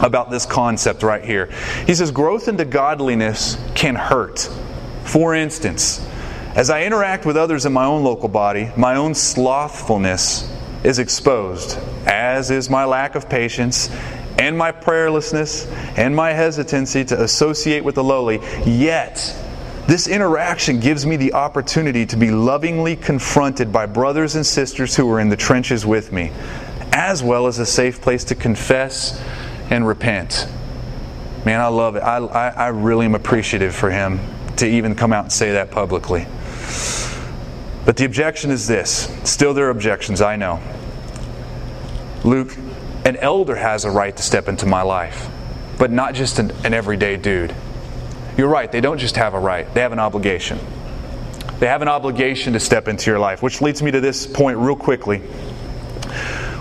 about 0.00 0.30
this 0.30 0.44
concept 0.44 1.02
right 1.02 1.24
here. 1.24 1.46
He 1.86 1.94
says, 1.94 2.10
growth 2.10 2.46
into 2.46 2.64
godliness 2.64 3.56
can 3.74 3.94
hurt. 3.94 4.48
For 5.04 5.34
instance, 5.34 6.06
as 6.54 6.70
I 6.70 6.84
interact 6.84 7.26
with 7.26 7.36
others 7.36 7.66
in 7.66 7.72
my 7.72 7.84
own 7.84 8.04
local 8.04 8.28
body, 8.28 8.70
my 8.76 8.96
own 8.96 9.14
slothfulness 9.14 10.48
is 10.84 10.98
exposed, 10.98 11.78
as 12.06 12.50
is 12.50 12.68
my 12.70 12.84
lack 12.84 13.14
of 13.14 13.28
patience 13.28 13.88
and 14.38 14.56
my 14.56 14.72
prayerlessness 14.72 15.66
and 15.96 16.14
my 16.14 16.32
hesitancy 16.32 17.04
to 17.04 17.22
associate 17.22 17.84
with 17.84 17.94
the 17.94 18.04
lowly. 18.04 18.40
Yet, 18.64 19.36
this 19.86 20.08
interaction 20.08 20.80
gives 20.80 21.04
me 21.04 21.16
the 21.16 21.34
opportunity 21.34 22.06
to 22.06 22.16
be 22.16 22.30
lovingly 22.30 22.96
confronted 22.96 23.72
by 23.72 23.86
brothers 23.86 24.34
and 24.34 24.44
sisters 24.44 24.96
who 24.96 25.10
are 25.10 25.20
in 25.20 25.28
the 25.28 25.36
trenches 25.36 25.84
with 25.84 26.10
me, 26.12 26.32
as 26.92 27.22
well 27.22 27.46
as 27.46 27.58
a 27.58 27.66
safe 27.66 28.00
place 28.00 28.24
to 28.24 28.34
confess 28.34 29.22
and 29.70 29.86
repent. 29.86 30.48
Man, 31.44 31.60
I 31.60 31.68
love 31.68 31.96
it. 31.96 32.00
I, 32.00 32.16
I, 32.16 32.48
I 32.48 32.68
really 32.68 33.04
am 33.04 33.14
appreciative 33.14 33.74
for 33.74 33.90
him 33.90 34.20
to 34.56 34.66
even 34.66 34.94
come 34.94 35.12
out 35.12 35.24
and 35.24 35.32
say 35.32 35.52
that 35.52 35.70
publicly. 35.70 36.26
But 37.84 37.98
the 37.98 38.06
objection 38.06 38.50
is 38.50 38.66
this 38.66 39.14
still, 39.24 39.52
there 39.52 39.66
are 39.66 39.70
objections, 39.70 40.22
I 40.22 40.36
know. 40.36 40.60
Luke, 42.24 42.56
an 43.04 43.16
elder 43.18 43.54
has 43.54 43.84
a 43.84 43.90
right 43.90 44.16
to 44.16 44.22
step 44.22 44.48
into 44.48 44.66
my 44.66 44.82
life, 44.82 45.28
but 45.78 45.90
not 45.90 46.14
just 46.14 46.38
an, 46.38 46.50
an 46.64 46.72
everyday 46.72 47.16
dude. 47.16 47.54
You're 48.36 48.48
right, 48.48 48.70
they 48.70 48.80
don't 48.80 48.98
just 48.98 49.16
have 49.16 49.34
a 49.34 49.38
right, 49.38 49.72
they 49.74 49.80
have 49.80 49.92
an 49.92 49.98
obligation. 49.98 50.58
They 51.58 51.66
have 51.66 51.82
an 51.82 51.88
obligation 51.88 52.52
to 52.54 52.60
step 52.60 52.88
into 52.88 53.10
your 53.10 53.18
life, 53.18 53.42
which 53.42 53.60
leads 53.60 53.82
me 53.82 53.90
to 53.90 54.00
this 54.00 54.26
point 54.26 54.58
real 54.58 54.74
quickly. 54.74 55.22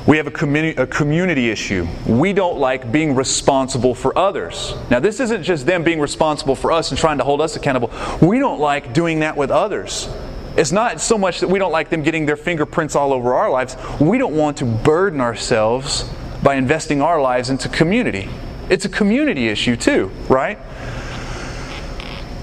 We 0.06 0.18
have 0.18 0.28
a, 0.28 0.32
communi- 0.32 0.78
a 0.78 0.86
community 0.86 1.50
issue. 1.50 1.88
We 2.06 2.34
don't 2.34 2.60
like 2.60 2.92
being 2.92 3.16
responsible 3.16 3.96
for 3.96 4.16
others. 4.18 4.76
Now, 4.90 5.00
this 5.00 5.22
isn't 5.22 5.44
just 5.44 5.66
them 5.66 5.84
being 5.84 6.00
responsible 6.00 6.56
for 6.56 6.74
us 6.74 6.92
and 6.92 7.00
trying 7.00 7.20
to 7.20 7.24
hold 7.24 7.40
us 7.40 7.56
accountable. 7.56 7.90
We 8.22 8.38
don't 8.38 8.60
like 8.60 8.94
doing 8.94 9.22
that 9.22 9.38
with 9.38 9.50
others. 9.50 10.10
It's 10.58 10.74
not 10.74 11.00
so 11.00 11.18
much 11.18 11.40
that 11.40 11.48
we 11.48 11.58
don't 11.58 11.72
like 11.72 11.90
them 11.90 12.04
getting 12.04 12.26
their 12.26 12.36
fingerprints 12.36 12.96
all 12.96 13.14
over 13.14 13.34
our 13.34 13.50
lives. 13.50 13.78
We 14.00 14.18
don't 14.18 14.36
want 14.36 14.58
to 14.58 14.66
burden 14.66 15.22
ourselves 15.22 16.08
by 16.44 16.56
investing 16.56 17.02
our 17.02 17.22
lives 17.22 17.50
into 17.50 17.70
community. 17.70 18.30
It's 18.70 18.86
a 18.86 18.90
community 18.90 19.48
issue, 19.48 19.76
too, 19.76 20.12
right? 20.28 20.60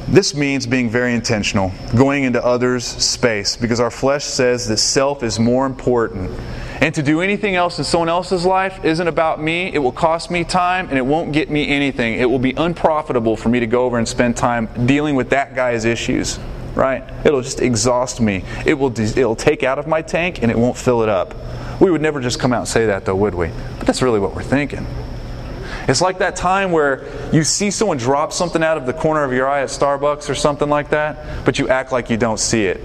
This 0.09 0.35
means 0.35 0.67
being 0.67 0.91
very 0.91 1.15
intentional, 1.15 1.71
going 1.95 2.25
into 2.25 2.45
others' 2.45 2.85
space, 2.85 3.57
because 3.57 3.79
our 3.79 3.93
flesh 3.93 4.25
says 4.25 4.67
that 4.67 4.79
self 4.79 5.23
is 5.23 5.39
more 5.39 5.67
important. 5.67 6.31
And 6.81 6.93
to 6.97 7.03
do 7.03 7.21
anything 7.21 7.55
else 7.55 7.79
in 7.79 7.85
someone 7.85 8.09
else's 8.09 8.45
life 8.45 8.85
isn't 8.85 9.07
about 9.07 9.41
me. 9.41 9.71
It 9.73 9.79
will 9.79 9.93
cost 9.93 10.31
me 10.31 10.43
time 10.43 10.89
and 10.89 10.99
it 10.99 11.05
won't 11.05 11.33
get 11.33 11.51
me 11.51 11.69
anything. 11.69 12.15
It 12.15 12.25
will 12.29 12.39
be 12.39 12.55
unprofitable 12.57 13.37
for 13.37 13.51
me 13.51 13.61
to 13.61 13.67
go 13.67 13.85
over 13.85 13.99
and 13.99 14.09
spend 14.09 14.37
time 14.37 14.69
dealing 14.87 15.15
with 15.15 15.31
that 15.31 15.55
guy's 15.55 15.85
issues, 15.85 16.41
right? 16.75 17.05
It'll 17.25 17.43
just 17.43 17.61
exhaust 17.61 18.21
me. 18.21 18.45
It 18.65 18.75
will 18.75 18.99
it'll 18.99 19.37
take 19.37 19.63
out 19.63 19.79
of 19.79 19.87
my 19.87 20.01
tank 20.03 20.43
and 20.43 20.51
it 20.51 20.59
won't 20.59 20.77
fill 20.77 21.03
it 21.03 21.09
up. 21.09 21.35
We 21.81 21.91
would 21.91 22.03
never 22.03 22.21
just 22.21 22.39
come 22.39 22.53
out 22.53 22.61
and 22.61 22.69
say 22.69 22.87
that, 22.87 23.07
though, 23.07 23.17
would 23.17 23.35
we? 23.35 23.51
But 23.79 23.87
that's 23.87 24.03
really 24.03 24.21
what 24.21 24.35
we're 24.35 24.43
thinking. 24.43 24.87
It's 25.89 26.01
like 26.01 26.19
that 26.19 26.37
time 26.37 26.73
where 26.73 27.07
you 27.33 27.43
see 27.43 27.71
someone 27.71 27.97
drop 27.97 28.33
something 28.33 28.63
out 28.63 28.77
of 28.77 28.87
the 28.87 28.93
corner 28.93 29.25
of 29.25 29.33
your 29.33 29.49
eye 29.49 29.63
at 29.63 29.71
Starbucks 29.71 30.29
or 30.29 30.35
something 30.35 30.69
like 30.69 30.91
that, 30.91 31.45
but 31.45 31.59
you 31.59 31.69
act 31.69 31.91
like 31.91 32.11
you 32.11 32.17
don't 32.17 32.39
see 32.39 32.67
it. 32.67 32.81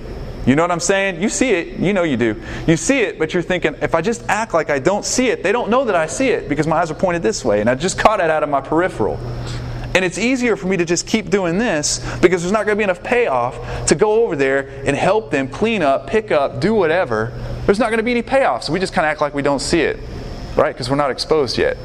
You 0.46 0.56
know 0.56 0.62
what 0.62 0.72
I'm 0.72 0.80
saying? 0.80 1.22
You 1.22 1.30
see 1.30 1.52
it. 1.52 1.80
You 1.80 1.92
know 1.92 2.04
you 2.04 2.18
do. 2.18 2.42
You 2.68 2.78
see 2.78 3.00
it, 3.00 3.18
but 3.18 3.34
you're 3.34 3.44
thinking, 3.44 3.76
if 3.82 3.96
I 3.96 4.02
just 4.02 4.24
act 4.30 4.54
like 4.54 4.70
I 4.70 4.80
don't 4.80 5.04
see 5.04 5.30
it, 5.30 5.44
they 5.44 5.52
don't 5.52 5.70
know 5.70 5.86
that 5.86 5.96
I 5.96 6.06
see 6.06 6.30
it 6.30 6.48
because 6.48 6.68
my 6.68 6.78
eyes 6.78 6.92
are 6.92 6.96
pointed 6.96 7.24
this 7.24 7.44
way, 7.44 7.62
and 7.62 7.70
I 7.70 7.76
just 7.76 7.98
caught 7.98 8.20
it 8.20 8.30
out 8.30 8.44
of 8.44 8.50
my 8.50 8.62
peripheral. 8.62 9.20
And 9.96 10.06
it's 10.06 10.20
easier 10.20 10.56
for 10.56 10.68
me 10.68 10.78
to 10.78 10.86
just 10.86 11.08
keep 11.08 11.30
doing 11.30 11.58
this 11.58 12.00
because 12.22 12.44
there's 12.44 12.52
not 12.52 12.66
going 12.66 12.76
to 12.76 12.80
be 12.80 12.84
enough 12.84 13.02
payoff 13.02 13.88
to 13.88 13.96
go 13.96 14.24
over 14.24 14.36
there 14.36 14.84
and 14.86 14.96
help 14.96 15.32
them 15.32 15.48
clean 15.48 15.82
up, 15.82 16.06
pick 16.06 16.32
up, 16.32 16.60
do 16.60 16.76
whatever 16.76 17.34
there's 17.66 17.80
not 17.80 17.88
going 17.88 17.98
to 17.98 18.04
be 18.04 18.12
any 18.12 18.22
payoff. 18.22 18.64
So 18.64 18.74
we 18.74 18.80
just 18.80 18.94
kind 18.94 19.06
of 19.06 19.12
act 19.12 19.22
like 19.22 19.34
we 19.34 19.42
don't 19.42 19.60
see 19.60 19.82
it, 19.82 20.00
right? 20.56 20.74
Because 20.74 20.90
we're 20.90 20.96
not 20.98 21.10
exposed 21.10 21.58
yet. 21.58 21.78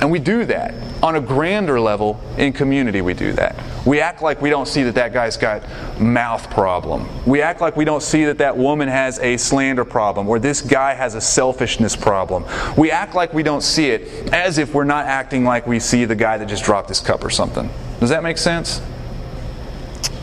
And 0.00 0.10
we 0.10 0.18
do 0.18 0.44
that. 0.46 0.74
On 1.02 1.16
a 1.16 1.20
grander 1.20 1.78
level, 1.78 2.20
in 2.38 2.52
community, 2.52 3.02
we 3.02 3.14
do 3.14 3.32
that. 3.34 3.56
We 3.86 4.00
act 4.00 4.22
like 4.22 4.40
we 4.40 4.50
don't 4.50 4.66
see 4.66 4.82
that 4.82 4.94
that 4.94 5.12
guy's 5.12 5.36
got 5.36 5.62
mouth 6.00 6.50
problem. 6.50 7.08
We 7.26 7.42
act 7.42 7.60
like 7.60 7.76
we 7.76 7.84
don't 7.84 8.02
see 8.02 8.24
that 8.24 8.38
that 8.38 8.56
woman 8.56 8.88
has 8.88 9.18
a 9.18 9.36
slander 9.36 9.84
problem 9.84 10.28
or 10.28 10.38
this 10.38 10.62
guy 10.62 10.94
has 10.94 11.14
a 11.14 11.20
selfishness 11.20 11.96
problem. 11.96 12.44
We 12.76 12.90
act 12.90 13.14
like 13.14 13.32
we 13.34 13.42
don't 13.42 13.62
see 13.62 13.90
it 13.90 14.32
as 14.32 14.58
if 14.58 14.74
we're 14.74 14.84
not 14.84 15.06
acting 15.06 15.44
like 15.44 15.66
we 15.66 15.80
see 15.80 16.04
the 16.04 16.16
guy 16.16 16.38
that 16.38 16.48
just 16.48 16.64
dropped 16.64 16.88
his 16.88 17.00
cup 17.00 17.24
or 17.24 17.30
something. 17.30 17.68
Does 18.00 18.10
that 18.10 18.22
make 18.22 18.38
sense? 18.38 18.80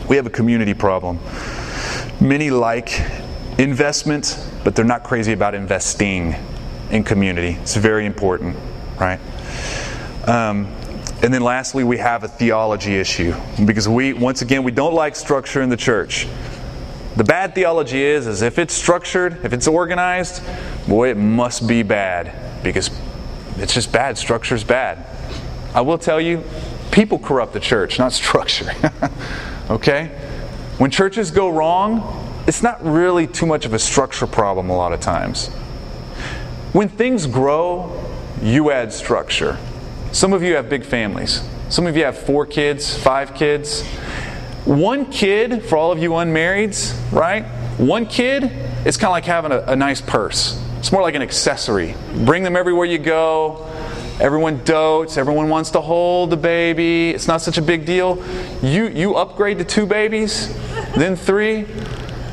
We 0.08 0.16
have 0.16 0.26
a 0.26 0.30
community 0.30 0.74
problem. 0.74 1.20
Many 2.20 2.50
like 2.50 3.00
investment 3.58 4.36
but 4.68 4.76
they're 4.76 4.84
not 4.84 5.02
crazy 5.02 5.32
about 5.32 5.54
investing 5.54 6.34
in 6.90 7.02
community. 7.02 7.56
It's 7.62 7.74
very 7.74 8.04
important, 8.04 8.54
right? 9.00 9.18
Um, 10.28 10.66
and 11.22 11.32
then 11.32 11.40
lastly, 11.40 11.84
we 11.84 11.96
have 11.96 12.22
a 12.22 12.28
theology 12.28 12.96
issue 12.96 13.34
because 13.64 13.88
we, 13.88 14.12
once 14.12 14.42
again, 14.42 14.62
we 14.62 14.70
don't 14.70 14.92
like 14.92 15.16
structure 15.16 15.62
in 15.62 15.70
the 15.70 15.76
church. 15.76 16.28
The 17.16 17.24
bad 17.24 17.54
theology 17.54 18.02
is, 18.02 18.26
is 18.26 18.42
if 18.42 18.58
it's 18.58 18.74
structured, 18.74 19.42
if 19.42 19.54
it's 19.54 19.66
organized, 19.66 20.42
boy, 20.86 21.08
it 21.08 21.16
must 21.16 21.66
be 21.66 21.82
bad 21.82 22.62
because 22.62 22.90
it's 23.56 23.72
just 23.72 23.90
bad. 23.90 24.18
Structure's 24.18 24.62
bad. 24.62 25.06
I 25.74 25.80
will 25.80 25.98
tell 25.98 26.20
you, 26.20 26.44
people 26.92 27.18
corrupt 27.18 27.54
the 27.54 27.60
church, 27.60 27.98
not 27.98 28.12
structure. 28.12 28.70
okay? 29.70 30.08
When 30.76 30.90
churches 30.90 31.30
go 31.30 31.48
wrong, 31.48 32.42
it's 32.46 32.62
not 32.62 32.84
really 32.84 33.26
too 33.26 33.46
much 33.46 33.64
of 33.64 33.72
a 33.72 33.78
structure 33.78 34.26
problem 34.26 34.68
a 34.68 34.76
lot 34.76 34.92
of 34.92 35.00
times. 35.00 35.48
When 36.74 36.90
things 36.90 37.26
grow, 37.26 38.04
you 38.42 38.70
add 38.70 38.92
structure. 38.92 39.58
Some 40.12 40.32
of 40.32 40.42
you 40.42 40.54
have 40.54 40.68
big 40.68 40.84
families. 40.84 41.42
Some 41.68 41.86
of 41.86 41.96
you 41.96 42.04
have 42.04 42.16
four 42.16 42.46
kids, 42.46 42.96
five 42.96 43.34
kids. 43.34 43.86
One 44.64 45.10
kid, 45.10 45.62
for 45.64 45.76
all 45.76 45.92
of 45.92 45.98
you 45.98 46.10
unmarrieds, 46.10 46.94
right? 47.12 47.44
One 47.78 48.06
kid, 48.06 48.44
it's 48.84 48.96
kind 48.96 49.08
of 49.08 49.12
like 49.12 49.24
having 49.24 49.52
a, 49.52 49.60
a 49.60 49.76
nice 49.76 50.00
purse. 50.00 50.62
It's 50.78 50.90
more 50.92 51.02
like 51.02 51.14
an 51.14 51.22
accessory. 51.22 51.94
Bring 52.24 52.42
them 52.42 52.56
everywhere 52.56 52.86
you 52.86 52.98
go. 52.98 53.66
Everyone 54.20 54.64
dotes. 54.64 55.16
Everyone 55.16 55.48
wants 55.48 55.70
to 55.72 55.80
hold 55.80 56.30
the 56.30 56.36
baby. 56.36 57.10
It's 57.10 57.28
not 57.28 57.40
such 57.42 57.58
a 57.58 57.62
big 57.62 57.84
deal. 57.84 58.24
You 58.62 58.88
you 58.88 59.14
upgrade 59.14 59.58
to 59.58 59.64
two 59.64 59.86
babies, 59.86 60.52
then 60.96 61.16
three. 61.16 61.66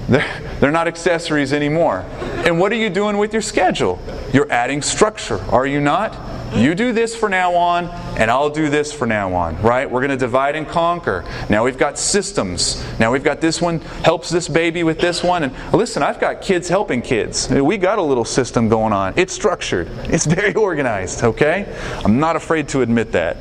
They're, 0.08 0.58
they're 0.60 0.72
not 0.72 0.88
accessories 0.88 1.54
anymore. 1.54 2.06
And 2.46 2.60
what 2.60 2.72
are 2.72 2.76
you 2.76 2.90
doing 2.90 3.18
with 3.18 3.34
your 3.34 3.42
schedule? 3.42 4.00
You're 4.34 4.52
adding 4.52 4.82
structure, 4.82 5.40
are 5.52 5.66
you 5.66 5.82
not? 5.82 6.14
You 6.56 6.74
do 6.74 6.94
this 6.94 7.14
for 7.14 7.28
now 7.28 7.54
on, 7.54 7.88
and 8.18 8.32
I'll 8.32 8.50
do 8.50 8.70
this 8.70 8.94
for 8.94 9.06
now 9.06 9.34
on, 9.34 9.62
right? 9.62 9.92
We're 9.92 10.00
going 10.00 10.12
to 10.12 10.18
divide 10.18 10.56
and 10.56 10.66
conquer. 10.66 11.26
Now 11.50 11.66
we've 11.66 11.78
got 11.78 12.00
systems. 12.00 12.82
Now 12.98 13.12
we've 13.12 13.26
got 13.26 13.42
this 13.42 13.62
one 13.62 13.82
helps 13.82 14.30
this 14.30 14.48
baby 14.48 14.84
with 14.84 14.98
this 14.98 15.22
one. 15.22 15.44
And 15.44 15.74
listen, 15.74 16.02
I've 16.02 16.20
got 16.20 16.42
kids 16.42 16.70
helping 16.70 17.02
kids. 17.02 17.50
We 17.50 17.78
got 17.78 18.00
a 18.00 18.02
little 18.02 18.24
system 18.24 18.70
going 18.70 18.94
on. 18.94 19.14
It's 19.18 19.34
structured, 19.34 19.90
it's 20.06 20.26
very 20.26 20.54
organized, 20.54 21.24
okay? 21.26 21.68
I'm 22.06 22.20
not 22.20 22.38
afraid 22.38 22.70
to 22.70 22.82
admit 22.82 23.12
that. 23.12 23.36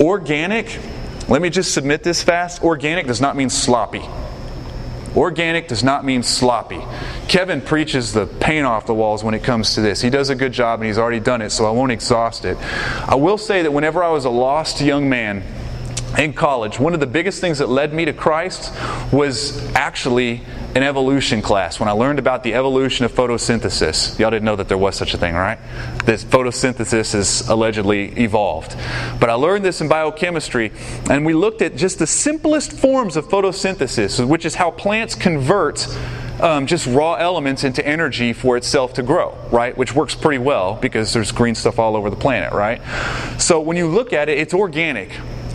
Organic 0.00 0.78
Let 1.28 1.42
me 1.42 1.50
just 1.50 1.74
submit 1.74 2.02
this 2.02 2.22
fast. 2.24 2.62
Organic 2.62 3.06
does 3.06 3.20
not 3.20 3.36
mean 3.36 3.50
sloppy. 3.50 4.02
Organic 5.16 5.68
does 5.68 5.82
not 5.82 6.04
mean 6.04 6.22
sloppy. 6.22 6.80
Kevin 7.28 7.60
preaches 7.60 8.12
the 8.12 8.26
paint 8.26 8.66
off 8.66 8.86
the 8.86 8.94
walls 8.94 9.24
when 9.24 9.34
it 9.34 9.42
comes 9.42 9.74
to 9.74 9.80
this. 9.80 10.00
He 10.00 10.10
does 10.10 10.30
a 10.30 10.34
good 10.34 10.52
job 10.52 10.80
and 10.80 10.86
he's 10.86 10.98
already 10.98 11.20
done 11.20 11.42
it, 11.42 11.50
so 11.50 11.66
I 11.66 11.70
won't 11.70 11.92
exhaust 11.92 12.44
it. 12.44 12.56
I 13.08 13.16
will 13.16 13.38
say 13.38 13.62
that 13.62 13.72
whenever 13.72 14.04
I 14.04 14.10
was 14.10 14.24
a 14.24 14.30
lost 14.30 14.80
young 14.80 15.08
man, 15.08 15.42
in 16.18 16.32
college, 16.32 16.80
one 16.80 16.92
of 16.92 17.00
the 17.00 17.06
biggest 17.06 17.40
things 17.40 17.58
that 17.58 17.68
led 17.68 17.94
me 17.94 18.04
to 18.04 18.12
Christ 18.12 18.72
was 19.12 19.64
actually 19.74 20.42
an 20.74 20.84
evolution 20.84 21.42
class 21.42 21.80
when 21.80 21.88
I 21.88 21.92
learned 21.92 22.18
about 22.18 22.44
the 22.44 22.54
evolution 22.54 23.04
of 23.04 23.12
photosynthesis. 23.12 24.18
Y'all 24.18 24.30
didn't 24.30 24.44
know 24.44 24.56
that 24.56 24.68
there 24.68 24.78
was 24.78 24.94
such 24.96 25.14
a 25.14 25.18
thing, 25.18 25.34
right? 25.34 25.58
This 26.04 26.24
photosynthesis 26.24 27.14
is 27.14 27.48
allegedly 27.48 28.12
evolved. 28.20 28.76
But 29.18 29.30
I 29.30 29.34
learned 29.34 29.64
this 29.64 29.80
in 29.80 29.88
biochemistry, 29.88 30.70
and 31.10 31.26
we 31.26 31.34
looked 31.34 31.60
at 31.60 31.76
just 31.76 31.98
the 31.98 32.06
simplest 32.06 32.72
forms 32.72 33.16
of 33.16 33.26
photosynthesis, 33.28 34.26
which 34.26 34.44
is 34.44 34.54
how 34.54 34.70
plants 34.70 35.16
convert 35.16 35.88
um, 36.40 36.66
just 36.66 36.86
raw 36.86 37.14
elements 37.14 37.64
into 37.64 37.86
energy 37.86 38.32
for 38.32 38.56
itself 38.56 38.94
to 38.94 39.02
grow, 39.02 39.36
right? 39.50 39.76
Which 39.76 39.94
works 39.94 40.14
pretty 40.14 40.38
well 40.38 40.74
because 40.74 41.12
there's 41.12 41.32
green 41.32 41.54
stuff 41.54 41.78
all 41.78 41.96
over 41.96 42.10
the 42.10 42.16
planet, 42.16 42.52
right? 42.52 42.80
So 43.38 43.60
when 43.60 43.76
you 43.76 43.88
look 43.88 44.12
at 44.12 44.28
it, 44.28 44.38
it's 44.38 44.54
organic. 44.54 45.10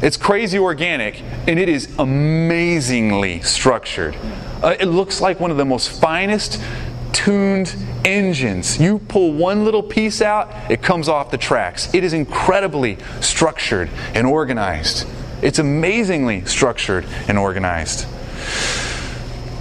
It's 0.06 0.18
crazy 0.18 0.60
organic, 0.60 1.20
and 1.48 1.58
it 1.58 1.68
is 1.68 1.90
amazingly 1.98 3.42
structured. 3.42 4.16
Uh, 4.62 4.76
it 4.80 4.86
looks 4.86 5.20
like 5.20 5.40
one 5.40 5.50
of 5.50 5.58
the 5.58 5.66
most 5.66 6.00
finest 6.00 6.62
tuned 7.12 7.76
engines. 8.06 8.80
You 8.80 9.00
pull 9.00 9.34
one 9.34 9.66
little 9.66 9.82
piece 9.82 10.22
out, 10.22 10.54
it 10.70 10.84
comes 10.84 11.10
off 11.10 11.32
the 11.32 11.40
tracks. 11.40 11.92
It 11.92 12.04
is 12.04 12.14
incredibly 12.14 13.00
structured 13.20 13.90
and 14.14 14.28
organized. 14.28 15.08
It's 15.42 15.58
amazingly 15.58 16.46
structured 16.46 17.08
and 17.28 17.40
organized. 17.40 18.06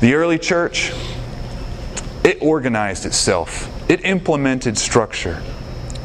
The 0.03 0.13
early 0.13 0.39
church, 0.39 0.93
it 2.23 2.37
organized 2.43 3.07
itself, 3.07 3.71
it 3.91 4.05
implemented 4.05 4.77
structure. 4.77 5.43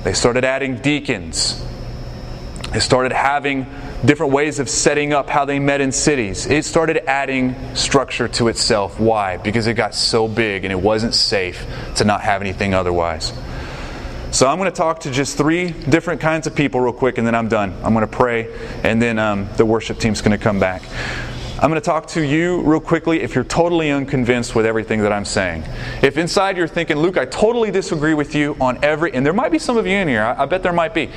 They 0.06 0.14
started 0.14 0.46
adding 0.46 0.78
deacons, 0.78 1.62
they 2.72 2.80
started 2.80 3.12
having 3.12 3.68
different 4.06 4.32
ways 4.32 4.60
of 4.60 4.70
setting 4.70 5.14
up 5.14 5.30
how 5.30 5.45
they 5.45 5.60
met 5.60 5.82
in 5.82 5.91
cities. 5.91 6.45
It 6.45 6.66
started 6.66 7.10
adding 7.10 7.56
structure 7.76 8.28
to 8.30 8.47
itself. 8.47 9.00
Why? 9.00 9.38
Because 9.38 9.68
it 9.68 9.74
got 9.74 9.93
so 9.93 10.28
big 10.28 10.64
and 10.64 10.72
it 10.72 10.80
wasn't 10.80 11.14
safe 11.14 11.66
to 11.95 12.06
not 12.06 12.22
have 12.22 12.41
anything 12.41 12.74
otherwise. 12.74 13.34
So 14.32 14.47
I'm 14.47 14.58
going 14.58 14.72
to 14.72 14.76
talk 14.76 15.02
to 15.02 15.12
just 15.12 15.38
three 15.38 15.72
different 15.72 16.22
kinds 16.22 16.45
of 16.45 16.56
people 16.56 16.80
real 16.80 16.93
quick 16.93 17.18
and 17.18 17.26
then 17.26 17.34
I'm 17.34 17.50
done. 17.50 17.74
I'm 17.84 17.93
going 17.93 18.08
to 18.08 18.16
pray 18.16 18.47
and 18.84 19.02
then 19.02 19.18
um, 19.18 19.50
the 19.58 19.66
worship 19.66 19.97
team's 20.00 20.22
going 20.22 20.38
to 20.38 20.43
come 20.43 20.60
back. 20.60 20.84
I'm 21.62 21.70
going 21.70 21.82
to 21.82 21.86
talk 21.86 22.07
to 22.10 22.22
you 22.22 22.62
real 22.62 22.80
quickly 22.80 23.20
if 23.20 23.36
you're 23.36 23.43
totally 23.43 23.89
unconvinced 23.89 24.55
with 24.55 24.66
everything 24.66 25.01
that 25.01 25.12
I'm 25.12 25.26
saying. 25.26 25.66
If 26.01 26.18
inside 26.18 26.55
you're 26.55 26.70
thinking, 26.70 26.95
Luke, 26.95 27.18
I 27.18 27.26
totally 27.26 27.70
disagree 27.70 28.14
with 28.14 28.34
you 28.34 28.55
on 28.62 28.82
every, 28.82 29.14
and 29.14 29.26
there 29.26 29.34
might 29.34 29.51
be 29.51 29.60
some 29.60 29.76
of 29.76 29.86
you 29.86 29.91
in 29.91 30.07
here, 30.07 30.24
I, 30.24 30.43
I 30.43 30.45
bet 30.45 30.64
there 30.64 30.72
might 30.72 30.93
be. 30.93 31.10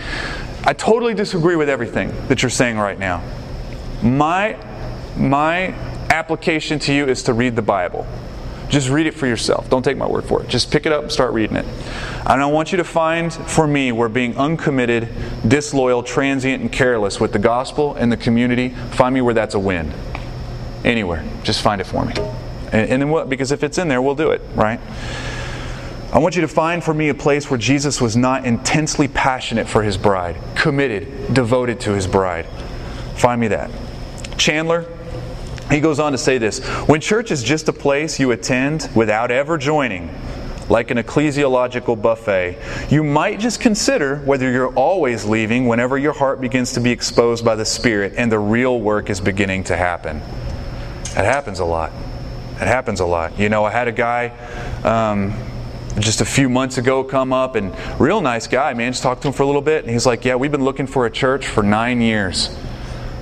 I 0.65 0.73
totally 0.73 1.15
disagree 1.15 1.55
with 1.55 1.69
everything 1.69 2.13
that 2.27 2.43
you're 2.43 2.51
saying 2.51 2.77
right 2.77 2.99
now. 2.99 3.23
My, 4.03 4.57
my 5.17 5.67
application 6.11 6.81
to 6.81 6.93
you 6.93 7.07
is 7.07 7.23
to 7.25 7.35
read 7.35 7.55
the 7.55 7.63
Bible. 7.63 8.05
Just 8.69 8.89
read 8.89 9.07
it 9.07 9.15
for 9.15 9.29
yourself. 9.29 9.71
Don't 9.71 9.85
take 9.85 9.97
my 9.97 10.09
word 10.09 10.25
for 10.25 10.43
it. 10.43 10.49
Just 10.49 10.73
pick 10.73 10.87
it 10.87 10.93
up 10.93 11.03
and 11.05 11.13
start 11.13 11.33
reading 11.35 11.57
it. 11.57 11.67
And 12.27 12.43
I 12.43 12.47
want 12.47 12.73
you 12.73 12.79
to 12.79 12.85
find 12.85 13.33
for 13.33 13.69
me 13.69 13.93
where 13.93 14.09
being 14.09 14.37
uncommitted, 14.37 15.09
disloyal, 15.47 16.03
transient, 16.03 16.63
and 16.63 16.73
careless 16.73 17.21
with 17.21 17.33
the 17.33 17.39
gospel 17.39 17.95
and 17.95 18.11
the 18.11 18.17
community, 18.17 18.71
find 18.91 19.15
me 19.15 19.21
where 19.21 19.35
that's 19.35 19.55
a 19.55 19.61
win. 19.61 19.93
Anywhere. 20.85 21.25
Just 21.43 21.63
find 21.63 21.81
it 21.81 21.85
for 21.85 22.05
me. 22.05 22.15
And, 22.73 22.91
and 22.91 23.03
then 23.03 23.09
what? 23.11 23.29
Because 23.29 23.53
if 23.53 23.63
it's 23.63 23.79
in 23.79 23.89
there, 23.89 24.03
we'll 24.03 24.15
do 24.15 24.31
it, 24.31 24.43
right? 24.55 24.81
I 26.13 26.19
want 26.19 26.35
you 26.37 26.43
to 26.43 26.49
find 26.49 26.85
for 26.85 26.93
me 26.93 27.09
a 27.09 27.15
place 27.15 27.49
where 27.51 27.59
Jesus 27.59 28.01
was 28.01 28.17
not 28.17 28.45
intensely 28.45 29.09
passionate 29.09 29.67
for 29.67 29.83
his 29.83 29.97
bride, 29.97 30.37
committed, 30.55 31.33
devoted 31.33 31.81
to 31.81 31.93
his 31.93 32.07
bride. 32.07 32.47
Find 33.17 33.41
me 33.41 33.49
that. 33.49 33.71
Chandler, 34.37 34.87
he 35.71 35.81
goes 35.81 35.99
on 35.99 36.13
to 36.13 36.19
say 36.19 36.37
this 36.37 36.59
When 36.87 37.01
church 37.01 37.31
is 37.31 37.43
just 37.43 37.69
a 37.69 37.73
place 37.73 38.21
you 38.21 38.31
attend 38.33 38.91
without 38.95 39.31
ever 39.31 39.57
joining, 39.57 40.11
like 40.69 40.91
an 40.91 40.99
ecclesiological 40.99 42.01
buffet, 42.01 42.59
you 42.91 43.03
might 43.03 43.41
just 43.41 43.61
consider 43.61 44.17
whether 44.19 44.51
you're 44.51 44.75
always 44.75 45.25
leaving 45.25 45.67
whenever 45.67 45.97
your 45.97 46.13
heart 46.13 46.41
begins 46.41 46.73
to 46.73 46.81
be 46.81 46.91
exposed 46.91 47.45
by 47.45 47.55
the 47.55 47.65
Spirit 47.65 48.15
and 48.17 48.31
the 48.31 48.39
real 48.39 48.81
work 48.81 49.09
is 49.09 49.21
beginning 49.21 49.65
to 49.65 49.77
happen. 49.77 50.21
It 51.13 51.27
happens 51.27 51.61
a 51.61 51.65
lot. 51.65 51.93
It 52.55 52.67
happens 52.69 53.01
a 53.01 53.07
lot. 53.07 53.39
You 53.39 53.51
know, 53.51 53.65
I 53.65 53.71
had 53.71 53.87
a 53.87 53.93
guy 53.93 54.29
um, 54.83 55.35
just 55.99 56.23
a 56.23 56.25
few 56.25 56.49
months 56.49 56.79
ago 56.79 57.05
come 57.05 57.35
up 57.35 57.55
and 57.55 57.75
real 58.01 58.23
nice 58.23 58.47
guy, 58.47 58.73
man. 58.73 58.93
Just 58.93 59.03
talked 59.03 59.23
to 59.23 59.29
him 59.29 59.35
for 59.35 59.43
a 59.43 59.47
little 59.47 59.63
bit, 59.63 59.85
and 59.85 59.93
he's 59.93 60.07
like, 60.07 60.25
"Yeah, 60.25 60.37
we've 60.37 60.51
been 60.51 60.65
looking 60.65 60.87
for 60.87 61.05
a 61.05 61.11
church 61.11 61.47
for 61.47 61.63
nine 61.63 62.01
years." 62.01 62.55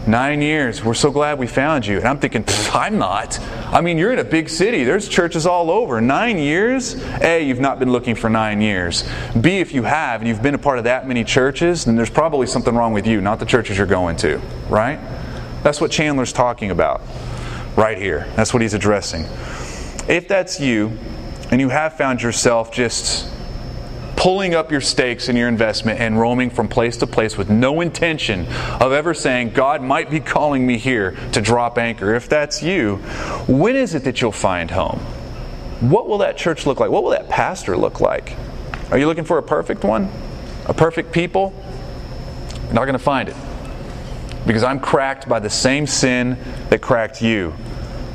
Nine 0.07 0.41
years. 0.41 0.83
We're 0.83 0.95
so 0.95 1.11
glad 1.11 1.39
we 1.39 1.47
found 1.47 1.87
you. 1.87 1.99
And 1.99 2.09
I'm 2.09 2.19
thinking, 2.19 2.43
I'm 2.73 2.97
not. 2.97 3.39
I 3.67 3.83
mean, 3.83 3.99
you're 3.99 4.13
in 4.15 4.19
a 4.19 4.25
big 4.25 4.49
city. 4.49 4.83
There's 4.83 5.07
churches 5.07 5.45
all 5.45 5.71
over. 5.71 6.01
Nine 6.01 6.39
years? 6.39 6.95
A, 7.21 7.45
you've 7.45 7.61
not 7.61 7.79
been 7.79 7.93
looking 7.93 8.15
for 8.15 8.31
nine 8.31 8.63
years. 8.63 9.07
B, 9.39 9.59
if 9.59 9.75
you 9.75 9.83
have 9.83 10.23
and 10.23 10.29
you've 10.29 10.43
been 10.43 10.55
a 10.55 10.59
part 10.59 10.79
of 10.79 10.85
that 10.85 11.07
many 11.07 11.23
churches, 11.23 11.85
then 11.85 11.97
there's 11.97 12.09
probably 12.09 12.47
something 12.47 12.75
wrong 12.75 12.95
with 12.95 13.07
you, 13.07 13.21
not 13.21 13.41
the 13.41 13.45
churches 13.45 13.77
you're 13.77 13.87
going 13.87 14.17
to. 14.17 14.41
Right? 14.71 14.99
That's 15.63 15.83
what 15.83 15.91
Chandler's 15.91 16.33
talking 16.33 16.71
about 16.71 17.03
right 17.81 17.97
here. 17.97 18.31
That's 18.37 18.53
what 18.53 18.61
he's 18.61 18.75
addressing. 18.75 19.25
If 20.07 20.29
that's 20.29 20.61
you, 20.61 20.99
and 21.51 21.61
you 21.61 21.71
have 21.71 21.97
found 21.97 22.23
yourself 22.23 22.71
just 22.71 23.27
pulling 24.17 24.55
up 24.55 24.71
your 24.71 24.83
stakes 24.83 25.31
in 25.31 25.37
your 25.37 25.49
investment 25.49 25.99
and 25.99 26.21
roaming 26.21 26.51
from 26.51 26.69
place 26.69 26.99
to 26.99 27.07
place 27.07 27.39
with 27.39 27.49
no 27.49 27.81
intention 27.81 28.47
of 28.81 28.93
ever 28.93 29.15
saying, 29.15 29.51
God 29.51 29.83
might 29.83 30.11
be 30.11 30.21
calling 30.21 30.67
me 30.67 30.77
here 30.77 31.17
to 31.33 31.41
drop 31.41 31.79
anchor. 31.79 32.15
If 32.15 32.29
that's 32.29 32.63
you, 32.63 32.97
when 33.49 33.77
is 33.77 33.95
it 33.95 34.05
that 34.05 34.21
you'll 34.21 34.31
find 34.31 34.71
home? 34.71 34.99
What 35.81 36.07
will 36.07 36.19
that 36.19 36.37
church 36.37 36.67
look 36.67 36.81
like? 36.81 36.91
What 36.91 37.03
will 37.03 37.13
that 37.13 37.31
pastor 37.31 37.79
look 37.79 38.01
like? 38.01 38.37
Are 38.91 38.99
you 38.99 39.07
looking 39.07 39.25
for 39.25 39.39
a 39.39 39.43
perfect 39.43 39.85
one? 39.85 40.11
A 40.67 40.75
perfect 40.75 41.13
people? 41.13 41.55
You're 42.65 42.75
not 42.75 42.85
going 42.85 42.93
to 42.93 42.99
find 42.99 43.31
it. 43.31 43.37
Because 44.47 44.65
I'm 44.65 44.81
cracked 44.81 45.31
by 45.31 45.41
the 45.41 45.49
same 45.49 45.87
sin 45.87 46.37
that 46.69 46.83
cracked 46.83 47.23
you. 47.23 47.55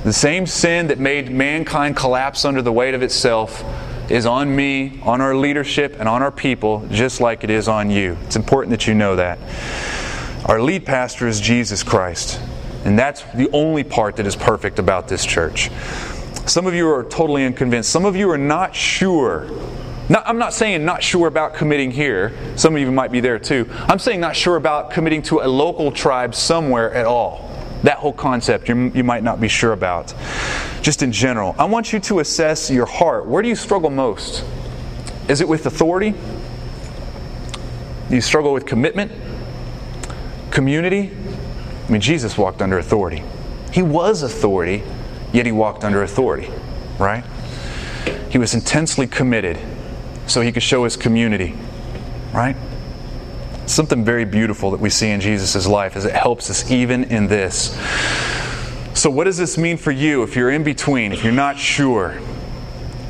The 0.06 0.14
same 0.14 0.45
sin 0.45 0.86
that 0.89 0.99
made 0.99 1.32
mankind 1.32 1.95
collapse 1.95 2.45
under 2.45 2.62
the 2.62 2.72
weight 2.72 2.93
of 2.93 3.01
itself 3.01 3.64
is 4.08 4.28
on 4.28 4.56
me, 4.56 4.99
on 5.01 5.20
our 5.20 5.36
leadership, 5.36 5.95
and 5.97 6.08
on 6.08 6.22
our 6.22 6.32
people, 6.32 6.88
just 6.91 7.22
like 7.22 7.43
it 7.43 7.49
is 7.49 7.68
on 7.68 7.89
you. 7.89 8.16
It's 8.26 8.36
important 8.36 8.70
that 8.70 8.86
you 8.86 8.93
know 8.93 9.16
that. 9.16 9.39
Our 10.45 10.62
lead 10.62 10.86
pastor 10.86 11.28
is 11.28 11.41
Jesus 11.41 11.82
Christ, 11.82 12.39
and 12.84 12.99
that's 12.99 13.24
the 13.34 13.49
only 13.51 13.84
part 13.84 14.18
that 14.18 14.28
is 14.28 14.36
perfect 14.36 14.78
about 14.78 15.08
this 15.08 15.26
church. 15.26 15.72
Some 16.45 16.68
of 16.68 16.76
you 16.76 16.88
are 16.88 17.03
totally 17.03 17.43
unconvinced. 17.43 17.89
Some 17.89 18.06
of 18.06 18.16
you 18.16 18.30
are 18.30 18.38
not 18.38 18.76
sure 18.76 19.49
not, 20.08 20.28
I'm 20.28 20.38
not 20.38 20.53
saying 20.53 20.86
not 20.86 21.01
sure 21.01 21.28
about 21.28 21.56
committing 21.56 21.89
here. 21.89 22.38
Some 22.58 22.76
of 22.76 22.80
you 22.80 22.91
might 22.91 23.12
be 23.12 23.22
there 23.22 23.39
too. 23.39 23.68
I'm 23.72 23.97
saying 23.97 24.20
not 24.20 24.36
sure 24.36 24.56
about 24.56 24.91
committing 24.91 25.24
to 25.24 25.39
a 25.39 25.47
local 25.47 25.91
tribe 25.91 26.36
somewhere 26.36 26.93
at 26.93 27.08
all. 27.08 27.55
That 27.86 28.00
whole 28.00 28.14
concept 28.14 28.68
you, 28.68 28.92
you 28.96 29.04
might 29.04 29.22
not 29.22 29.40
be 29.40 29.48
sure 29.48 29.72
about. 29.72 30.12
Just 30.82 31.04
in 31.04 31.12
general, 31.12 31.56
I 31.60 31.66
want 31.66 31.94
you 31.94 32.00
to 32.00 32.20
assess 32.20 32.72
your 32.72 32.88
heart. 32.88 33.28
Where 33.28 33.44
do 33.44 33.48
you 33.48 33.56
struggle 33.56 33.92
most? 33.92 34.44
Is 35.28 35.40
it 35.40 35.48
with 35.48 35.68
authority? 35.68 36.16
Do 38.10 38.16
you 38.16 38.22
struggle 38.22 38.54
with 38.54 38.66
commitment? 38.66 39.12
Community? 40.50 41.12
I 41.88 41.92
mean, 41.92 42.02
Jesus 42.02 42.40
walked 42.40 42.64
under 42.64 42.80
authority. 42.80 43.24
He 43.72 43.84
was 43.84 44.24
authority, 44.24 44.82
yet 45.32 45.46
he 45.46 45.52
walked 45.52 45.84
under 45.84 46.02
authority, 46.02 46.50
right? 46.98 47.24
He 48.32 48.40
was 48.40 48.56
intensely 48.56 49.06
committed 49.06 49.60
so 50.26 50.42
he 50.42 50.52
could 50.52 50.64
show 50.64 50.86
his 50.86 50.98
community, 50.98 51.56
right? 52.34 52.56
Something 53.68 54.05
very 54.05 54.26
beautiful 54.26 54.72
that 54.72 54.80
we 54.80 54.89
see 54.89 55.09
in 55.09 55.20
Jesus' 55.20 55.66
life 55.68 55.95
is 55.95 56.05
it 56.05 56.13
helps 56.13 56.49
us 56.49 56.70
even 56.70 57.05
in 57.05 57.28
this. 57.28 57.76
So, 58.93 59.09
what 59.09 59.24
does 59.26 59.38
this 59.38 59.57
mean 59.57 59.78
for 59.78 59.91
you 59.91 60.24
if 60.24 60.36
you're 60.36 60.51
in 60.51 60.63
between, 60.63 61.11
if 61.11 61.24
you're 61.24 61.34
not 61.34 61.57
sure? 61.57 62.20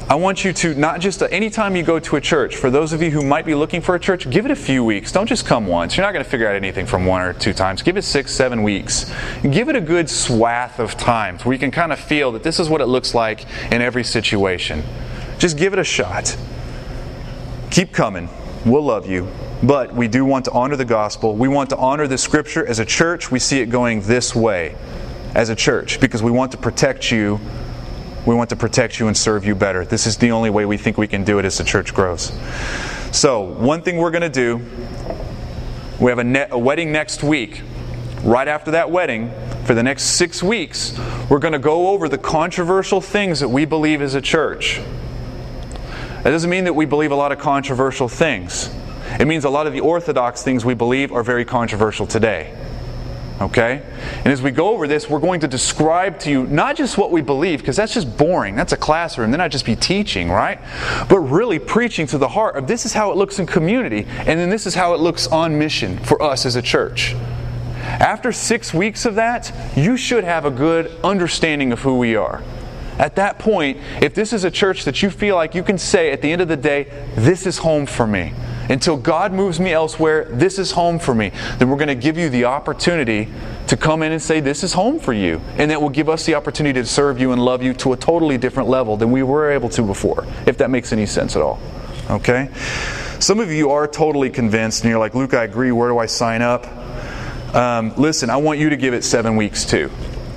I 0.07 0.13
want 0.15 0.45
you 0.45 0.53
to 0.53 0.75
not 0.75 0.99
just 0.99 1.23
uh, 1.23 1.25
anytime 1.25 1.75
you 1.75 1.81
go 1.81 1.99
to 1.99 2.15
a 2.15 2.21
church, 2.21 2.57
for 2.57 2.69
those 2.69 2.93
of 2.93 3.01
you 3.01 3.09
who 3.09 3.23
might 3.23 3.43
be 3.43 3.55
looking 3.55 3.81
for 3.81 3.95
a 3.95 3.99
church, 3.99 4.29
give 4.29 4.45
it 4.45 4.51
a 4.51 4.55
few 4.55 4.83
weeks. 4.83 5.11
Don't 5.11 5.25
just 5.25 5.47
come 5.47 5.65
once. 5.65 5.97
You're 5.97 6.05
not 6.05 6.11
going 6.11 6.23
to 6.23 6.29
figure 6.29 6.47
out 6.47 6.55
anything 6.55 6.85
from 6.85 7.07
one 7.07 7.23
or 7.23 7.33
two 7.33 7.53
times. 7.53 7.81
Give 7.81 7.97
it 7.97 8.03
six, 8.03 8.31
seven 8.31 8.61
weeks. 8.61 9.11
Give 9.41 9.67
it 9.67 9.75
a 9.75 9.81
good 9.81 10.07
swath 10.07 10.79
of 10.79 10.95
times 10.95 11.43
where 11.43 11.53
you 11.53 11.59
can 11.59 11.71
kind 11.71 11.91
of 11.91 11.99
feel 11.99 12.31
that 12.33 12.43
this 12.43 12.59
is 12.59 12.69
what 12.69 12.81
it 12.81 12.85
looks 12.85 13.15
like 13.15 13.45
in 13.71 13.81
every 13.81 14.03
situation. 14.03 14.83
Just 15.39 15.57
give 15.57 15.73
it 15.73 15.79
a 15.79 15.83
shot. 15.83 16.37
Keep 17.71 17.91
coming. 17.91 18.29
We'll 18.63 18.83
love 18.83 19.07
you. 19.07 19.27
But 19.63 19.95
we 19.95 20.07
do 20.07 20.25
want 20.25 20.45
to 20.45 20.51
honor 20.51 20.75
the 20.75 20.85
gospel. 20.85 21.35
We 21.35 21.47
want 21.47 21.69
to 21.71 21.77
honor 21.77 22.07
the 22.07 22.17
scripture. 22.17 22.65
As 22.65 22.79
a 22.79 22.85
church, 22.85 23.31
we 23.31 23.39
see 23.39 23.61
it 23.61 23.67
going 23.67 24.01
this 24.01 24.35
way 24.35 24.75
as 25.33 25.49
a 25.49 25.55
church 25.55 25.99
because 25.99 26.21
we 26.21 26.31
want 26.31 26.51
to 26.51 26.57
protect 26.57 27.11
you. 27.11 27.39
We 28.25 28.35
want 28.35 28.49
to 28.49 28.55
protect 28.55 28.99
you 28.99 29.07
and 29.07 29.15
serve 29.15 29.45
you 29.45 29.55
better. 29.55 29.85
This 29.85 30.07
is 30.07 30.17
the 30.17 30.31
only 30.31 30.49
way 30.49 30.65
we 30.65 30.77
think 30.77 30.97
we 30.97 31.07
can 31.07 31.23
do 31.23 31.39
it 31.39 31.45
as 31.45 31.57
the 31.57 31.63
church 31.63 31.93
grows. 31.93 32.31
So, 33.11 33.41
one 33.41 33.81
thing 33.81 33.97
we're 33.97 34.11
going 34.11 34.21
to 34.21 34.29
do 34.29 34.61
we 35.99 36.11
have 36.11 36.19
a, 36.19 36.23
ne- 36.23 36.47
a 36.49 36.57
wedding 36.57 36.91
next 36.91 37.23
week. 37.23 37.61
Right 38.21 38.47
after 38.47 38.71
that 38.71 38.91
wedding, 38.91 39.31
for 39.65 39.73
the 39.73 39.83
next 39.83 40.03
six 40.03 40.43
weeks, 40.43 40.97
we're 41.29 41.39
going 41.39 41.53
to 41.53 41.59
go 41.59 41.89
over 41.89 42.09
the 42.09 42.17
controversial 42.17 42.99
things 42.99 43.39
that 43.39 43.47
we 43.47 43.65
believe 43.65 44.01
as 44.01 44.15
a 44.15 44.21
church. 44.21 44.81
That 46.23 46.31
doesn't 46.31 46.49
mean 46.49 46.65
that 46.65 46.73
we 46.73 46.85
believe 46.85 47.11
a 47.11 47.15
lot 47.15 47.31
of 47.31 47.39
controversial 47.39 48.09
things. 48.09 48.69
It 49.19 49.27
means 49.27 49.45
a 49.45 49.49
lot 49.49 49.67
of 49.67 49.73
the 49.73 49.81
orthodox 49.81 50.43
things 50.43 50.65
we 50.65 50.73
believe 50.73 51.11
are 51.11 51.23
very 51.23 51.45
controversial 51.45 52.07
today. 52.07 52.55
Okay? 53.41 53.81
And 54.19 54.27
as 54.27 54.41
we 54.41 54.51
go 54.51 54.69
over 54.69 54.87
this, 54.87 55.09
we're 55.09 55.19
going 55.19 55.41
to 55.41 55.47
describe 55.47 56.19
to 56.19 56.31
you 56.31 56.47
not 56.47 56.77
just 56.77 56.97
what 56.97 57.11
we 57.11 57.21
believe, 57.21 57.59
because 57.59 57.75
that's 57.75 57.93
just 57.93 58.17
boring. 58.17 58.55
That's 58.55 58.71
a 58.71 58.77
classroom. 58.77 59.31
Then 59.31 59.41
I'd 59.41 59.51
just 59.51 59.65
be 59.65 59.75
teaching, 59.75 60.29
right? 60.29 60.59
But 61.09 61.19
really 61.19 61.59
preaching 61.59 62.07
to 62.07 62.17
the 62.17 62.29
heart 62.29 62.55
of 62.55 62.67
this 62.67 62.85
is 62.85 62.93
how 62.93 63.11
it 63.11 63.17
looks 63.17 63.37
in 63.37 63.45
community, 63.45 64.05
and 64.19 64.39
then 64.39 64.49
this 64.49 64.65
is 64.65 64.75
how 64.75 64.93
it 64.93 65.01
looks 65.01 65.27
on 65.27 65.59
mission 65.59 65.97
for 65.99 66.21
us 66.21 66.45
as 66.45 66.55
a 66.55 66.61
church. 66.61 67.13
After 67.85 68.31
six 68.31 68.73
weeks 68.73 69.05
of 69.05 69.15
that, 69.15 69.53
you 69.75 69.97
should 69.97 70.23
have 70.23 70.45
a 70.45 70.51
good 70.51 70.91
understanding 71.03 71.71
of 71.71 71.81
who 71.81 71.97
we 71.97 72.15
are. 72.15 72.41
At 72.97 73.15
that 73.17 73.37
point, 73.37 73.77
if 74.01 74.15
this 74.15 74.31
is 74.31 74.45
a 74.45 74.51
church 74.51 74.85
that 74.85 75.01
you 75.01 75.09
feel 75.09 75.35
like 75.35 75.53
you 75.53 75.63
can 75.63 75.77
say 75.77 76.11
at 76.11 76.21
the 76.21 76.31
end 76.31 76.41
of 76.41 76.47
the 76.47 76.55
day, 76.55 76.85
this 77.15 77.45
is 77.45 77.57
home 77.57 77.85
for 77.85 78.07
me, 78.07 78.33
until 78.69 78.97
God 78.97 79.33
moves 79.33 79.59
me 79.59 79.71
elsewhere, 79.71 80.25
this 80.25 80.59
is 80.59 80.71
home 80.71 80.99
for 80.99 81.13
me, 81.13 81.31
then 81.57 81.69
we're 81.69 81.77
going 81.77 81.87
to 81.87 81.95
give 81.95 82.17
you 82.17 82.29
the 82.29 82.45
opportunity 82.45 83.27
to 83.67 83.77
come 83.77 84.03
in 84.03 84.11
and 84.11 84.21
say, 84.21 84.39
This 84.39 84.63
is 84.63 84.73
home 84.73 84.99
for 84.99 85.13
you. 85.13 85.41
And 85.57 85.71
that 85.71 85.81
will 85.81 85.89
give 85.89 86.09
us 86.09 86.25
the 86.25 86.35
opportunity 86.35 86.79
to 86.81 86.85
serve 86.87 87.19
you 87.19 87.31
and 87.31 87.43
love 87.43 87.63
you 87.63 87.73
to 87.75 87.93
a 87.93 87.97
totally 87.97 88.37
different 88.37 88.69
level 88.69 88.97
than 88.97 89.11
we 89.11 89.23
were 89.23 89.51
able 89.51 89.69
to 89.69 89.83
before, 89.83 90.25
if 90.45 90.57
that 90.57 90.69
makes 90.69 90.91
any 90.93 91.05
sense 91.05 91.35
at 91.35 91.41
all. 91.41 91.59
Okay? 92.09 92.49
Some 93.19 93.39
of 93.39 93.51
you 93.51 93.71
are 93.71 93.87
totally 93.87 94.29
convinced 94.29 94.83
and 94.83 94.89
you're 94.89 94.99
like, 94.99 95.15
Luke, 95.15 95.33
I 95.33 95.43
agree. 95.43 95.71
Where 95.71 95.89
do 95.89 95.97
I 95.97 96.05
sign 96.05 96.41
up? 96.41 96.65
Um, 97.55 97.93
listen, 97.95 98.29
I 98.29 98.37
want 98.37 98.59
you 98.59 98.69
to 98.69 98.77
give 98.77 98.93
it 98.93 99.03
seven 99.03 99.37
weeks 99.37 99.65
too. 99.65 99.89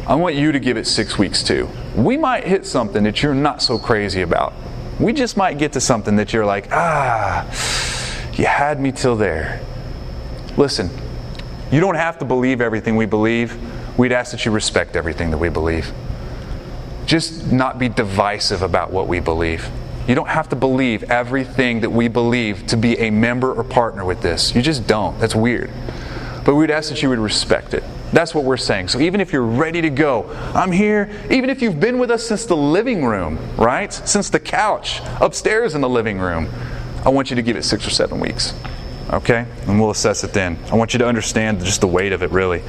I 0.06 0.14
want 0.14 0.36
you 0.36 0.52
to 0.52 0.60
give 0.60 0.76
it 0.76 0.86
six 0.86 1.18
weeks 1.18 1.42
too. 1.42 1.68
We 1.96 2.16
might 2.16 2.44
hit 2.44 2.64
something 2.64 3.02
that 3.04 3.22
you're 3.22 3.34
not 3.34 3.60
so 3.60 3.78
crazy 3.78 4.22
about. 4.22 4.54
We 4.98 5.12
just 5.12 5.36
might 5.36 5.58
get 5.58 5.72
to 5.74 5.80
something 5.80 6.16
that 6.16 6.32
you're 6.32 6.46
like, 6.46 6.68
ah, 6.70 7.46
you 8.38 8.46
had 8.46 8.80
me 8.80 8.92
till 8.92 9.16
there. 9.16 9.60
Listen, 10.56 10.88
you 11.70 11.80
don't 11.80 11.96
have 11.96 12.18
to 12.20 12.24
believe 12.24 12.60
everything 12.60 12.96
we 12.96 13.04
believe. 13.04 13.58
We'd 13.98 14.12
ask 14.12 14.30
that 14.30 14.44
you 14.44 14.52
respect 14.52 14.96
everything 14.96 15.30
that 15.30 15.38
we 15.38 15.48
believe. 15.48 15.92
Just 17.04 17.50
not 17.50 17.78
be 17.78 17.88
divisive 17.88 18.62
about 18.62 18.92
what 18.92 19.08
we 19.08 19.18
believe. 19.18 19.68
You 20.06 20.14
don't 20.14 20.28
have 20.28 20.48
to 20.50 20.56
believe 20.56 21.10
everything 21.10 21.80
that 21.80 21.90
we 21.90 22.08
believe 22.08 22.66
to 22.68 22.76
be 22.76 22.98
a 22.98 23.10
member 23.10 23.52
or 23.52 23.64
partner 23.64 24.04
with 24.04 24.22
this. 24.22 24.54
You 24.54 24.62
just 24.62 24.86
don't. 24.86 25.18
That's 25.18 25.34
weird. 25.34 25.70
But 26.44 26.54
we'd 26.54 26.70
ask 26.70 26.88
that 26.90 27.02
you 27.02 27.10
would 27.10 27.18
respect 27.18 27.74
it. 27.74 27.82
That's 28.12 28.34
what 28.34 28.44
we're 28.44 28.56
saying. 28.56 28.88
So 28.88 29.00
even 29.00 29.20
if 29.20 29.32
you're 29.32 29.42
ready 29.42 29.82
to 29.82 29.90
go, 29.90 30.30
I'm 30.54 30.72
here. 30.72 31.10
Even 31.30 31.50
if 31.50 31.60
you've 31.60 31.78
been 31.78 31.98
with 31.98 32.10
us 32.10 32.26
since 32.26 32.46
the 32.46 32.56
living 32.56 33.04
room, 33.04 33.38
right? 33.56 33.92
Since 33.92 34.30
the 34.30 34.40
couch 34.40 35.02
upstairs 35.20 35.74
in 35.74 35.82
the 35.82 35.88
living 35.88 36.18
room, 36.18 36.48
I 37.08 37.10
want 37.10 37.30
you 37.30 37.36
to 37.36 37.42
give 37.42 37.56
it 37.56 37.64
six 37.64 37.86
or 37.86 37.90
seven 37.90 38.20
weeks. 38.20 38.52
Okay? 39.10 39.46
And 39.66 39.80
we'll 39.80 39.88
assess 39.88 40.24
it 40.24 40.34
then. 40.34 40.58
I 40.70 40.74
want 40.74 40.92
you 40.92 40.98
to 40.98 41.06
understand 41.06 41.60
just 41.60 41.80
the 41.80 41.86
weight 41.86 42.12
of 42.12 42.22
it, 42.22 42.30
really. 42.30 42.62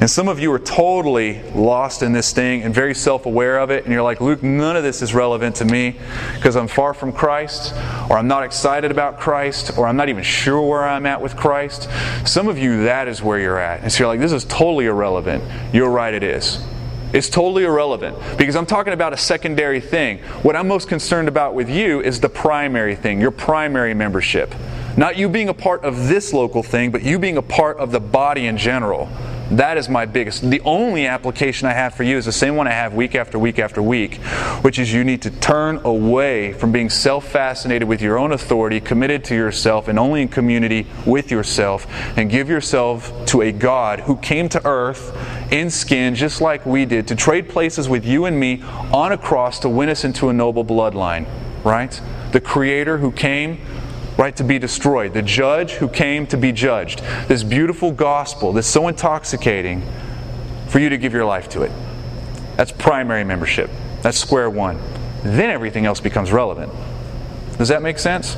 And 0.00 0.10
some 0.10 0.28
of 0.28 0.40
you 0.40 0.50
are 0.54 0.58
totally 0.58 1.42
lost 1.50 2.02
in 2.02 2.14
this 2.14 2.32
thing 2.32 2.62
and 2.62 2.74
very 2.74 2.94
self 2.94 3.26
aware 3.26 3.58
of 3.58 3.70
it, 3.70 3.84
and 3.84 3.92
you're 3.92 4.02
like, 4.02 4.22
Luke, 4.22 4.42
none 4.42 4.76
of 4.76 4.82
this 4.82 5.02
is 5.02 5.12
relevant 5.12 5.56
to 5.56 5.66
me 5.66 5.98
because 6.36 6.56
I'm 6.56 6.68
far 6.68 6.94
from 6.94 7.12
Christ, 7.12 7.74
or 8.08 8.16
I'm 8.16 8.28
not 8.28 8.44
excited 8.44 8.90
about 8.90 9.20
Christ, 9.20 9.76
or 9.76 9.86
I'm 9.86 9.96
not 9.96 10.08
even 10.08 10.24
sure 10.24 10.66
where 10.66 10.88
I'm 10.88 11.04
at 11.04 11.20
with 11.20 11.36
Christ. 11.36 11.90
Some 12.24 12.48
of 12.48 12.56
you, 12.56 12.84
that 12.84 13.08
is 13.08 13.22
where 13.22 13.38
you're 13.38 13.58
at. 13.58 13.82
And 13.82 13.92
so 13.92 14.04
you're 14.04 14.08
like, 14.08 14.20
this 14.20 14.32
is 14.32 14.46
totally 14.46 14.86
irrelevant. 14.86 15.44
You're 15.74 15.90
right, 15.90 16.14
it 16.14 16.22
is. 16.22 16.64
It's 17.12 17.28
totally 17.28 17.64
irrelevant 17.64 18.16
because 18.38 18.56
I'm 18.56 18.66
talking 18.66 18.94
about 18.94 19.12
a 19.12 19.16
secondary 19.16 19.80
thing. 19.80 20.18
What 20.42 20.56
I'm 20.56 20.66
most 20.66 20.88
concerned 20.88 21.28
about 21.28 21.54
with 21.54 21.68
you 21.68 22.00
is 22.00 22.20
the 22.20 22.28
primary 22.28 22.96
thing, 22.96 23.20
your 23.20 23.30
primary 23.30 23.92
membership. 23.92 24.54
Not 24.96 25.16
you 25.16 25.28
being 25.28 25.48
a 25.48 25.54
part 25.54 25.84
of 25.84 26.08
this 26.08 26.32
local 26.32 26.62
thing, 26.62 26.90
but 26.90 27.02
you 27.02 27.18
being 27.18 27.36
a 27.36 27.42
part 27.42 27.78
of 27.78 27.92
the 27.92 28.00
body 28.00 28.46
in 28.46 28.56
general. 28.56 29.08
That 29.50 29.76
is 29.76 29.88
my 29.88 30.06
biggest. 30.06 30.48
The 30.48 30.60
only 30.60 31.06
application 31.06 31.68
I 31.68 31.72
have 31.72 31.94
for 31.94 32.04
you 32.04 32.16
is 32.16 32.24
the 32.24 32.32
same 32.32 32.56
one 32.56 32.66
I 32.66 32.72
have 32.72 32.94
week 32.94 33.14
after 33.14 33.38
week 33.38 33.58
after 33.58 33.82
week, 33.82 34.16
which 34.62 34.78
is 34.78 34.92
you 34.92 35.04
need 35.04 35.20
to 35.22 35.30
turn 35.30 35.80
away 35.84 36.52
from 36.54 36.72
being 36.72 36.88
self 36.88 37.28
fascinated 37.28 37.86
with 37.86 38.00
your 38.00 38.18
own 38.18 38.32
authority, 38.32 38.80
committed 38.80 39.24
to 39.24 39.34
yourself, 39.34 39.88
and 39.88 39.98
only 39.98 40.22
in 40.22 40.28
community 40.28 40.86
with 41.04 41.30
yourself, 41.30 41.86
and 42.16 42.30
give 42.30 42.48
yourself 42.48 43.12
to 43.26 43.42
a 43.42 43.52
God 43.52 44.00
who 44.00 44.16
came 44.16 44.48
to 44.50 44.66
earth 44.66 45.14
in 45.52 45.68
skin, 45.68 46.14
just 46.14 46.40
like 46.40 46.64
we 46.64 46.86
did, 46.86 47.06
to 47.08 47.14
trade 47.14 47.48
places 47.48 47.88
with 47.88 48.06
you 48.06 48.24
and 48.24 48.38
me 48.40 48.62
on 48.92 49.12
a 49.12 49.18
cross 49.18 49.58
to 49.60 49.68
win 49.68 49.88
us 49.88 50.04
into 50.04 50.30
a 50.30 50.32
noble 50.32 50.64
bloodline, 50.64 51.26
right? 51.64 52.00
The 52.32 52.40
Creator 52.40 52.98
who 52.98 53.12
came 53.12 53.60
right, 54.16 54.36
to 54.36 54.44
be 54.44 54.58
destroyed. 54.58 55.14
The 55.14 55.22
judge 55.22 55.72
who 55.72 55.88
came 55.88 56.26
to 56.28 56.36
be 56.36 56.52
judged. 56.52 57.00
This 57.28 57.42
beautiful 57.42 57.92
gospel 57.92 58.52
that's 58.52 58.66
so 58.66 58.88
intoxicating 58.88 59.82
for 60.68 60.78
you 60.78 60.88
to 60.88 60.98
give 60.98 61.12
your 61.12 61.24
life 61.24 61.48
to 61.50 61.62
it. 61.62 61.72
That's 62.56 62.72
primary 62.72 63.24
membership. 63.24 63.70
That's 64.02 64.18
square 64.18 64.50
one. 64.50 64.78
Then 65.22 65.50
everything 65.50 65.86
else 65.86 66.00
becomes 66.00 66.32
relevant. 66.32 66.72
Does 67.58 67.68
that 67.68 67.82
make 67.82 67.98
sense? 67.98 68.36